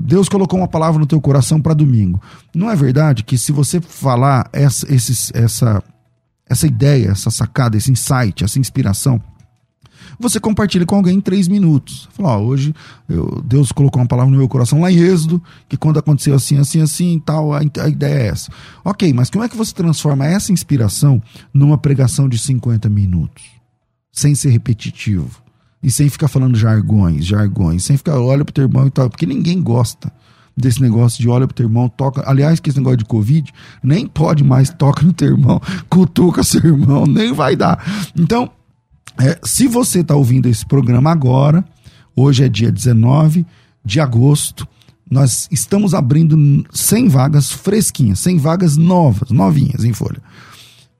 Deus 0.01 0.29
colocou 0.29 0.59
uma 0.59 0.67
palavra 0.67 0.99
no 0.99 1.05
teu 1.05 1.19
coração 1.19 1.61
para 1.61 1.73
domingo. 1.73 2.21
Não 2.55 2.71
é 2.71 2.75
verdade 2.75 3.23
que 3.23 3.37
se 3.37 3.51
você 3.51 3.81
falar 3.81 4.49
essa, 4.53 4.91
esses, 4.91 5.31
essa, 5.35 5.82
essa 6.53 6.67
ideia, 6.67 7.09
essa 7.09 7.29
sacada, 7.29 7.75
esse 7.75 7.91
insight, 7.91 8.43
essa 8.43 8.59
inspiração, 8.59 9.21
você 10.19 10.39
compartilha 10.39 10.85
com 10.85 10.95
alguém 10.95 11.17
em 11.17 11.21
três 11.21 11.47
minutos. 11.47 12.07
Fala, 12.13 12.37
ó, 12.37 12.41
hoje 12.41 12.73
eu, 13.09 13.41
Deus 13.45 13.71
colocou 13.71 14.01
uma 14.01 14.07
palavra 14.07 14.31
no 14.31 14.37
meu 14.37 14.47
coração 14.47 14.81
lá 14.81 14.91
em 14.91 14.97
Êxodo, 14.97 15.41
que 15.67 15.75
quando 15.75 15.99
aconteceu 15.99 16.35
assim, 16.35 16.57
assim, 16.57 16.81
assim 16.81 17.21
tal, 17.25 17.53
a, 17.53 17.59
a 17.59 17.87
ideia 17.87 18.13
é 18.13 18.27
essa. 18.27 18.51
Ok, 18.83 19.11
mas 19.13 19.29
como 19.29 19.43
é 19.43 19.49
que 19.49 19.57
você 19.57 19.73
transforma 19.73 20.25
essa 20.25 20.51
inspiração 20.51 21.21
numa 21.53 21.77
pregação 21.77 22.29
de 22.29 22.37
50 22.37 22.89
minutos? 22.89 23.43
Sem 24.11 24.35
ser 24.35 24.49
repetitivo. 24.49 25.41
E 25.81 25.91
sem 25.91 26.07
ficar 26.07 26.29
falando 26.29 26.55
jargões, 26.55 27.25
jargões, 27.25 27.83
sem 27.83 27.97
ficar 27.97 28.17
olha 28.17 28.45
pro 28.45 28.53
teu 28.53 28.63
irmão 28.63 28.87
e 28.87 28.91
tal, 28.91 29.09
porque 29.09 29.25
ninguém 29.25 29.61
gosta 29.61 30.11
desse 30.55 30.81
negócio 30.81 31.21
de 31.21 31.27
olha 31.27 31.47
pro 31.47 31.55
teu 31.55 31.65
irmão, 31.65 31.89
toca. 31.89 32.23
Aliás, 32.29 32.59
que 32.59 32.69
esse 32.69 32.77
negócio 32.77 32.97
de 32.97 33.05
Covid, 33.05 33.51
nem 33.81 34.07
pode 34.07 34.43
mais 34.43 34.69
toca 34.69 35.03
no 35.03 35.13
teu 35.13 35.29
irmão, 35.29 35.61
cutuca 35.89 36.43
seu 36.43 36.63
irmão, 36.63 37.05
nem 37.05 37.33
vai 37.33 37.55
dar. 37.55 37.83
Então, 38.17 38.51
é, 39.19 39.39
se 39.43 39.67
você 39.67 39.99
está 39.99 40.15
ouvindo 40.15 40.47
esse 40.47 40.65
programa 40.65 41.11
agora, 41.11 41.63
hoje 42.15 42.43
é 42.43 42.49
dia 42.49 42.71
19 42.71 43.45
de 43.83 43.99
agosto, 43.99 44.67
nós 45.09 45.47
estamos 45.51 45.93
abrindo 45.93 46.65
100 46.71 47.09
vagas 47.09 47.51
fresquinhas, 47.51 48.19
100 48.19 48.37
vagas 48.37 48.77
novas, 48.77 49.29
novinhas 49.29 49.83
em 49.83 49.93
folha. 49.93 50.21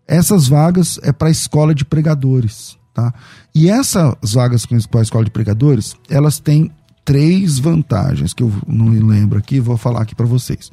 Essas 0.07 0.47
vagas 0.47 0.99
é 1.01 1.11
para 1.11 1.29
a 1.29 1.31
escola 1.31 1.73
de 1.73 1.85
pregadores, 1.85 2.77
tá? 2.93 3.13
E 3.55 3.69
essas 3.69 4.33
vagas 4.33 4.65
para 4.65 4.99
a 4.99 5.03
escola 5.03 5.23
de 5.23 5.31
pregadores, 5.31 5.95
elas 6.09 6.39
têm 6.39 6.69
três 7.03 7.59
vantagens 7.59 8.33
que 8.33 8.43
eu 8.43 8.51
não 8.67 8.85
me 8.85 8.99
lembro 8.99 9.37
aqui, 9.37 9.59
vou 9.59 9.77
falar 9.77 10.01
aqui 10.01 10.15
para 10.15 10.25
vocês. 10.25 10.71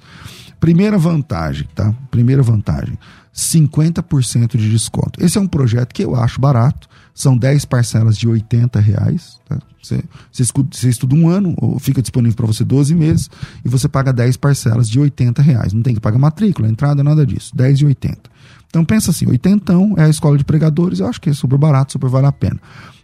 Primeira 0.58 0.98
vantagem, 0.98 1.66
tá? 1.74 1.94
Primeira 2.10 2.42
vantagem, 2.42 2.98
50% 3.34 4.56
de 4.56 4.70
desconto. 4.70 5.24
Esse 5.24 5.38
é 5.38 5.40
um 5.40 5.46
projeto 5.46 5.92
que 5.92 6.04
eu 6.04 6.14
acho 6.14 6.40
barato 6.40 6.88
são 7.14 7.36
10 7.36 7.64
parcelas 7.64 8.16
de 8.16 8.28
80 8.28 8.80
reais. 8.80 9.38
Tá? 9.48 9.58
Você, 9.82 10.02
você, 10.30 10.42
estuda, 10.42 10.68
você, 10.72 10.88
estuda, 10.88 11.14
um 11.14 11.28
ano, 11.28 11.54
fica 11.78 12.00
disponível 12.00 12.36
para 12.36 12.46
você 12.46 12.64
12 12.64 12.94
meses, 12.94 13.30
e 13.64 13.68
você 13.68 13.88
paga 13.88 14.12
10 14.12 14.36
parcelas 14.36 14.88
de 14.88 14.98
80 14.98 15.42
reais. 15.42 15.72
Não 15.72 15.82
tem 15.82 15.94
que 15.94 16.00
pagar 16.00 16.18
matrícula, 16.18 16.68
entrada, 16.68 17.02
nada 17.02 17.26
disso. 17.26 17.54
10 17.54 17.78
de 17.78 17.86
80. 17.86 18.30
Então 18.68 18.84
pensa 18.84 19.10
assim, 19.10 19.26
80 19.26 19.72
é 19.96 20.04
a 20.04 20.08
escola 20.08 20.38
de 20.38 20.44
pregadores, 20.44 21.00
eu 21.00 21.08
acho 21.08 21.20
que 21.20 21.30
é 21.30 21.32
super 21.32 21.58
barato, 21.58 21.92
super 21.92 22.08
vale 22.08 22.26
a 22.26 22.32
pena. 22.32 22.60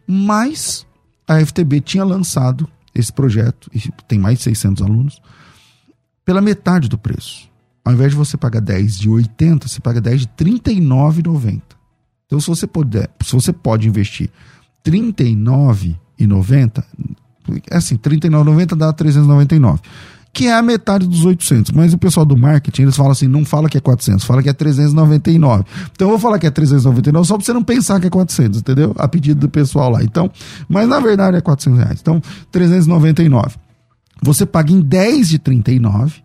Mas 0.06 0.86
a 1.26 1.44
FTB 1.44 1.80
tinha 1.80 2.04
lançado 2.04 2.68
esse 2.98 3.12
projeto, 3.12 3.70
e 3.74 3.80
tem 4.08 4.18
mais 4.18 4.38
de 4.38 4.44
600 4.44 4.82
alunos, 4.82 5.20
pela 6.24 6.40
metade 6.40 6.88
do 6.88 6.98
preço. 6.98 7.48
Ao 7.84 7.92
invés 7.92 8.10
de 8.10 8.16
você 8.16 8.36
pagar 8.36 8.60
10 8.60 8.98
de 8.98 9.08
80, 9.08 9.68
você 9.68 9.80
paga 9.80 10.00
10 10.00 10.22
de 10.22 10.26
R$ 10.26 10.32
39,90. 10.60 11.62
Então, 12.26 12.40
se 12.40 12.48
você 12.48 12.66
puder, 12.66 13.08
se 13.22 13.32
você 13.32 13.52
pode 13.52 13.86
investir 13.86 14.28
R$ 14.84 14.90
39,90, 14.90 16.82
é 17.70 17.76
assim, 17.76 17.94
R$ 17.94 18.00
39,90 18.00 18.76
dá 18.76 18.92
399, 18.92 19.80
que 20.36 20.48
é 20.48 20.52
a 20.52 20.60
metade 20.60 21.06
dos 21.06 21.24
800. 21.24 21.72
Mas 21.72 21.94
o 21.94 21.98
pessoal 21.98 22.26
do 22.26 22.36
marketing, 22.36 22.82
eles 22.82 22.94
falam 22.94 23.12
assim, 23.12 23.26
não 23.26 23.42
fala 23.42 23.70
que 23.70 23.78
é 23.78 23.80
400, 23.80 24.22
fala 24.22 24.42
que 24.42 24.50
é 24.50 24.52
399. 24.52 25.64
Então, 25.92 26.08
eu 26.08 26.10
vou 26.10 26.18
falar 26.18 26.38
que 26.38 26.46
é 26.46 26.50
399 26.50 27.26
só 27.26 27.38
para 27.38 27.46
você 27.46 27.54
não 27.54 27.64
pensar 27.64 27.98
que 27.98 28.06
é 28.06 28.10
400, 28.10 28.60
entendeu? 28.60 28.94
A 28.98 29.08
pedido 29.08 29.40
do 29.40 29.48
pessoal 29.48 29.90
lá. 29.90 30.04
Então, 30.04 30.30
mas 30.68 30.86
na 30.86 31.00
verdade 31.00 31.38
é 31.38 31.40
400 31.40 31.80
reais. 31.80 32.00
Então, 32.02 32.20
399. 32.52 33.56
Você 34.22 34.44
paga 34.44 34.70
em 34.70 34.82
10 34.82 35.30
de 35.30 35.38
39, 35.38 36.22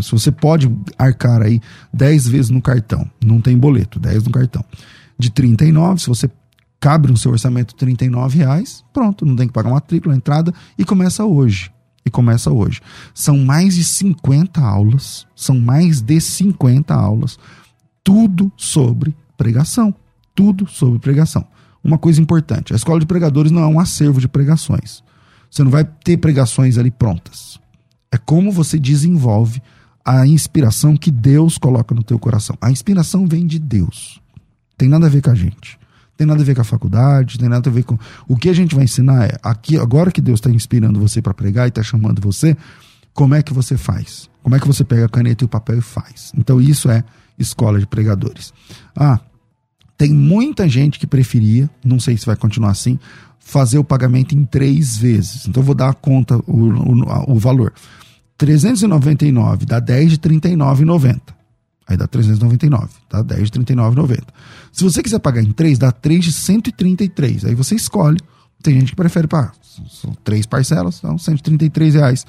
se 0.00 0.10
você 0.10 0.32
pode 0.32 0.68
arcar 0.98 1.40
aí 1.40 1.60
10 1.94 2.26
vezes 2.26 2.50
no 2.50 2.60
cartão, 2.60 3.08
não 3.24 3.40
tem 3.40 3.56
boleto, 3.56 4.00
10 4.00 4.24
no 4.24 4.32
cartão. 4.32 4.64
de 5.16 5.30
39, 5.30 6.00
se 6.00 6.08
você 6.08 6.28
cabe 6.80 7.08
no 7.08 7.16
seu 7.16 7.30
orçamento 7.30 7.76
39 7.76 8.38
reais, 8.38 8.82
pronto, 8.92 9.24
não 9.24 9.36
tem 9.36 9.46
que 9.46 9.52
pagar 9.52 9.70
matrícula, 9.70 10.16
entrada 10.16 10.52
e 10.76 10.84
começa 10.84 11.24
hoje. 11.24 11.70
E 12.04 12.10
começa 12.10 12.50
hoje. 12.50 12.80
São 13.14 13.38
mais 13.38 13.74
de 13.74 13.84
50 13.84 14.60
aulas, 14.60 15.26
são 15.34 15.58
mais 15.58 16.00
de 16.00 16.20
50 16.20 16.94
aulas, 16.94 17.38
tudo 18.02 18.50
sobre 18.56 19.14
pregação, 19.36 19.94
tudo 20.34 20.66
sobre 20.68 20.98
pregação. 20.98 21.46
Uma 21.82 21.98
coisa 21.98 22.20
importante, 22.20 22.72
a 22.72 22.76
escola 22.76 23.00
de 23.00 23.06
pregadores 23.06 23.50
não 23.50 23.62
é 23.62 23.66
um 23.66 23.80
acervo 23.80 24.20
de 24.20 24.28
pregações. 24.28 25.02
Você 25.50 25.64
não 25.64 25.70
vai 25.70 25.84
ter 25.84 26.16
pregações 26.16 26.78
ali 26.78 26.90
prontas. 26.90 27.58
É 28.12 28.18
como 28.18 28.52
você 28.52 28.78
desenvolve 28.78 29.62
a 30.04 30.26
inspiração 30.26 30.96
que 30.96 31.10
Deus 31.10 31.58
coloca 31.58 31.94
no 31.94 32.02
teu 32.02 32.18
coração. 32.18 32.56
A 32.60 32.70
inspiração 32.70 33.26
vem 33.26 33.46
de 33.46 33.58
Deus. 33.58 34.20
Tem 34.76 34.88
nada 34.88 35.06
a 35.06 35.10
ver 35.10 35.22
com 35.22 35.30
a 35.30 35.34
gente. 35.34 35.79
Tem 36.20 36.26
nada 36.26 36.42
a 36.42 36.44
ver 36.44 36.54
com 36.54 36.60
a 36.60 36.64
faculdade, 36.64 37.38
tem 37.38 37.48
nada 37.48 37.70
a 37.70 37.72
ver 37.72 37.82
com. 37.82 37.98
O 38.28 38.36
que 38.36 38.50
a 38.50 38.52
gente 38.52 38.74
vai 38.74 38.84
ensinar 38.84 39.24
é, 39.24 39.38
aqui, 39.42 39.78
agora 39.78 40.12
que 40.12 40.20
Deus 40.20 40.38
está 40.38 40.50
inspirando 40.50 41.00
você 41.00 41.22
para 41.22 41.32
pregar 41.32 41.64
e 41.64 41.70
está 41.70 41.82
chamando 41.82 42.20
você, 42.20 42.54
como 43.14 43.34
é 43.34 43.42
que 43.42 43.54
você 43.54 43.74
faz? 43.74 44.28
Como 44.42 44.54
é 44.54 44.60
que 44.60 44.66
você 44.66 44.84
pega 44.84 45.06
a 45.06 45.08
caneta 45.08 45.44
e 45.44 45.46
o 45.46 45.48
papel 45.48 45.78
e 45.78 45.80
faz? 45.80 46.30
Então, 46.36 46.60
isso 46.60 46.90
é 46.90 47.02
escola 47.38 47.80
de 47.80 47.86
pregadores. 47.86 48.52
Ah, 48.94 49.18
tem 49.96 50.12
muita 50.12 50.68
gente 50.68 50.98
que 50.98 51.06
preferia, 51.06 51.70
não 51.82 51.98
sei 51.98 52.18
se 52.18 52.26
vai 52.26 52.36
continuar 52.36 52.72
assim, 52.72 52.98
fazer 53.38 53.78
o 53.78 53.84
pagamento 53.84 54.34
em 54.34 54.44
três 54.44 54.98
vezes. 54.98 55.46
Então, 55.48 55.62
vou 55.62 55.74
dar 55.74 55.88
a 55.88 55.94
conta, 55.94 56.36
o, 56.46 56.68
o, 56.68 57.32
o 57.32 57.38
valor. 57.38 57.72
399 58.36 59.64
dá 59.64 59.80
10 59.80 60.10
de 60.10 60.18
39,90. 60.18 61.39
Aí 61.90 61.96
dá 61.96 62.06
399, 62.06 62.88
tá? 63.08 63.20
10 63.20 63.50
de 63.50 63.58
39,90. 63.58 64.22
Se 64.72 64.84
você 64.84 65.02
quiser 65.02 65.18
pagar 65.18 65.42
em 65.42 65.50
3, 65.50 65.76
dá 65.76 65.90
3 65.90 66.24
de 66.24 66.32
133. 66.32 67.46
Aí 67.46 67.54
você 67.56 67.74
escolhe. 67.74 68.20
Tem 68.62 68.78
gente 68.78 68.90
que 68.90 68.96
prefere 68.96 69.26
pagar. 69.26 69.52
São 69.90 70.14
três 70.22 70.46
parcelas, 70.46 70.98
então 70.98 71.18
133 71.18 71.94
reais 71.94 72.24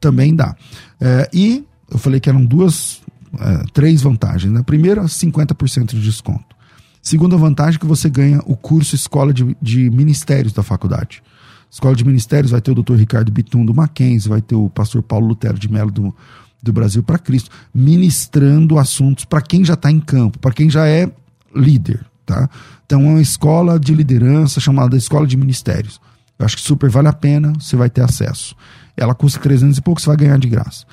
também 0.00 0.34
dá. 0.34 0.56
É, 0.98 1.28
e 1.30 1.62
eu 1.90 1.98
falei 1.98 2.20
que 2.20 2.30
eram 2.30 2.42
duas, 2.42 3.02
é, 3.38 3.64
três 3.74 4.00
vantagens. 4.00 4.50
Né? 4.50 4.62
Primeira, 4.62 5.02
50% 5.02 5.88
de 5.88 6.00
desconto. 6.00 6.56
Segunda 7.02 7.36
vantagem 7.36 7.78
que 7.78 7.84
você 7.84 8.08
ganha 8.08 8.40
o 8.46 8.56
curso 8.56 8.94
Escola 8.94 9.34
de, 9.34 9.54
de 9.60 9.90
Ministérios 9.90 10.54
da 10.54 10.62
faculdade. 10.62 11.22
Escola 11.70 11.94
de 11.94 12.04
Ministérios 12.04 12.50
vai 12.50 12.62
ter 12.62 12.70
o 12.70 12.82
Dr. 12.82 12.94
Ricardo 12.94 13.30
Bitum 13.30 13.66
do 13.66 13.74
Mackenzie, 13.74 14.30
vai 14.30 14.40
ter 14.40 14.54
o 14.54 14.70
pastor 14.70 15.02
Paulo 15.02 15.26
Lutero 15.26 15.58
de 15.58 15.70
Melo 15.70 15.90
do, 15.90 16.14
do 16.62 16.72
Brasil 16.72 17.02
para 17.02 17.18
Cristo, 17.18 17.50
ministrando 17.74 18.78
assuntos 18.78 19.24
para 19.24 19.40
quem 19.40 19.64
já 19.64 19.74
está 19.74 19.90
em 19.90 19.98
campo, 19.98 20.38
para 20.38 20.52
quem 20.52 20.70
já 20.70 20.86
é 20.86 21.10
líder, 21.54 22.04
tá? 22.24 22.48
Então 22.86 23.02
é 23.02 23.08
uma 23.08 23.20
escola 23.20 23.80
de 23.80 23.94
liderança 23.94 24.60
chamada 24.60 24.96
Escola 24.96 25.26
de 25.26 25.36
Ministérios. 25.36 26.00
Eu 26.38 26.46
acho 26.46 26.56
que 26.56 26.62
super 26.62 26.88
vale 26.88 27.08
a 27.08 27.12
pena, 27.12 27.52
você 27.58 27.76
vai 27.76 27.90
ter 27.90 28.02
acesso. 28.02 28.54
Ela 28.96 29.14
custa 29.14 29.40
300 29.40 29.78
e 29.78 29.82
pouco, 29.82 30.00
você 30.00 30.06
vai 30.06 30.16
ganhar 30.16 30.38
de 30.38 30.48
graça. 30.48 30.84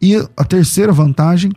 E 0.00 0.16
a 0.36 0.44
terceira 0.44 0.92
vantagem 0.92 1.52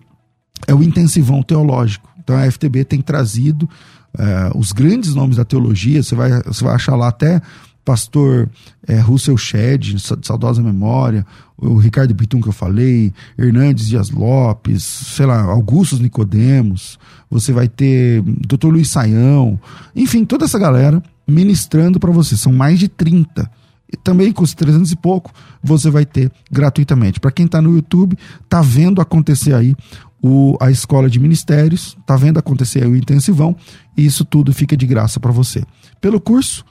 é 0.67 0.73
o 0.73 0.83
intensivão 0.83 1.41
teológico. 1.41 2.09
Então 2.19 2.35
a 2.35 2.49
FTB 2.49 2.85
tem 2.85 3.01
trazido 3.01 3.69
é, 4.17 4.51
os 4.55 4.71
grandes 4.71 5.13
nomes 5.15 5.37
da 5.37 5.45
teologia, 5.45 6.01
você 6.01 6.15
vai, 6.15 6.41
você 6.43 6.63
vai 6.63 6.75
achar 6.75 6.95
lá 6.95 7.07
até 7.07 7.41
pastor 7.85 8.49
é, 8.87 8.99
Russell 8.99 9.37
Shedd, 9.37 9.93
de 9.93 10.01
saudosa 10.25 10.61
memória, 10.61 11.25
o 11.55 11.77
Ricardo 11.77 12.13
Bitum 12.13 12.41
que 12.41 12.49
eu 12.49 12.53
falei, 12.53 13.13
Hernandes 13.37 13.87
Dias 13.87 14.09
Lopes, 14.09 14.83
sei 14.83 15.27
lá, 15.27 15.41
Augustos 15.43 15.99
Nicodemos, 15.99 16.99
você 17.29 17.53
vai 17.53 17.69
ter 17.69 18.21
Dr. 18.23 18.67
Luiz 18.67 18.89
Saião, 18.89 19.59
enfim, 19.95 20.25
toda 20.25 20.45
essa 20.45 20.59
galera 20.59 21.01
ministrando 21.27 21.99
para 21.99 22.11
você. 22.11 22.35
São 22.35 22.51
mais 22.51 22.79
de 22.79 22.87
30. 22.87 23.49
E 23.91 23.95
também 23.95 24.31
custa 24.31 24.57
300 24.65 24.91
e 24.91 24.95
pouco, 24.95 25.31
você 25.63 25.89
vai 25.91 26.05
ter 26.05 26.31
gratuitamente. 26.51 27.19
Para 27.19 27.31
quem 27.31 27.45
está 27.45 27.61
no 27.61 27.75
YouTube, 27.75 28.17
tá 28.49 28.61
vendo 28.61 28.99
acontecer 28.99 29.53
aí 29.53 29.75
o, 30.21 30.57
a 30.59 30.71
escola 30.71 31.07
de 31.07 31.19
ministérios, 31.19 31.95
tá 32.05 32.15
vendo 32.15 32.39
acontecer 32.39 32.83
aí 32.83 32.89
o 32.89 32.95
intensivão, 32.95 33.55
e 33.95 34.03
isso 34.03 34.25
tudo 34.25 34.51
fica 34.51 34.75
de 34.75 34.87
graça 34.87 35.19
para 35.19 35.31
você. 35.31 35.63
Pelo 36.01 36.19
curso, 36.19 36.65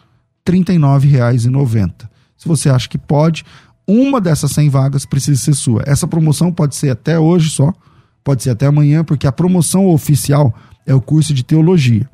R$ 0.47 0.59
39,90. 0.59 2.09
Se 2.37 2.49
você 2.49 2.69
acha 2.69 2.89
que 2.89 2.99
pode, 2.99 3.45
uma 3.87 4.21
dessas 4.21 4.51
100 4.53 4.69
vagas 4.69 5.07
precisa 5.07 5.41
ser 5.41 5.55
sua. 5.55 5.83
Essa 5.87 6.07
promoção 6.07 6.53
pode 6.53 6.75
ser 6.75 6.91
até 6.91 7.19
hoje 7.19 7.51
só, 7.51 7.73
pode 8.23 8.43
ser 8.43 8.51
até 8.51 8.67
amanhã, 8.67 9.05
porque 9.05 9.27
a 9.27 9.33
promoção 9.33 9.89
oficial 9.89 10.55
é 10.87 10.95
o 10.95 11.01
curso 11.01 11.35
de 11.35 11.43
teologia. 11.43 12.09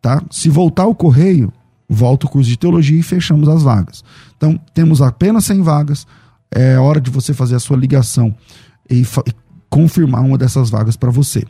Tá? 0.00 0.22
Se 0.30 0.48
voltar 0.48 0.86
o 0.86 0.94
correio, 0.94 1.52
volta 1.88 2.26
o 2.26 2.28
curso 2.28 2.48
de 2.48 2.56
teologia 2.56 2.98
e 2.98 3.02
fechamos 3.02 3.48
as 3.48 3.62
vagas. 3.62 4.02
Então, 4.36 4.58
temos 4.72 5.02
apenas 5.02 5.44
100 5.44 5.62
vagas. 5.62 6.06
É 6.50 6.78
hora 6.78 7.00
de 7.00 7.10
você 7.10 7.34
fazer 7.34 7.56
a 7.56 7.60
sua 7.60 7.76
ligação 7.76 8.34
e, 8.88 9.02
e 9.02 9.32
confirmar 9.68 10.22
uma 10.22 10.38
dessas 10.38 10.70
vagas 10.70 10.96
para 10.96 11.10
você. 11.10 11.44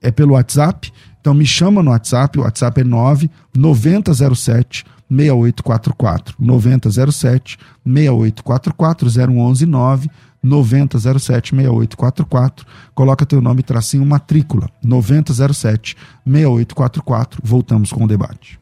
É 0.00 0.10
pelo 0.10 0.34
WhatsApp. 0.34 0.92
Então, 1.20 1.34
me 1.34 1.46
chama 1.46 1.82
no 1.82 1.90
WhatsApp. 1.90 2.38
O 2.38 2.42
WhatsApp 2.42 2.80
é 2.80 2.84
99007 2.84 4.84
6844 5.12 6.34
9007 6.38 7.58
6844 7.84 9.08
011 9.08 9.66
9 9.66 10.10
9007 10.42 11.50
6844 11.50 12.66
coloca 12.94 13.26
teu 13.26 13.40
nome 13.40 13.62
tracinho 13.62 14.06
matrícula 14.06 14.70
9007 14.82 15.96
6844 16.26 17.40
voltamos 17.44 17.92
com 17.92 18.04
o 18.04 18.08
debate 18.08 18.61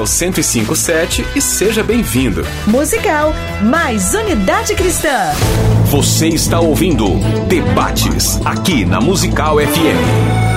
1057 0.00 1.24
e 1.36 1.40
seja 1.40 1.82
bem-vindo. 1.82 2.44
Musical 2.66 3.34
mais 3.62 4.14
unidade 4.14 4.74
cristã. 4.74 5.32
Você 5.86 6.28
está 6.28 6.60
ouvindo 6.60 7.06
Debates 7.48 8.40
aqui 8.44 8.84
na 8.84 9.00
Musical 9.00 9.56
FM. 9.58 10.52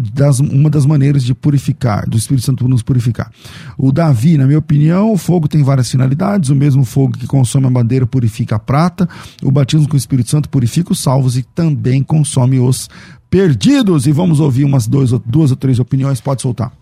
das, 0.00 0.40
uma 0.40 0.70
das 0.70 0.86
maneiras 0.86 1.22
de 1.22 1.34
purificar, 1.34 2.08
do 2.08 2.16
Espírito 2.16 2.46
Santo 2.46 2.66
nos 2.66 2.82
purificar. 2.82 3.30
O 3.76 3.92
Davi, 3.92 4.36
na 4.38 4.46
minha 4.46 4.58
opinião, 4.58 5.12
o 5.12 5.16
fogo 5.16 5.46
tem 5.46 5.62
várias 5.62 5.90
finalidades. 5.90 6.50
O 6.50 6.54
mesmo 6.54 6.84
fogo 6.84 7.18
que 7.18 7.26
consome 7.26 7.66
a 7.66 7.70
madeira 7.70 8.06
purifica 8.06 8.56
a 8.56 8.58
prata. 8.58 9.08
O 9.42 9.50
batismo 9.50 9.88
com 9.88 9.94
o 9.94 9.98
Espírito 9.98 10.30
Santo 10.30 10.48
purifica 10.48 10.92
os 10.92 11.00
salvos 11.00 11.36
e 11.36 11.42
também 11.42 12.02
consome 12.02 12.58
os 12.58 12.88
perdidos. 13.28 14.06
E 14.06 14.12
vamos 14.12 14.40
ouvir 14.40 14.64
umas 14.64 14.86
duas, 14.86 15.10
duas 15.24 15.50
ou 15.50 15.56
três 15.56 15.78
opiniões. 15.78 16.20
Pode 16.20 16.42
soltar. 16.42 16.72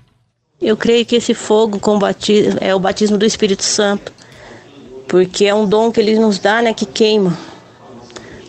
Eu 0.60 0.76
creio 0.76 1.06
que 1.06 1.16
esse 1.16 1.34
fogo 1.34 1.78
com 1.78 1.98
é 2.60 2.74
o 2.74 2.80
batismo 2.80 3.16
do 3.16 3.24
Espírito 3.24 3.62
Santo, 3.62 4.12
porque 5.06 5.44
é 5.44 5.54
um 5.54 5.68
dom 5.68 5.92
que 5.92 6.00
ele 6.00 6.18
nos 6.18 6.38
dá, 6.38 6.60
né, 6.60 6.74
que 6.74 6.84
queima. 6.84 7.38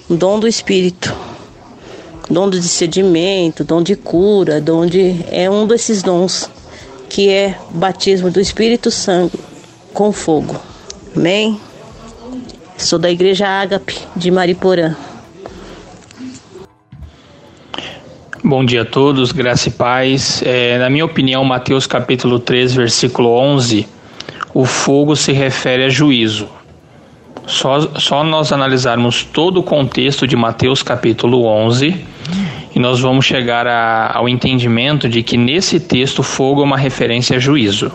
Um 0.09 0.15
dom 0.15 0.39
do 0.39 0.47
Espírito. 0.47 1.28
Dom 2.29 2.47
de 2.47 2.59
discernimento, 2.59 3.63
dom 3.63 3.81
de 3.81 3.95
cura, 3.95 4.61
dom 4.61 4.85
de 4.85 5.15
é 5.31 5.49
um 5.49 5.65
desses 5.65 6.03
dons 6.03 6.47
que 7.09 7.27
é 7.27 7.57
batismo 7.71 8.29
do 8.29 8.39
Espírito 8.39 8.91
Santo 8.91 9.39
com 9.95 10.11
fogo. 10.11 10.55
Amém. 11.15 11.59
Sou 12.77 12.99
da 12.99 13.09
Igreja 13.09 13.47
Ágape 13.47 13.97
de 14.15 14.29
Mariporã. 14.29 14.95
Bom 18.43 18.63
dia 18.63 18.83
a 18.83 18.85
todos, 18.85 19.31
graça 19.31 19.69
e 19.69 19.71
paz. 19.71 20.43
É, 20.45 20.77
na 20.77 20.89
minha 20.89 21.05
opinião, 21.05 21.43
Mateus 21.43 21.87
capítulo 21.87 22.37
3, 22.37 22.75
versículo 22.75 23.29
11, 23.31 23.87
o 24.53 24.65
fogo 24.65 25.15
se 25.15 25.31
refere 25.31 25.83
a 25.83 25.89
juízo. 25.89 26.47
Só, 27.47 27.81
só 27.97 28.23
nós 28.23 28.51
analisarmos 28.51 29.23
todo 29.23 29.61
o 29.61 29.63
contexto 29.63 30.27
de 30.27 30.35
Mateus 30.35 30.83
capítulo 30.83 31.45
11 31.45 32.18
e 32.75 32.79
nós 32.79 32.99
vamos 32.99 33.25
chegar 33.25 33.67
a, 33.67 34.11
ao 34.15 34.27
entendimento 34.27 35.09
de 35.09 35.23
que 35.23 35.37
nesse 35.37 35.79
texto 35.79 36.23
fogo 36.23 36.61
é 36.61 36.63
uma 36.63 36.77
referência 36.77 37.37
a 37.37 37.39
juízo. 37.39 37.91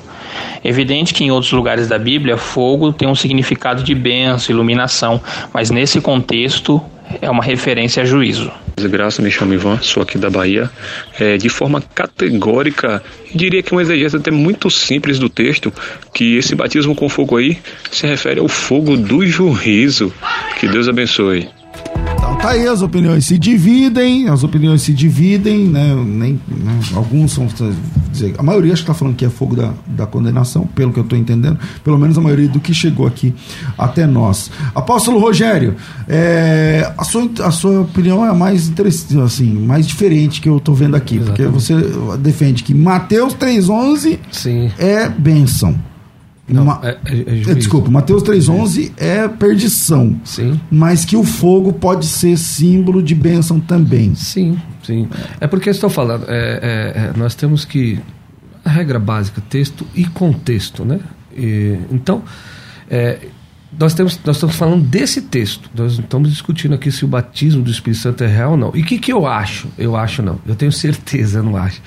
É 0.62 0.68
evidente 0.68 1.14
que 1.14 1.24
em 1.24 1.30
outros 1.30 1.52
lugares 1.52 1.88
da 1.88 1.98
Bíblia 1.98 2.36
fogo 2.36 2.92
tem 2.92 3.08
um 3.08 3.14
significado 3.14 3.82
de 3.82 3.94
bênção, 3.94 4.54
iluminação, 4.54 5.20
mas 5.52 5.70
nesse 5.70 6.00
contexto 6.00 6.82
é 7.20 7.30
uma 7.30 7.42
referência 7.42 8.02
a 8.02 8.06
juízo. 8.06 8.50
Graça, 8.76 9.22
me 9.22 9.30
chamo 9.30 9.54
Ivan, 9.54 9.78
sou 9.80 10.02
aqui 10.02 10.18
da 10.18 10.28
Bahia. 10.28 10.68
É, 11.18 11.36
de 11.36 11.48
forma 11.48 11.80
categórica, 11.80 13.02
diria 13.32 13.62
que 13.62 13.72
uma 13.72 13.82
exegese 13.82 14.16
até 14.16 14.30
muito 14.30 14.70
simples 14.70 15.18
do 15.18 15.28
texto, 15.28 15.72
que 16.12 16.36
esse 16.36 16.54
batismo 16.54 16.94
com 16.94 17.08
fogo 17.08 17.36
aí 17.36 17.58
se 17.90 18.06
refere 18.06 18.40
ao 18.40 18.48
fogo 18.48 18.96
do 18.96 19.24
juízo. 19.24 20.12
Que 20.58 20.66
Deus 20.66 20.88
abençoe. 20.88 21.48
Então 22.24 22.36
tá 22.36 22.50
aí, 22.50 22.66
as 22.66 22.80
opiniões 22.80 23.26
se 23.26 23.36
dividem, 23.36 24.30
as 24.30 24.42
opiniões 24.42 24.80
se 24.80 24.94
dividem, 24.94 25.66
né? 25.66 25.94
Nem, 25.94 26.40
né? 26.48 26.80
Alguns 26.94 27.32
são. 27.32 27.46
Dizer, 28.10 28.34
a 28.38 28.42
maioria 28.42 28.72
acho 28.72 28.80
que 28.80 28.86
tá 28.86 28.94
falando 28.94 29.14
que 29.14 29.26
é 29.26 29.28
fogo 29.28 29.54
da, 29.54 29.74
da 29.86 30.06
condenação, 30.06 30.66
pelo 30.66 30.90
que 30.90 30.98
eu 30.98 31.04
tô 31.04 31.16
entendendo. 31.16 31.58
Pelo 31.82 31.98
menos 31.98 32.16
a 32.16 32.22
maioria 32.22 32.48
do 32.48 32.58
que 32.58 32.72
chegou 32.72 33.06
aqui 33.06 33.34
até 33.76 34.06
nós. 34.06 34.50
Apóstolo 34.74 35.18
Rogério, 35.18 35.76
é, 36.08 36.90
a, 36.96 37.04
sua, 37.04 37.28
a 37.42 37.50
sua 37.50 37.82
opinião 37.82 38.24
é 38.24 38.32
mais 38.32 38.68
interessante, 38.68 39.20
assim, 39.20 39.52
mais 39.52 39.86
diferente 39.86 40.40
que 40.40 40.48
eu 40.48 40.58
tô 40.58 40.72
vendo 40.72 40.94
aqui. 40.94 41.16
Exatamente. 41.16 41.42
Porque 41.42 41.52
você 41.52 42.16
defende 42.18 42.62
que 42.62 42.72
Mateus 42.72 43.34
3,11 43.34 44.18
é 44.78 45.10
bênção. 45.10 45.78
Não, 46.46 46.64
Ma 46.64 46.80
é, 46.82 46.98
é, 47.06 47.50
é 47.50 47.54
Desculpa, 47.54 47.90
Mateus 47.90 48.22
3,11 48.22 48.92
é 48.98 49.26
perdição. 49.28 50.20
Sim. 50.24 50.60
Mas 50.70 51.04
que 51.04 51.16
o 51.16 51.24
fogo 51.24 51.72
pode 51.72 52.06
ser 52.06 52.36
símbolo 52.36 53.02
de 53.02 53.14
bênção 53.14 53.58
também. 53.58 54.14
Sim, 54.14 54.58
sim. 54.82 55.08
É 55.40 55.46
porque 55.46 55.70
estou 55.70 55.88
falando, 55.88 56.26
é, 56.28 56.32
é, 56.34 57.00
é, 57.00 57.12
nós 57.16 57.34
temos 57.34 57.64
que. 57.64 57.98
A 58.64 58.70
regra 58.70 58.98
básica, 58.98 59.42
texto 59.42 59.86
e 59.94 60.06
contexto, 60.06 60.86
né? 60.86 60.98
E, 61.36 61.78
então, 61.92 62.22
nós, 63.78 63.94
temos, 63.94 64.18
nós 64.24 64.36
estamos 64.36 64.56
falando 64.56 64.82
desse 64.84 65.22
texto. 65.22 65.70
Nós 65.74 65.98
estamos 65.98 66.30
discutindo 66.30 66.74
aqui 66.74 66.90
se 66.90 67.04
o 67.04 67.08
batismo 67.08 67.62
do 67.62 67.70
Espírito 67.70 68.00
Santo 68.00 68.24
é 68.24 68.26
real 68.26 68.52
ou 68.52 68.56
não. 68.56 68.72
E 68.74 68.82
o 68.82 68.84
que, 68.84 68.98
que 68.98 69.12
eu 69.12 69.26
acho? 69.26 69.68
Eu 69.78 69.96
acho 69.96 70.22
não. 70.22 70.38
Eu 70.46 70.54
tenho 70.54 70.72
certeza, 70.72 71.40
não 71.44 71.56
acho 71.56 71.80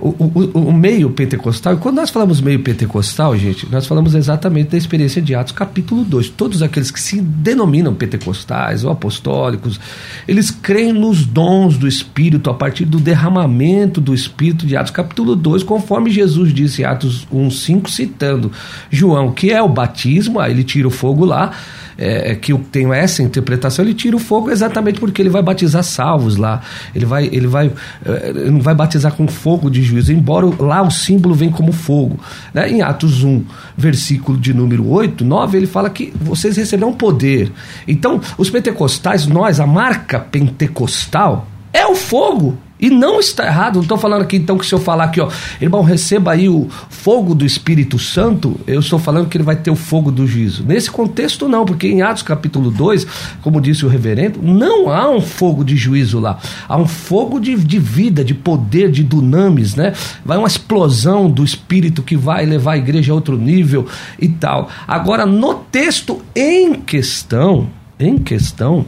o, 0.00 0.08
o, 0.08 0.68
o, 0.68 0.72
meio 0.72 1.10
pentecostal, 1.10 1.76
quando 1.76 1.96
nós 1.96 2.10
falamos 2.10 2.40
meio 2.40 2.60
pentecostal, 2.60 3.36
gente, 3.36 3.70
nós 3.70 3.86
falamos 3.86 4.14
exatamente 4.14 4.70
da 4.70 4.76
experiência 4.76 5.20
de 5.20 5.34
Atos, 5.34 5.52
capítulo 5.52 6.04
2. 6.04 6.30
Todos 6.30 6.62
aqueles 6.62 6.90
que 6.90 7.00
se 7.00 7.20
denominam 7.20 7.94
pentecostais 7.94 8.84
ou 8.84 8.90
apostólicos, 8.90 9.78
eles 10.26 10.50
creem 10.50 10.92
nos 10.92 11.24
dons 11.24 11.76
do 11.76 11.86
Espírito 11.86 12.50
a 12.50 12.54
partir 12.54 12.84
do 12.84 12.98
derramamento 12.98 14.00
do 14.00 14.14
Espírito 14.14 14.66
de 14.66 14.76
Atos, 14.76 14.90
capítulo 14.90 15.36
2, 15.36 15.62
conforme 15.62 16.10
Jesus 16.10 16.52
disse 16.52 16.82
em 16.82 16.84
Atos 16.84 17.26
1,5, 17.32 17.88
citando 17.88 18.52
João, 18.90 19.32
que 19.32 19.50
é 19.50 19.62
o 19.62 19.68
batismo, 19.68 20.40
aí 20.40 20.52
ele 20.52 20.64
tira 20.64 20.88
o 20.88 20.90
fogo 20.90 21.13
lá 21.22 21.52
é, 21.98 22.34
que 22.34 22.56
tenho 22.58 22.92
essa 22.92 23.22
interpretação, 23.22 23.84
ele 23.84 23.94
tira 23.94 24.16
o 24.16 24.18
fogo 24.18 24.50
exatamente 24.50 24.98
porque 24.98 25.22
ele 25.22 25.28
vai 25.28 25.42
batizar 25.42 25.82
salvos 25.82 26.36
lá. 26.36 26.60
Ele 26.94 27.04
vai, 27.04 27.26
ele 27.26 27.46
vai, 27.46 27.70
é, 28.04 28.32
não 28.50 28.60
vai 28.60 28.74
batizar 28.74 29.12
com 29.12 29.26
fogo 29.28 29.70
de 29.70 29.82
juízo, 29.82 30.12
embora 30.12 30.46
lá 30.58 30.82
o 30.82 30.90
símbolo 30.90 31.34
vem 31.34 31.50
como 31.50 31.72
fogo. 31.72 32.18
Né? 32.52 32.70
Em 32.70 32.82
Atos 32.82 33.22
1, 33.22 33.44
versículo 33.76 34.38
de 34.38 34.52
número 34.52 34.88
8, 34.88 35.24
9, 35.24 35.56
ele 35.56 35.66
fala 35.66 35.90
que 35.90 36.12
vocês 36.20 36.56
receberão 36.56 36.92
poder. 36.92 37.52
Então, 37.86 38.20
os 38.36 38.50
pentecostais, 38.50 39.26
nós, 39.26 39.60
a 39.60 39.66
marca 39.66 40.18
pentecostal 40.18 41.46
é 41.72 41.86
o 41.86 41.94
fogo. 41.94 42.58
E 42.84 42.90
não 42.90 43.18
está 43.18 43.46
errado, 43.46 43.76
não 43.76 43.82
estou 43.82 43.96
falando 43.96 44.20
aqui 44.20 44.36
então 44.36 44.58
que 44.58 44.66
se 44.66 44.74
eu 44.74 44.78
falar 44.78 45.04
aqui, 45.04 45.18
ó, 45.18 45.30
irmão, 45.58 45.82
receba 45.82 46.32
aí 46.32 46.50
o 46.50 46.68
fogo 46.90 47.34
do 47.34 47.46
Espírito 47.46 47.98
Santo, 47.98 48.60
eu 48.66 48.80
estou 48.80 48.98
falando 48.98 49.26
que 49.26 49.38
ele 49.38 49.42
vai 49.42 49.56
ter 49.56 49.70
o 49.70 49.74
fogo 49.74 50.10
do 50.10 50.26
juízo. 50.26 50.62
Nesse 50.66 50.90
contexto, 50.90 51.48
não, 51.48 51.64
porque 51.64 51.88
em 51.88 52.02
Atos 52.02 52.22
capítulo 52.22 52.70
2, 52.70 53.06
como 53.40 53.58
disse 53.58 53.86
o 53.86 53.88
reverendo, 53.88 54.38
não 54.42 54.90
há 54.90 55.08
um 55.08 55.22
fogo 55.22 55.64
de 55.64 55.74
juízo 55.76 56.20
lá. 56.20 56.38
Há 56.68 56.76
um 56.76 56.86
fogo 56.86 57.40
de, 57.40 57.56
de 57.56 57.78
vida, 57.78 58.22
de 58.22 58.34
poder, 58.34 58.90
de 58.90 59.02
dunamis, 59.02 59.74
né? 59.74 59.94
Vai 60.22 60.36
uma 60.36 60.46
explosão 60.46 61.30
do 61.30 61.42
Espírito 61.42 62.02
que 62.02 62.18
vai 62.18 62.44
levar 62.44 62.72
a 62.72 62.76
igreja 62.76 63.12
a 63.12 63.14
outro 63.14 63.38
nível 63.38 63.86
e 64.20 64.28
tal. 64.28 64.68
Agora, 64.86 65.24
no 65.24 65.54
texto 65.54 66.20
em 66.36 66.74
questão, 66.74 67.66
em 67.98 68.18
questão, 68.18 68.84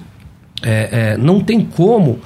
é, 0.63 1.15
é, 1.15 1.17
não 1.17 1.41
tem 1.41 1.63
como 1.63 2.19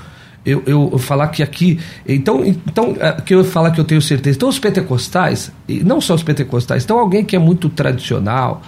eu, 0.45 0.63
eu, 0.67 0.99
falar 0.99 1.29
que 1.29 1.43
aqui. 1.43 1.79
Então, 2.07 2.45
então 2.45 2.97
é, 2.99 3.21
que 3.21 3.35
eu 3.35 3.45
falar 3.45 3.71
que 3.71 3.81
eu 3.81 3.85
tenho 3.85 4.01
certeza. 4.01 4.37
Então, 4.37 4.49
os 4.49 4.59
pentecostais, 4.59 5.53
e 5.69 5.85
não 5.85 6.01
só 6.01 6.15
os 6.15 6.23
pentecostais, 6.23 6.85
então 6.85 6.99
alguém 6.99 7.25
que 7.25 7.37
é 7.37 7.39
muito 7.39 7.69
tradicional, 7.69 8.63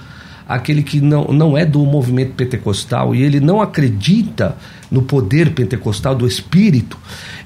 aquele 0.49 0.83
que 0.83 1.01
não, 1.01 1.25
não 1.29 1.57
é 1.57 1.65
do 1.65 1.81
movimento 1.81 2.33
pentecostal 2.35 3.15
e 3.15 3.23
ele 3.23 3.41
não 3.41 3.61
acredita 3.61 4.57
no 4.91 5.03
poder 5.03 5.53
pentecostal 5.53 6.15
do 6.15 6.27
Espírito, 6.27 6.99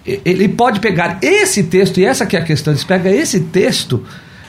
ele 0.04 0.48
pode 0.48 0.80
pegar 0.80 1.18
esse 1.22 1.64
texto, 1.64 1.98
e 1.98 2.04
essa 2.04 2.26
que 2.26 2.36
é 2.36 2.40
a 2.40 2.44
questão, 2.44 2.72
ele 2.72 2.84
pega 2.84 3.10
esse 3.10 3.40
texto 3.40 4.04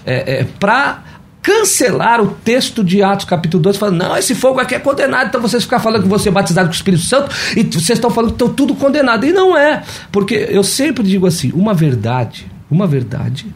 é, 0.06 0.40
é, 0.40 0.44
para 0.60 1.04
cancelar 1.48 2.20
o 2.22 2.28
texto 2.28 2.84
de 2.84 3.02
Atos 3.02 3.24
capítulo 3.24 3.64
2, 3.64 3.78
falando, 3.78 3.96
não, 3.96 4.18
esse 4.18 4.36
fogo 4.36 4.60
aqui 4.60 4.76
é 4.76 4.80
condenado, 4.80 5.30
então 5.30 5.40
vocês 5.40 5.64
ficam 5.64 5.80
falando 5.80 6.04
que 6.04 6.10
você 6.10 6.28
é 6.28 6.32
batizado 6.32 6.68
com 6.68 6.74
o 6.74 6.76
Espírito 6.76 7.04
Santo 7.04 7.34
e 7.56 7.64
vocês 7.64 7.92
estão 7.98 8.10
falando 8.10 8.32
que 8.32 8.36
estão 8.36 8.54
tudo 8.54 8.76
condenado. 8.76 9.26
E 9.26 9.32
não 9.32 9.58
é, 9.58 9.82
porque 10.12 10.36
eu 10.50 10.62
sempre 10.62 11.06
digo 11.06 11.26
assim, 11.26 11.54
uma 11.54 11.74
verdade, 11.74 12.52
uma 12.70 12.86
verdade 12.86 13.48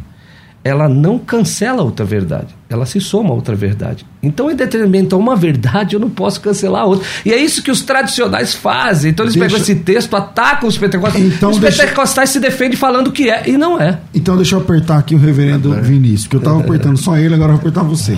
ela 0.64 0.88
não 0.88 1.20
cancela 1.20 1.82
outra 1.82 2.06
verdade, 2.06 2.56
ela 2.72 2.86
se 2.86 3.02
soma 3.02 3.32
a 3.32 3.34
outra 3.34 3.56
verdade. 3.56 4.06
Então, 4.24 4.50
em 4.50 4.56
detrimento 4.56 5.16
a 5.16 5.20
uma 5.20 5.36
verdade, 5.36 5.96
eu 5.96 6.00
não 6.00 6.10
posso 6.10 6.40
cancelar 6.40 6.84
a 6.84 6.86
outra. 6.86 7.06
E 7.26 7.34
é 7.34 7.38
isso 7.38 7.62
que 7.62 7.72
os 7.72 7.82
tradicionais 7.82 8.54
fazem. 8.54 9.12
Então, 9.12 9.26
eles 9.26 9.36
deixa... 9.36 9.50
pegam 9.50 9.62
esse 9.62 9.76
texto, 9.76 10.16
atacam 10.16 10.70
os 10.70 10.78
pentecostais. 10.78 11.26
Então, 11.26 11.50
os 11.50 11.58
deixa... 11.58 11.84
pentecostais 11.84 12.30
se 12.30 12.40
defendem 12.40 12.78
falando 12.78 13.12
que 13.12 13.30
é, 13.30 13.50
e 13.50 13.58
não 13.58 13.80
é. 13.80 14.00
Então, 14.14 14.36
deixa 14.36 14.56
eu 14.56 14.60
apertar 14.60 14.98
aqui 14.98 15.16
o 15.16 15.18
reverendo 15.18 15.74
é. 15.74 15.82
Vinícius, 15.82 16.28
que 16.28 16.36
eu 16.36 16.40
estava 16.40 16.60
apertando 16.64 16.98
só 16.98 17.18
ele, 17.18 17.34
agora 17.34 17.52
eu 17.52 17.58
vou 17.58 17.62
apertar 17.62 17.84
você. 17.84 18.18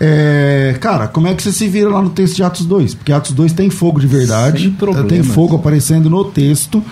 É, 0.00 0.76
cara, 0.80 1.06
como 1.06 1.28
é 1.28 1.34
que 1.34 1.42
você 1.42 1.52
se 1.52 1.68
vira 1.68 1.88
lá 1.88 2.02
no 2.02 2.10
texto 2.10 2.36
de 2.36 2.42
Atos 2.42 2.66
2? 2.66 2.94
Porque 2.94 3.12
Atos 3.12 3.32
2 3.32 3.52
tem 3.52 3.70
fogo 3.70 4.00
de 4.00 4.06
verdade, 4.06 4.74
tem 5.08 5.22
fogo 5.22 5.56
aparecendo 5.56 6.10
no 6.10 6.24
texto 6.24 6.82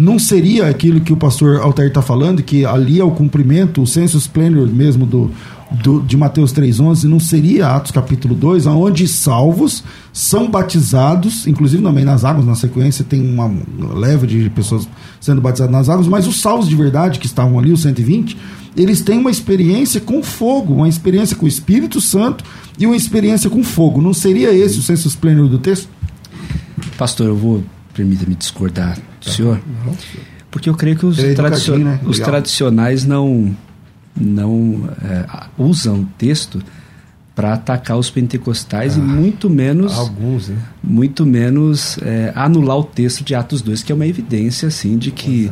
não 0.00 0.18
seria 0.18 0.68
aquilo 0.68 1.00
que 1.00 1.12
o 1.12 1.16
pastor 1.16 1.60
Altair 1.60 1.88
está 1.88 2.00
falando, 2.00 2.42
que 2.42 2.64
ali 2.64 2.98
é 2.98 3.04
o 3.04 3.10
cumprimento, 3.10 3.82
o 3.82 3.86
sensus 3.86 4.26
plenus 4.26 4.70
mesmo 4.70 5.04
do, 5.04 5.30
do, 5.70 6.00
de 6.00 6.16
Mateus 6.16 6.52
3,11, 6.52 7.04
não 7.04 7.20
seria 7.20 7.68
Atos 7.68 7.90
capítulo 7.92 8.34
2, 8.34 8.66
onde 8.66 9.06
salvos 9.06 9.84
são 10.12 10.50
batizados, 10.50 11.46
inclusive 11.46 11.82
também 11.82 12.04
nas 12.04 12.24
águas, 12.24 12.44
na 12.44 12.54
sequência 12.54 13.04
tem 13.04 13.20
uma 13.20 13.50
leva 13.94 14.26
de 14.26 14.50
pessoas 14.50 14.88
sendo 15.20 15.40
batizadas 15.40 15.72
nas 15.72 15.88
águas, 15.88 16.08
mas 16.08 16.26
os 16.26 16.40
salvos 16.40 16.68
de 16.68 16.74
verdade 16.74 17.18
que 17.18 17.26
estavam 17.26 17.58
ali, 17.58 17.72
os 17.72 17.82
120, 17.82 18.36
eles 18.76 19.00
têm 19.00 19.18
uma 19.18 19.30
experiência 19.30 20.00
com 20.00 20.22
fogo, 20.22 20.74
uma 20.74 20.88
experiência 20.88 21.36
com 21.36 21.44
o 21.44 21.48
Espírito 21.48 22.00
Santo 22.00 22.44
e 22.78 22.86
uma 22.86 22.96
experiência 22.96 23.50
com 23.50 23.62
fogo. 23.62 24.00
Não 24.00 24.14
seria 24.14 24.52
esse 24.52 24.78
o 24.78 24.82
sensus 24.82 25.14
plenus 25.14 25.50
do 25.50 25.58
texto? 25.58 25.88
Pastor, 26.96 27.26
eu 27.26 27.36
vou 27.36 27.62
permita-me 27.94 28.34
discordar 28.34 28.96
do 28.96 29.24
tá. 29.24 29.30
senhor, 29.30 29.60
porque 30.50 30.68
eu 30.68 30.74
creio 30.74 30.96
que 30.96 31.06
os, 31.06 31.18
é 31.18 31.34
né? 31.84 32.00
os 32.04 32.18
tradicionais 32.18 33.04
não, 33.04 33.54
não 34.20 34.88
é, 35.02 35.24
usam 35.58 36.00
o 36.00 36.08
texto 36.18 36.62
para 37.34 37.54
atacar 37.54 37.96
os 37.96 38.10
pentecostais 38.10 38.96
ah, 38.96 38.98
e 38.98 39.02
muito 39.02 39.48
menos 39.48 39.96
alguns 39.96 40.48
né? 40.48 40.56
muito 40.82 41.24
menos 41.24 41.96
é, 42.02 42.32
anular 42.34 42.76
o 42.78 42.84
texto 42.84 43.24
de 43.24 43.34
Atos 43.34 43.62
2 43.62 43.82
que 43.82 43.92
é 43.92 43.94
uma 43.94 44.06
evidência 44.06 44.68
assim 44.68 44.98
de 44.98 45.10
que 45.10 45.50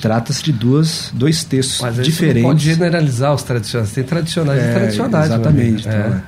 trata-se 0.00 0.42
de 0.42 0.52
duas 0.52 1.10
dois 1.12 1.44
textos 1.44 1.80
Mas 1.80 1.96
diferentes 1.96 2.42
não 2.42 2.50
pode 2.50 2.64
generalizar 2.64 3.34
os 3.34 3.42
tradicionais 3.42 3.92
tem 3.92 4.04
tradicionais 4.04 4.62
é, 4.62 4.70
e 4.70 4.74
tradicionais 4.74 5.26
exatamente 5.26 5.80
então, 5.80 5.92
é. 5.92 6.22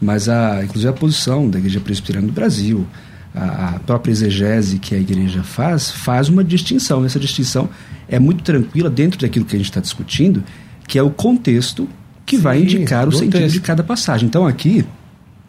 mas 0.00 0.28
a 0.28 0.64
inclusive 0.64 0.88
a 0.88 0.94
posição 0.94 1.50
da 1.50 1.58
igreja 1.58 1.80
presbiteriana 1.80 2.26
do 2.26 2.32
Brasil 2.32 2.86
a, 3.34 3.74
a 3.74 3.78
própria 3.80 4.12
exegese 4.12 4.78
que 4.78 4.94
a 4.94 4.98
igreja 4.98 5.42
faz 5.42 5.90
faz 5.90 6.28
uma 6.28 6.42
distinção. 6.42 7.04
Essa 7.04 7.20
distinção 7.20 7.68
é 8.08 8.18
muito 8.18 8.42
tranquila 8.42 8.88
dentro 8.88 9.20
daquilo 9.20 9.44
que 9.44 9.54
a 9.54 9.58
gente 9.58 9.68
está 9.68 9.80
discutindo 9.80 10.42
que 10.88 10.98
é 10.98 11.02
o 11.02 11.10
contexto 11.10 11.88
que 12.26 12.36
Sim, 12.36 12.42
vai 12.42 12.62
indicar 12.62 13.06
o 13.06 13.12
sentido 13.12 13.38
texto. 13.38 13.52
de 13.52 13.60
cada 13.60 13.84
passagem. 13.84 14.26
Então 14.26 14.46
aqui 14.46 14.84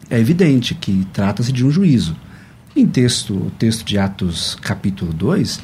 é 0.08 0.18
evidente 0.18 0.74
que 0.74 1.06
trata-se 1.12 1.50
de 1.50 1.66
um 1.66 1.70
juízo. 1.70 2.14
Em 2.76 2.86
texto, 2.86 3.34
o 3.34 3.50
texto 3.58 3.84
de 3.84 3.98
Atos 3.98 4.56
capítulo 4.60 5.12
2, 5.12 5.60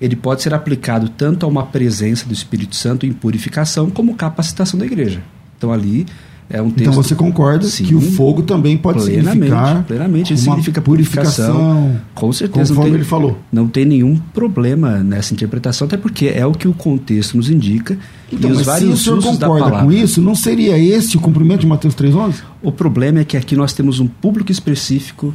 ele 0.00 0.16
pode 0.16 0.42
ser 0.42 0.52
aplicado 0.52 1.08
tanto 1.08 1.46
a 1.46 1.48
uma 1.48 1.64
presença 1.64 2.26
do 2.26 2.34
Espírito 2.34 2.76
Santo 2.76 3.06
em 3.06 3.12
purificação 3.12 3.88
como 3.88 4.14
capacitação 4.14 4.78
da 4.78 4.84
igreja. 4.84 5.22
Então 5.56 5.72
ali 5.72 6.06
é 6.52 6.60
um 6.60 6.68
texto, 6.68 6.80
então 6.80 6.92
você 6.92 7.14
concorda 7.14 7.64
sim, 7.64 7.84
que 7.84 7.94
o 7.94 8.00
fogo 8.00 8.42
também 8.42 8.76
pode 8.76 8.98
plenamente, 8.98 9.30
significar 9.30 9.84
plenamente 9.84 10.32
ele 10.32 10.40
significa 10.40 10.82
purificação, 10.82 11.54
purificação, 11.54 12.00
com 12.12 12.32
certeza 12.32 12.74
conforme 12.74 12.90
tem, 12.90 12.98
ele 12.98 13.04
falou. 13.04 13.38
não 13.52 13.68
tem 13.68 13.84
nenhum 13.84 14.16
problema 14.34 14.98
nessa 14.98 15.32
interpretação 15.32 15.86
até 15.86 15.96
porque 15.96 16.26
é 16.26 16.44
o 16.44 16.50
que 16.50 16.66
o 16.66 16.74
contexto 16.74 17.36
nos 17.36 17.48
indica 17.48 17.96
então, 18.32 18.50
e 18.50 18.52
os 18.52 18.62
vários 18.62 19.00
se 19.00 19.10
o 19.10 19.20
senhor 19.20 19.38
concorda 19.38 19.78
com 19.78 19.92
isso 19.92 20.20
não 20.20 20.34
seria 20.34 20.76
esse 20.76 21.16
o 21.16 21.20
cumprimento 21.20 21.60
de 21.60 21.68
Mateus 21.68 21.94
3:11 21.94 22.42
o 22.60 22.72
problema 22.72 23.20
é 23.20 23.24
que 23.24 23.36
aqui 23.36 23.54
nós 23.54 23.72
temos 23.72 24.00
um 24.00 24.08
público 24.08 24.50
específico 24.50 25.32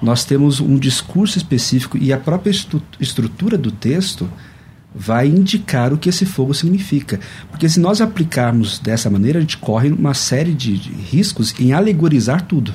nós 0.00 0.24
temos 0.24 0.60
um 0.60 0.76
discurso 0.76 1.38
específico 1.38 1.98
e 1.98 2.12
a 2.12 2.18
própria 2.18 2.52
estrutura 3.00 3.58
do 3.58 3.72
texto 3.72 4.28
vai 4.94 5.26
indicar 5.26 5.92
o 5.92 5.98
que 5.98 6.08
esse 6.08 6.26
fogo 6.26 6.52
significa. 6.52 7.18
Porque 7.50 7.68
se 7.68 7.80
nós 7.80 8.00
aplicarmos 8.00 8.78
dessa 8.78 9.08
maneira, 9.08 9.38
a 9.38 9.42
gente 9.42 9.56
corre 9.56 9.90
uma 9.90 10.14
série 10.14 10.52
de, 10.52 10.76
de 10.76 10.90
riscos 10.90 11.54
em 11.58 11.72
alegorizar 11.72 12.42
tudo. 12.42 12.74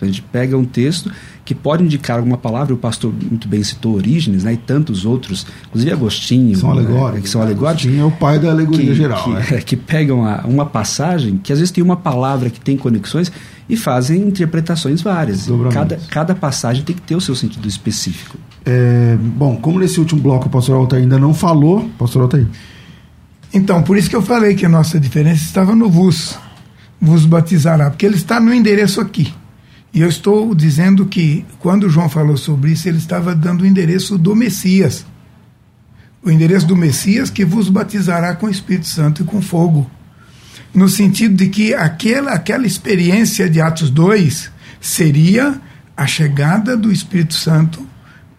Então 0.00 0.08
a 0.08 0.12
gente 0.12 0.22
pega 0.22 0.56
um 0.56 0.64
texto 0.64 1.12
que 1.44 1.54
pode 1.54 1.84
indicar 1.84 2.16
alguma 2.16 2.38
palavra, 2.38 2.72
o 2.72 2.76
pastor 2.76 3.12
muito 3.12 3.46
bem 3.46 3.62
citou 3.62 3.96
Orígenes, 3.96 4.44
né, 4.44 4.54
e 4.54 4.56
tantos 4.56 5.04
outros, 5.04 5.46
inclusive 5.66 5.92
Agostinho, 5.92 6.56
são 6.56 6.70
alegóricos, 6.70 7.14
né, 7.14 7.20
que 7.20 7.28
são 7.28 7.42
alegóricos. 7.42 7.84
Agostinho 7.84 8.02
é 8.02 8.06
o 8.06 8.10
pai 8.10 8.38
da 8.38 8.50
alegoria 8.50 8.86
que, 8.86 8.94
geral. 8.94 9.24
Que, 9.24 9.30
né? 9.30 9.60
que 9.60 9.76
pegam 9.76 10.24
a, 10.24 10.42
uma 10.46 10.64
passagem 10.64 11.36
que 11.36 11.52
às 11.52 11.58
vezes 11.58 11.70
tem 11.70 11.84
uma 11.84 11.96
palavra 11.96 12.48
que 12.48 12.58
tem 12.58 12.78
conexões 12.78 13.30
e 13.70 13.76
fazem 13.76 14.20
interpretações 14.22 15.00
várias. 15.00 15.46
Cada, 15.72 15.96
cada 16.10 16.34
passagem 16.34 16.82
tem 16.82 16.94
que 16.94 17.02
ter 17.02 17.14
o 17.14 17.20
seu 17.20 17.36
sentido 17.36 17.68
específico. 17.68 18.36
É, 18.66 19.16
bom, 19.16 19.56
como 19.56 19.78
nesse 19.78 20.00
último 20.00 20.20
bloco 20.20 20.48
o 20.48 20.50
pastor 20.50 20.76
Altair 20.76 21.04
ainda 21.04 21.18
não 21.20 21.32
falou, 21.32 21.88
pastor 21.96 22.22
Altair. 22.22 22.48
Então, 23.54 23.80
por 23.82 23.96
isso 23.96 24.10
que 24.10 24.16
eu 24.16 24.22
falei 24.22 24.56
que 24.56 24.66
a 24.66 24.68
nossa 24.68 24.98
diferença 24.98 25.44
estava 25.44 25.74
no 25.74 25.88
vos, 25.88 26.36
vos 27.00 27.24
batizará, 27.24 27.90
porque 27.90 28.04
ele 28.04 28.16
está 28.16 28.40
no 28.40 28.52
endereço 28.52 29.00
aqui. 29.00 29.32
E 29.94 30.00
eu 30.00 30.08
estou 30.08 30.52
dizendo 30.52 31.06
que, 31.06 31.44
quando 31.60 31.88
João 31.88 32.08
falou 32.08 32.36
sobre 32.36 32.72
isso, 32.72 32.88
ele 32.88 32.98
estava 32.98 33.34
dando 33.36 33.62
o 33.62 33.66
endereço 33.66 34.18
do 34.18 34.34
Messias. 34.34 35.06
O 36.24 36.30
endereço 36.30 36.66
do 36.66 36.76
Messias 36.76 37.30
que 37.30 37.44
vos 37.44 37.68
batizará 37.68 38.34
com 38.34 38.46
o 38.46 38.50
Espírito 38.50 38.88
Santo 38.88 39.22
e 39.22 39.24
com 39.24 39.40
fogo. 39.40 39.88
No 40.72 40.88
sentido 40.88 41.34
de 41.34 41.48
que 41.48 41.74
aquela, 41.74 42.32
aquela 42.32 42.66
experiência 42.66 43.48
de 43.48 43.60
Atos 43.60 43.90
2 43.90 44.50
seria 44.80 45.60
a 45.96 46.06
chegada 46.06 46.76
do 46.76 46.90
Espírito 46.90 47.34
Santo 47.34 47.86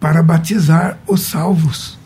para 0.00 0.22
batizar 0.22 0.98
os 1.06 1.22
salvos. 1.22 1.98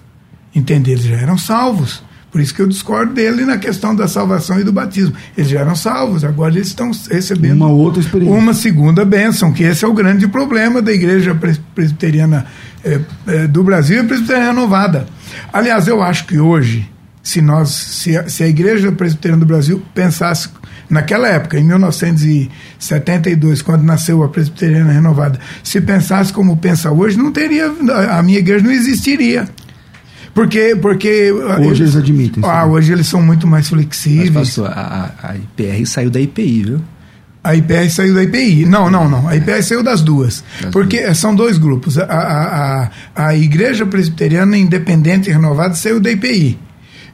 Entender? 0.54 0.92
Eles 0.92 1.04
já 1.04 1.16
eram 1.16 1.38
salvos. 1.38 2.04
Por 2.30 2.42
isso 2.42 2.54
que 2.54 2.60
eu 2.60 2.66
discordo 2.66 3.14
dele 3.14 3.46
na 3.46 3.56
questão 3.56 3.96
da 3.96 4.06
salvação 4.06 4.60
e 4.60 4.64
do 4.64 4.70
batismo. 4.70 5.14
Eles 5.34 5.50
já 5.50 5.60
eram 5.60 5.74
salvos, 5.74 6.22
agora 6.22 6.52
eles 6.52 6.68
estão 6.68 6.90
recebendo 7.10 7.62
uma 7.62 7.68
outra 7.68 8.00
experiência. 8.00 8.38
Uma 8.38 8.52
segunda 8.52 9.06
bênção, 9.06 9.52
que 9.54 9.62
esse 9.62 9.86
é 9.86 9.88
o 9.88 9.94
grande 9.94 10.28
problema 10.28 10.82
da 10.82 10.92
igreja 10.92 11.34
presbiteriana 11.74 12.44
é, 12.84 13.00
é, 13.26 13.46
do 13.46 13.64
Brasil 13.64 14.02
e 14.02 14.06
presbiteriana 14.06 14.50
renovada. 14.50 15.06
Aliás, 15.50 15.88
eu 15.88 16.02
acho 16.02 16.26
que 16.26 16.38
hoje, 16.38 16.86
se 17.26 17.42
nós, 17.42 17.70
se 17.70 18.16
a, 18.16 18.28
se 18.28 18.44
a 18.44 18.46
igreja 18.46 18.92
presbiteriana 18.92 19.40
do 19.40 19.46
Brasil 19.46 19.82
pensasse 19.92 20.48
naquela 20.88 21.26
época, 21.26 21.58
em 21.58 21.64
1972, 21.64 23.62
quando 23.62 23.82
nasceu 23.82 24.22
a 24.22 24.28
presbiteriana 24.28 24.92
renovada, 24.92 25.40
se 25.60 25.80
pensasse 25.80 26.32
como 26.32 26.56
pensa 26.56 26.92
hoje, 26.92 27.18
não 27.18 27.32
teria 27.32 27.66
a 28.12 28.22
minha 28.22 28.38
igreja 28.38 28.64
não 28.64 28.70
existiria. 28.70 29.48
Porque, 30.32 30.76
porque 30.80 31.32
hoje 31.32 31.64
eles, 31.64 31.80
eles 31.80 31.96
admitem. 31.96 32.44
Ah, 32.46 32.64
hoje 32.64 32.92
eles 32.92 33.08
são 33.08 33.20
muito 33.20 33.44
mais 33.44 33.68
flexíveis. 33.70 34.30
Mas, 34.30 34.48
pastor, 34.50 34.68
a, 34.68 35.10
a 35.20 35.34
IPR 35.34 35.84
saiu 35.84 36.10
da 36.10 36.20
IPI, 36.20 36.62
viu? 36.62 36.80
A 37.42 37.56
IPR 37.56 37.90
saiu 37.90 38.14
da 38.14 38.22
IPI. 38.22 38.66
Não, 38.66 38.88
não, 38.88 39.08
não. 39.08 39.26
A 39.26 39.34
IPR 39.34 39.64
saiu 39.64 39.82
das 39.82 40.00
duas. 40.00 40.44
Das 40.60 40.70
porque 40.70 41.02
duas. 41.02 41.18
são 41.18 41.34
dois 41.34 41.58
grupos. 41.58 41.98
A, 41.98 42.04
a, 42.04 42.84
a, 43.16 43.26
a 43.26 43.36
Igreja 43.36 43.84
Presbiteriana 43.84 44.56
Independente 44.56 45.28
e 45.28 45.32
Renovada 45.32 45.74
saiu 45.74 45.98
da 45.98 46.08
IPI. 46.12 46.65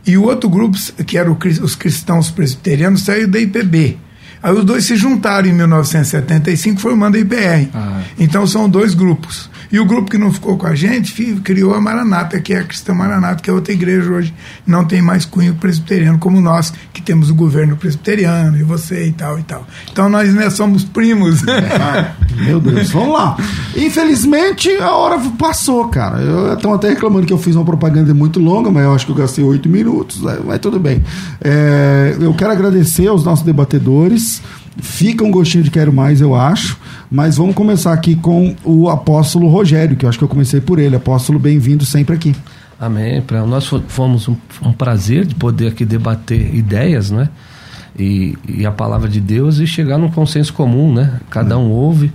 E 0.06 0.16
o 0.16 0.24
outro 0.24 0.48
grupo, 0.48 0.76
que 1.04 1.16
eram 1.16 1.38
os 1.62 1.76
cristãos 1.76 2.30
presbiterianos, 2.30 3.04
saiu 3.04 3.28
da 3.28 3.38
IPB. 3.38 3.98
Aí 4.42 4.52
os 4.52 4.64
dois 4.64 4.84
se 4.84 4.96
juntaram 4.96 5.48
em 5.48 5.52
1975, 5.52 6.80
formando 6.80 7.16
a 7.16 7.20
IPR. 7.20 7.68
Ah. 7.74 8.00
Então 8.18 8.46
são 8.46 8.68
dois 8.68 8.94
grupos. 8.94 9.50
E 9.70 9.80
o 9.80 9.86
grupo 9.86 10.10
que 10.10 10.18
não 10.18 10.30
ficou 10.30 10.58
com 10.58 10.66
a 10.66 10.74
gente 10.74 11.40
criou 11.42 11.74
a 11.74 11.80
Maranata, 11.80 12.38
que 12.40 12.52
é 12.52 12.58
a 12.58 12.64
Cristã 12.64 12.92
Maranata, 12.92 13.42
que 13.42 13.48
é 13.48 13.52
outra 13.52 13.72
igreja 13.72 14.10
hoje, 14.10 14.34
não 14.66 14.84
tem 14.84 15.00
mais 15.00 15.24
cunho 15.24 15.54
presbiteriano 15.54 16.18
como 16.18 16.40
nós, 16.42 16.74
que 16.92 17.00
temos 17.00 17.30
o 17.30 17.34
governo 17.34 17.74
presbiteriano, 17.76 18.58
e 18.58 18.62
você 18.62 19.06
e 19.06 19.12
tal 19.12 19.38
e 19.38 19.42
tal. 19.42 19.66
Então 19.90 20.10
nós 20.10 20.32
né, 20.34 20.50
somos 20.50 20.84
primos. 20.84 21.42
Ah, 21.48 22.12
meu 22.44 22.60
Deus, 22.60 22.90
vamos 22.90 23.14
lá. 23.14 23.36
Infelizmente 23.76 24.70
a 24.76 24.92
hora 24.94 25.18
passou, 25.38 25.88
cara. 25.88 26.20
Eu 26.20 26.52
estou 26.54 26.74
até 26.74 26.90
reclamando 26.90 27.26
que 27.26 27.32
eu 27.32 27.38
fiz 27.38 27.56
uma 27.56 27.64
propaganda 27.64 28.12
muito 28.12 28.38
longa, 28.38 28.70
mas 28.70 28.84
eu 28.84 28.94
acho 28.94 29.06
que 29.06 29.12
eu 29.12 29.16
gastei 29.16 29.44
oito 29.44 29.68
minutos, 29.68 30.22
né? 30.22 30.38
mas 30.44 30.58
tudo 30.58 30.78
bem. 30.78 31.02
É, 31.40 32.16
eu 32.20 32.34
quero 32.34 32.52
agradecer 32.52 33.06
aos 33.06 33.24
nossos 33.24 33.44
debatedores. 33.44 34.31
Fica 34.80 35.24
um 35.24 35.30
gostinho 35.30 35.64
de 35.64 35.70
quero 35.70 35.92
mais, 35.92 36.20
eu 36.20 36.34
acho. 36.34 36.78
Mas 37.10 37.36
vamos 37.36 37.54
começar 37.54 37.92
aqui 37.92 38.14
com 38.14 38.54
o 38.64 38.88
apóstolo 38.88 39.48
Rogério, 39.48 39.96
que 39.96 40.04
eu 40.04 40.08
acho 40.08 40.18
que 40.18 40.24
eu 40.24 40.28
comecei 40.28 40.60
por 40.60 40.78
ele. 40.78 40.96
Apóstolo, 40.96 41.38
bem-vindo 41.38 41.84
sempre 41.84 42.14
aqui. 42.14 42.34
Amém. 42.80 43.20
Para 43.20 43.44
nós 43.46 43.70
fomos 43.88 44.28
um, 44.28 44.36
um, 44.62 44.72
prazer 44.72 45.26
de 45.26 45.34
poder 45.34 45.68
aqui 45.68 45.84
debater 45.84 46.54
ideias, 46.54 47.10
né? 47.10 47.28
E, 47.98 48.36
e, 48.48 48.64
a 48.64 48.72
palavra 48.72 49.08
de 49.08 49.20
Deus 49.20 49.58
e 49.58 49.66
chegar 49.66 49.98
num 49.98 50.10
consenso 50.10 50.52
comum, 50.54 50.92
né? 50.92 51.20
Cada 51.28 51.58
um 51.58 51.70
ouve 51.70 52.10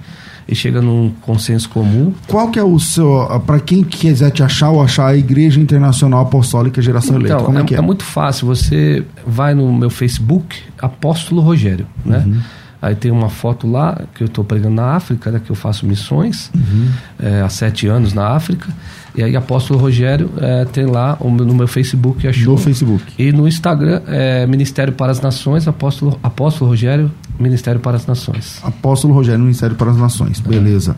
e 0.47 0.55
chega 0.55 0.81
num 0.81 1.11
consenso 1.21 1.69
comum. 1.69 2.13
Qual 2.27 2.49
que 2.49 2.57
é 2.57 2.63
o 2.63 2.79
seu, 2.79 3.27
para 3.45 3.59
quem 3.59 3.83
quiser 3.83 4.31
te 4.31 4.41
achar 4.41 4.69
ou 4.69 4.81
achar 4.81 5.07
a 5.07 5.15
Igreja 5.15 5.59
Internacional 5.59 6.21
Apostólica 6.21 6.81
Geração 6.81 7.17
então, 7.17 7.25
Eleita, 7.25 7.43
como 7.43 7.57
é, 7.57 7.61
é, 7.61 7.65
que 7.65 7.75
é? 7.75 7.77
É 7.77 7.81
muito 7.81 8.03
fácil, 8.03 8.47
você 8.47 9.03
vai 9.25 9.53
no 9.53 9.71
meu 9.73 9.89
Facebook, 9.89 10.57
Apóstolo 10.79 11.41
Rogério, 11.41 11.85
né? 12.05 12.23
Uhum. 12.25 12.41
Aí 12.79 12.95
tem 12.95 13.11
uma 13.11 13.29
foto 13.29 13.69
lá 13.69 14.03
que 14.13 14.23
eu 14.23 14.27
estou 14.27 14.43
pregando 14.43 14.75
na 14.75 14.91
África, 14.91 15.31
né, 15.31 15.41
que 15.43 15.49
eu 15.49 15.55
faço 15.55 15.85
missões 15.85 16.51
uhum. 16.53 16.87
é, 17.19 17.41
há 17.41 17.49
sete 17.49 17.87
anos 17.87 18.13
na 18.13 18.29
África. 18.29 18.67
E 19.15 19.23
aí 19.23 19.35
Apóstolo 19.35 19.79
Rogério 19.79 20.29
é, 20.37 20.63
tem 20.65 20.85
lá 20.85 21.17
no 21.19 21.55
meu 21.55 21.67
Facebook 21.67 22.27
achou. 22.27 22.53
No 22.53 22.57
Facebook. 22.59 23.03
E 23.17 23.31
no 23.31 23.47
Instagram 23.47 24.01
é 24.07 24.45
Ministério 24.45 24.93
para 24.93 25.11
as 25.11 25.19
Nações, 25.19 25.67
Apóstolo, 25.67 26.19
Apóstolo 26.21 26.69
Rogério, 26.69 27.11
Ministério 27.39 27.79
para 27.79 27.97
as 27.97 28.05
Nações. 28.05 28.59
Apóstolo 28.63 29.13
Rogério, 29.13 29.39
Ministério 29.39 29.75
para 29.75 29.91
as 29.91 29.97
Nações. 29.97 30.39
Beleza. 30.39 30.95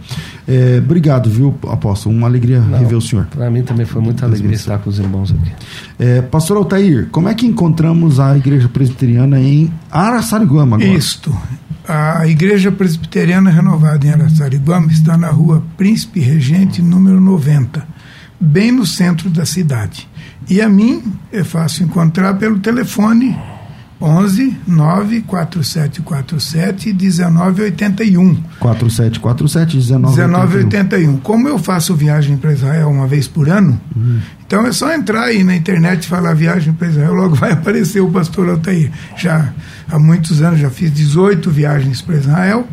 É, 0.47 0.77
obrigado, 0.83 1.29
viu, 1.29 1.57
Apóstolo? 1.67 2.15
Uma 2.15 2.27
alegria 2.27 2.59
Não, 2.59 2.79
rever 2.79 2.97
o 2.97 3.01
senhor. 3.01 3.25
Para 3.25 3.49
mim 3.49 3.63
também 3.63 3.85
foi 3.85 4.01
muita 4.01 4.25
alegria 4.25 4.55
estar 4.55 4.77
com 4.79 4.89
os 4.89 4.99
irmãos 4.99 5.31
aqui. 5.31 5.51
É, 5.97 6.21
Pastor 6.21 6.57
Altair, 6.57 7.07
como 7.11 7.29
é 7.29 7.33
que 7.33 7.45
encontramos 7.45 8.19
a 8.19 8.37
Igreja 8.37 8.69
Presbiteriana 8.69 9.39
em 9.39 9.71
Araçariguama 9.91 10.77
agora? 10.77 10.91
Isto. 10.91 11.35
A 11.87 12.27
Igreja 12.27 12.71
Presbiteriana 12.71 13.49
Renovada 13.49 14.05
em 14.05 14.11
Araçariguama 14.11 14.91
está 14.91 15.17
na 15.17 15.29
rua 15.29 15.63
Príncipe 15.75 16.19
Regente, 16.19 16.81
número 16.81 17.19
90, 17.19 17.83
bem 18.39 18.71
no 18.71 18.85
centro 18.85 19.29
da 19.29 19.45
cidade. 19.45 20.07
E 20.47 20.61
a 20.61 20.69
mim 20.69 21.01
é 21.31 21.43
fácil 21.43 21.85
encontrar 21.85 22.35
pelo 22.35 22.59
telefone 22.59 23.35
11 24.01 24.57
94747 24.65 26.93
1981. 26.93 28.37
4747 28.59 29.75
1981. 29.75 31.17
Como 31.17 31.49
eu 31.49 31.59
faço 31.59 31.93
viagem 31.93 32.37
para 32.37 32.53
Israel 32.53 32.87
uma 32.89 33.07
vez 33.07 33.27
por 33.27 33.49
ano, 33.49 33.77
uhum. 33.93 34.19
então 34.45 34.65
é 34.65 34.71
só 34.71 34.93
entrar 34.93 35.23
aí 35.23 35.43
na 35.43 35.53
internet 35.53 36.03
e 36.03 36.07
falar 36.07 36.33
viagem 36.33 36.71
para 36.71 36.87
Israel, 36.87 37.13
logo 37.13 37.35
vai 37.35 37.51
aparecer 37.51 37.99
o 37.99 38.09
pastor 38.09 38.47
Altair. 38.49 38.89
Já 39.17 39.51
há 39.91 39.99
muitos 39.99 40.41
anos 40.41 40.61
já 40.61 40.69
fiz 40.69 40.93
18 40.93 41.51
viagens 41.51 42.01
para 42.01 42.15
Israel. 42.15 42.65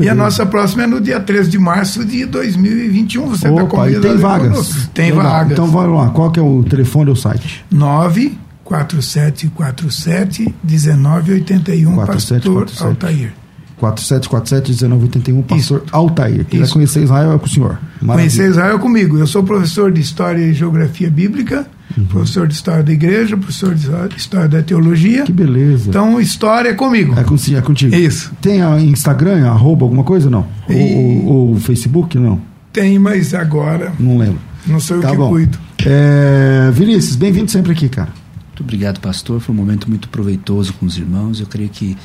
E 0.00 0.08
a 0.08 0.14
nossa 0.14 0.46
próxima 0.46 0.84
é 0.84 0.86
no 0.86 0.98
dia 1.00 1.20
13 1.20 1.50
de 1.50 1.58
março 1.58 2.06
de 2.06 2.24
2021. 2.24 3.26
Você 3.26 3.48
está 3.48 3.66
convidado. 3.66 4.00
Tem 4.00 4.16
vagas. 4.16 4.88
Tem 4.94 5.10
Legal. 5.10 5.30
vagas. 5.30 5.52
Então 5.52 5.66
vamos 5.66 5.98
lá. 5.98 6.08
Qual 6.08 6.30
que 6.30 6.40
é 6.40 6.42
o 6.42 6.62
telefone 6.62 7.10
ou 7.10 7.16
site? 7.16 7.66
9 7.70 8.38
4747 8.70 10.54
1981 10.62 12.06
Pastor 12.06 12.40
Altair. 12.80 13.32
4747 13.76 14.84
1981 14.84 15.42
Pastor 15.42 15.82
Isso. 15.84 15.96
Altair. 15.96 16.44
Quem 16.44 16.60
vai 16.60 16.68
conhecer 16.68 17.02
Israel 17.02 17.32
é 17.32 17.38
com 17.38 17.46
o 17.46 17.48
senhor. 17.48 17.80
Maravilha. 18.00 18.14
Conhecer 18.14 18.48
Israel 18.48 18.76
é 18.76 18.78
comigo. 18.78 19.18
Eu 19.18 19.26
sou 19.26 19.42
professor 19.42 19.90
de 19.90 20.00
História 20.00 20.40
e 20.40 20.54
Geografia 20.54 21.10
Bíblica, 21.10 21.66
uhum. 21.98 22.04
professor 22.04 22.46
de 22.46 22.54
História 22.54 22.84
da 22.84 22.92
Igreja, 22.92 23.36
professor 23.36 23.74
de 23.74 23.88
História 24.16 24.48
da 24.48 24.62
Teologia. 24.62 25.24
Que 25.24 25.32
beleza. 25.32 25.88
Então, 25.88 26.20
História 26.20 26.68
é 26.68 26.74
comigo. 26.74 27.18
É, 27.18 27.24
com, 27.24 27.34
é 27.34 27.60
contigo. 27.60 27.92
Isso. 27.92 28.30
Tem 28.40 28.62
a 28.62 28.78
Instagram, 28.78 29.48
arroba 29.48 29.84
alguma 29.84 30.04
coisa, 30.04 30.30
não? 30.30 30.46
E... 30.68 30.74
Ou, 30.74 31.26
ou, 31.26 31.48
ou 31.48 31.56
Facebook, 31.56 32.16
não? 32.16 32.40
Tem, 32.72 33.00
mas 33.00 33.34
agora... 33.34 33.92
Não 33.98 34.16
lembro. 34.16 34.38
Não 34.64 34.78
sei 34.78 34.98
o 34.98 35.00
tá 35.00 35.10
que 35.10 35.16
bom. 35.16 35.30
cuido. 35.30 35.58
É, 35.84 36.70
Vinícius, 36.72 37.16
bem-vindo 37.16 37.50
sempre 37.50 37.72
aqui, 37.72 37.88
cara. 37.88 38.19
Muito 38.60 38.64
obrigado, 38.64 39.00
pastor. 39.00 39.40
Foi 39.40 39.54
um 39.54 39.58
momento 39.58 39.88
muito 39.88 40.08
proveitoso 40.10 40.74
com 40.74 40.84
os 40.84 40.98
irmãos. 40.98 41.40
Eu 41.40 41.46
creio 41.46 41.70
que 41.70 41.96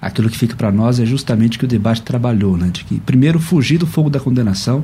aquilo 0.00 0.30
que 0.30 0.38
fica 0.38 0.56
para 0.56 0.72
nós 0.72 0.98
é 0.98 1.04
justamente 1.04 1.58
que 1.58 1.66
o 1.66 1.68
debate 1.68 2.00
trabalhou, 2.00 2.56
né? 2.56 2.70
De 2.72 2.82
que 2.82 2.98
primeiro 3.00 3.38
fugir 3.38 3.76
do 3.76 3.86
fogo 3.86 4.08
da 4.08 4.18
condenação 4.18 4.82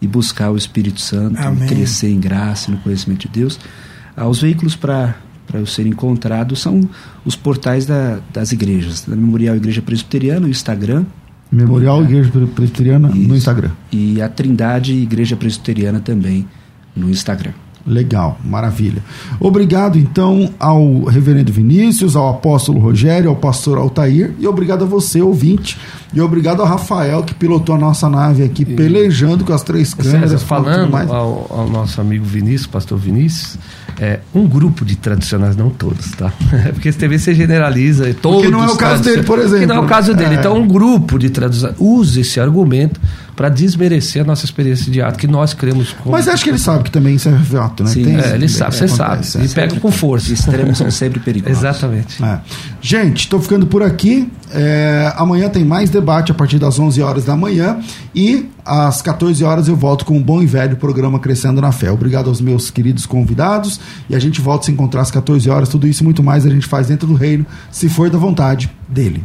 e 0.00 0.06
buscar 0.06 0.50
o 0.50 0.56
Espírito 0.56 1.00
Santo, 1.00 1.36
crescer 1.66 2.10
em 2.10 2.20
graça, 2.20 2.70
no 2.70 2.78
conhecimento 2.78 3.22
de 3.22 3.40
Deus. 3.40 3.58
Ah, 4.16 4.28
os 4.28 4.40
veículos 4.40 4.76
para 4.76 5.16
para 5.44 5.58
eu 5.58 5.66
ser 5.66 5.84
encontrado 5.84 6.54
são 6.54 6.88
os 7.24 7.34
portais 7.34 7.84
da, 7.84 8.20
das 8.32 8.52
igrejas, 8.52 9.00
da 9.00 9.16
Memorial 9.16 9.56
Igreja 9.56 9.82
Presbiteriana, 9.82 10.46
o 10.46 10.48
Instagram. 10.48 11.04
Memorial 11.50 12.04
Igreja 12.04 12.30
Presbiteriana 12.54 13.08
Isso. 13.08 13.28
no 13.28 13.36
Instagram. 13.36 13.70
E 13.90 14.22
a 14.22 14.28
Trindade 14.28 14.92
Igreja 14.92 15.34
Presbiteriana 15.36 15.98
também 15.98 16.46
no 16.94 17.10
Instagram. 17.10 17.50
Legal, 17.86 18.38
maravilha. 18.44 19.02
Obrigado 19.38 19.98
então 19.98 20.50
ao 20.58 21.04
reverendo 21.04 21.52
Vinícius, 21.52 22.14
ao 22.14 22.28
apóstolo 22.28 22.78
Rogério, 22.78 23.30
ao 23.30 23.36
pastor 23.36 23.78
Altair 23.78 24.34
e 24.38 24.46
obrigado 24.46 24.84
a 24.84 24.86
você, 24.86 25.22
ouvinte. 25.22 25.78
E 26.12 26.20
obrigado 26.20 26.60
ao 26.60 26.66
Rafael 26.66 27.22
que 27.22 27.32
pilotou 27.32 27.74
a 27.74 27.78
nossa 27.78 28.08
nave 28.08 28.42
aqui, 28.42 28.62
e... 28.62 28.74
pelejando 28.74 29.44
com 29.44 29.52
as 29.52 29.62
três 29.62 29.94
câmeras. 29.94 30.42
Falando 30.42 30.96
ao, 30.96 31.46
ao, 31.50 31.70
nosso 31.70 32.00
amigo 32.00 32.24
Vinícius, 32.24 32.66
pastor 32.66 32.98
Vinícius, 32.98 33.56
é, 33.98 34.20
um 34.34 34.46
grupo 34.46 34.84
de 34.84 34.96
tradicionais, 34.96 35.56
não 35.56 35.70
todos, 35.70 36.10
tá? 36.12 36.32
Porque 36.74 36.92
TV 36.92 37.18
você 37.18 37.34
generaliza 37.34 38.12
todos. 38.14 38.42
Que 38.42 38.50
não 38.50 38.64
é 38.64 38.68
o 38.68 38.76
caso 38.76 39.02
dele, 39.02 39.22
por 39.22 39.38
exemplo. 39.38 39.60
Que 39.60 39.66
não 39.66 39.76
é 39.76 39.80
o 39.80 39.86
caso 39.86 40.14
dele. 40.14 40.34
É. 40.34 40.38
Então, 40.38 40.56
um 40.56 40.66
grupo 40.66 41.18
de 41.18 41.30
tradicionais 41.30 41.76
usa 41.78 42.20
esse 42.20 42.40
argumento 42.40 43.00
para 43.40 43.48
desmerecer 43.48 44.20
a 44.20 44.24
nossa 44.26 44.44
experiência 44.44 44.92
de 44.92 45.00
ato, 45.00 45.18
que 45.18 45.26
nós 45.26 45.54
cremos 45.54 45.94
como. 45.94 46.10
Mas 46.10 46.28
acho 46.28 46.44
que 46.44 46.50
ele 46.50 46.58
sabe 46.58 46.84
que 46.84 46.90
também 46.90 47.14
isso 47.14 47.26
é 47.26 47.58
ato, 47.58 47.84
né? 47.84 47.88
Sim, 47.88 48.04
Tem, 48.04 48.20
é, 48.20 48.34
ele 48.34 48.46
sabe, 48.50 48.76
você 48.76 48.86
sabe. 48.86 49.26
E 49.42 49.48
pega 49.48 49.80
com 49.80 49.90
força. 49.90 50.30
Extremos 50.30 50.76
são 50.76 50.90
sempre 50.90 51.20
perigosos. 51.20 51.56
Exatamente. 51.56 52.22
É. 52.22 52.38
Gente, 52.82 53.20
estou 53.20 53.40
ficando 53.40 53.66
por 53.66 53.82
aqui. 53.82 54.30
É, 54.52 55.10
amanhã 55.16 55.48
tem 55.48 55.64
mais 55.64 55.88
debate 55.88 56.30
a 56.30 56.34
partir 56.34 56.58
das 56.58 56.78
11 56.78 57.00
horas 57.00 57.24
da 57.24 57.34
manhã 57.34 57.78
e 58.14 58.46
às 58.62 59.00
14 59.00 59.42
horas 59.42 59.68
eu 59.68 59.76
volto 59.76 60.04
com 60.04 60.18
um 60.18 60.22
bom 60.22 60.42
e 60.42 60.46
velho 60.46 60.76
programa 60.76 61.18
Crescendo 61.18 61.62
na 61.62 61.72
Fé. 61.72 61.90
Obrigado 61.90 62.28
aos 62.28 62.42
meus 62.42 62.70
queridos 62.70 63.06
convidados 63.06 63.80
e 64.10 64.14
a 64.14 64.18
gente 64.18 64.38
volta 64.38 64.64
a 64.64 64.66
se 64.66 64.72
encontrar 64.72 65.00
às 65.00 65.10
14 65.10 65.48
horas. 65.48 65.70
Tudo 65.70 65.88
isso 65.88 66.02
e 66.02 66.04
muito 66.04 66.22
mais 66.22 66.44
a 66.44 66.50
gente 66.50 66.66
faz 66.66 66.88
dentro 66.88 67.06
do 67.06 67.14
reino, 67.14 67.46
se 67.70 67.88
for 67.88 68.10
da 68.10 68.18
vontade 68.18 68.70
dele. 68.86 69.24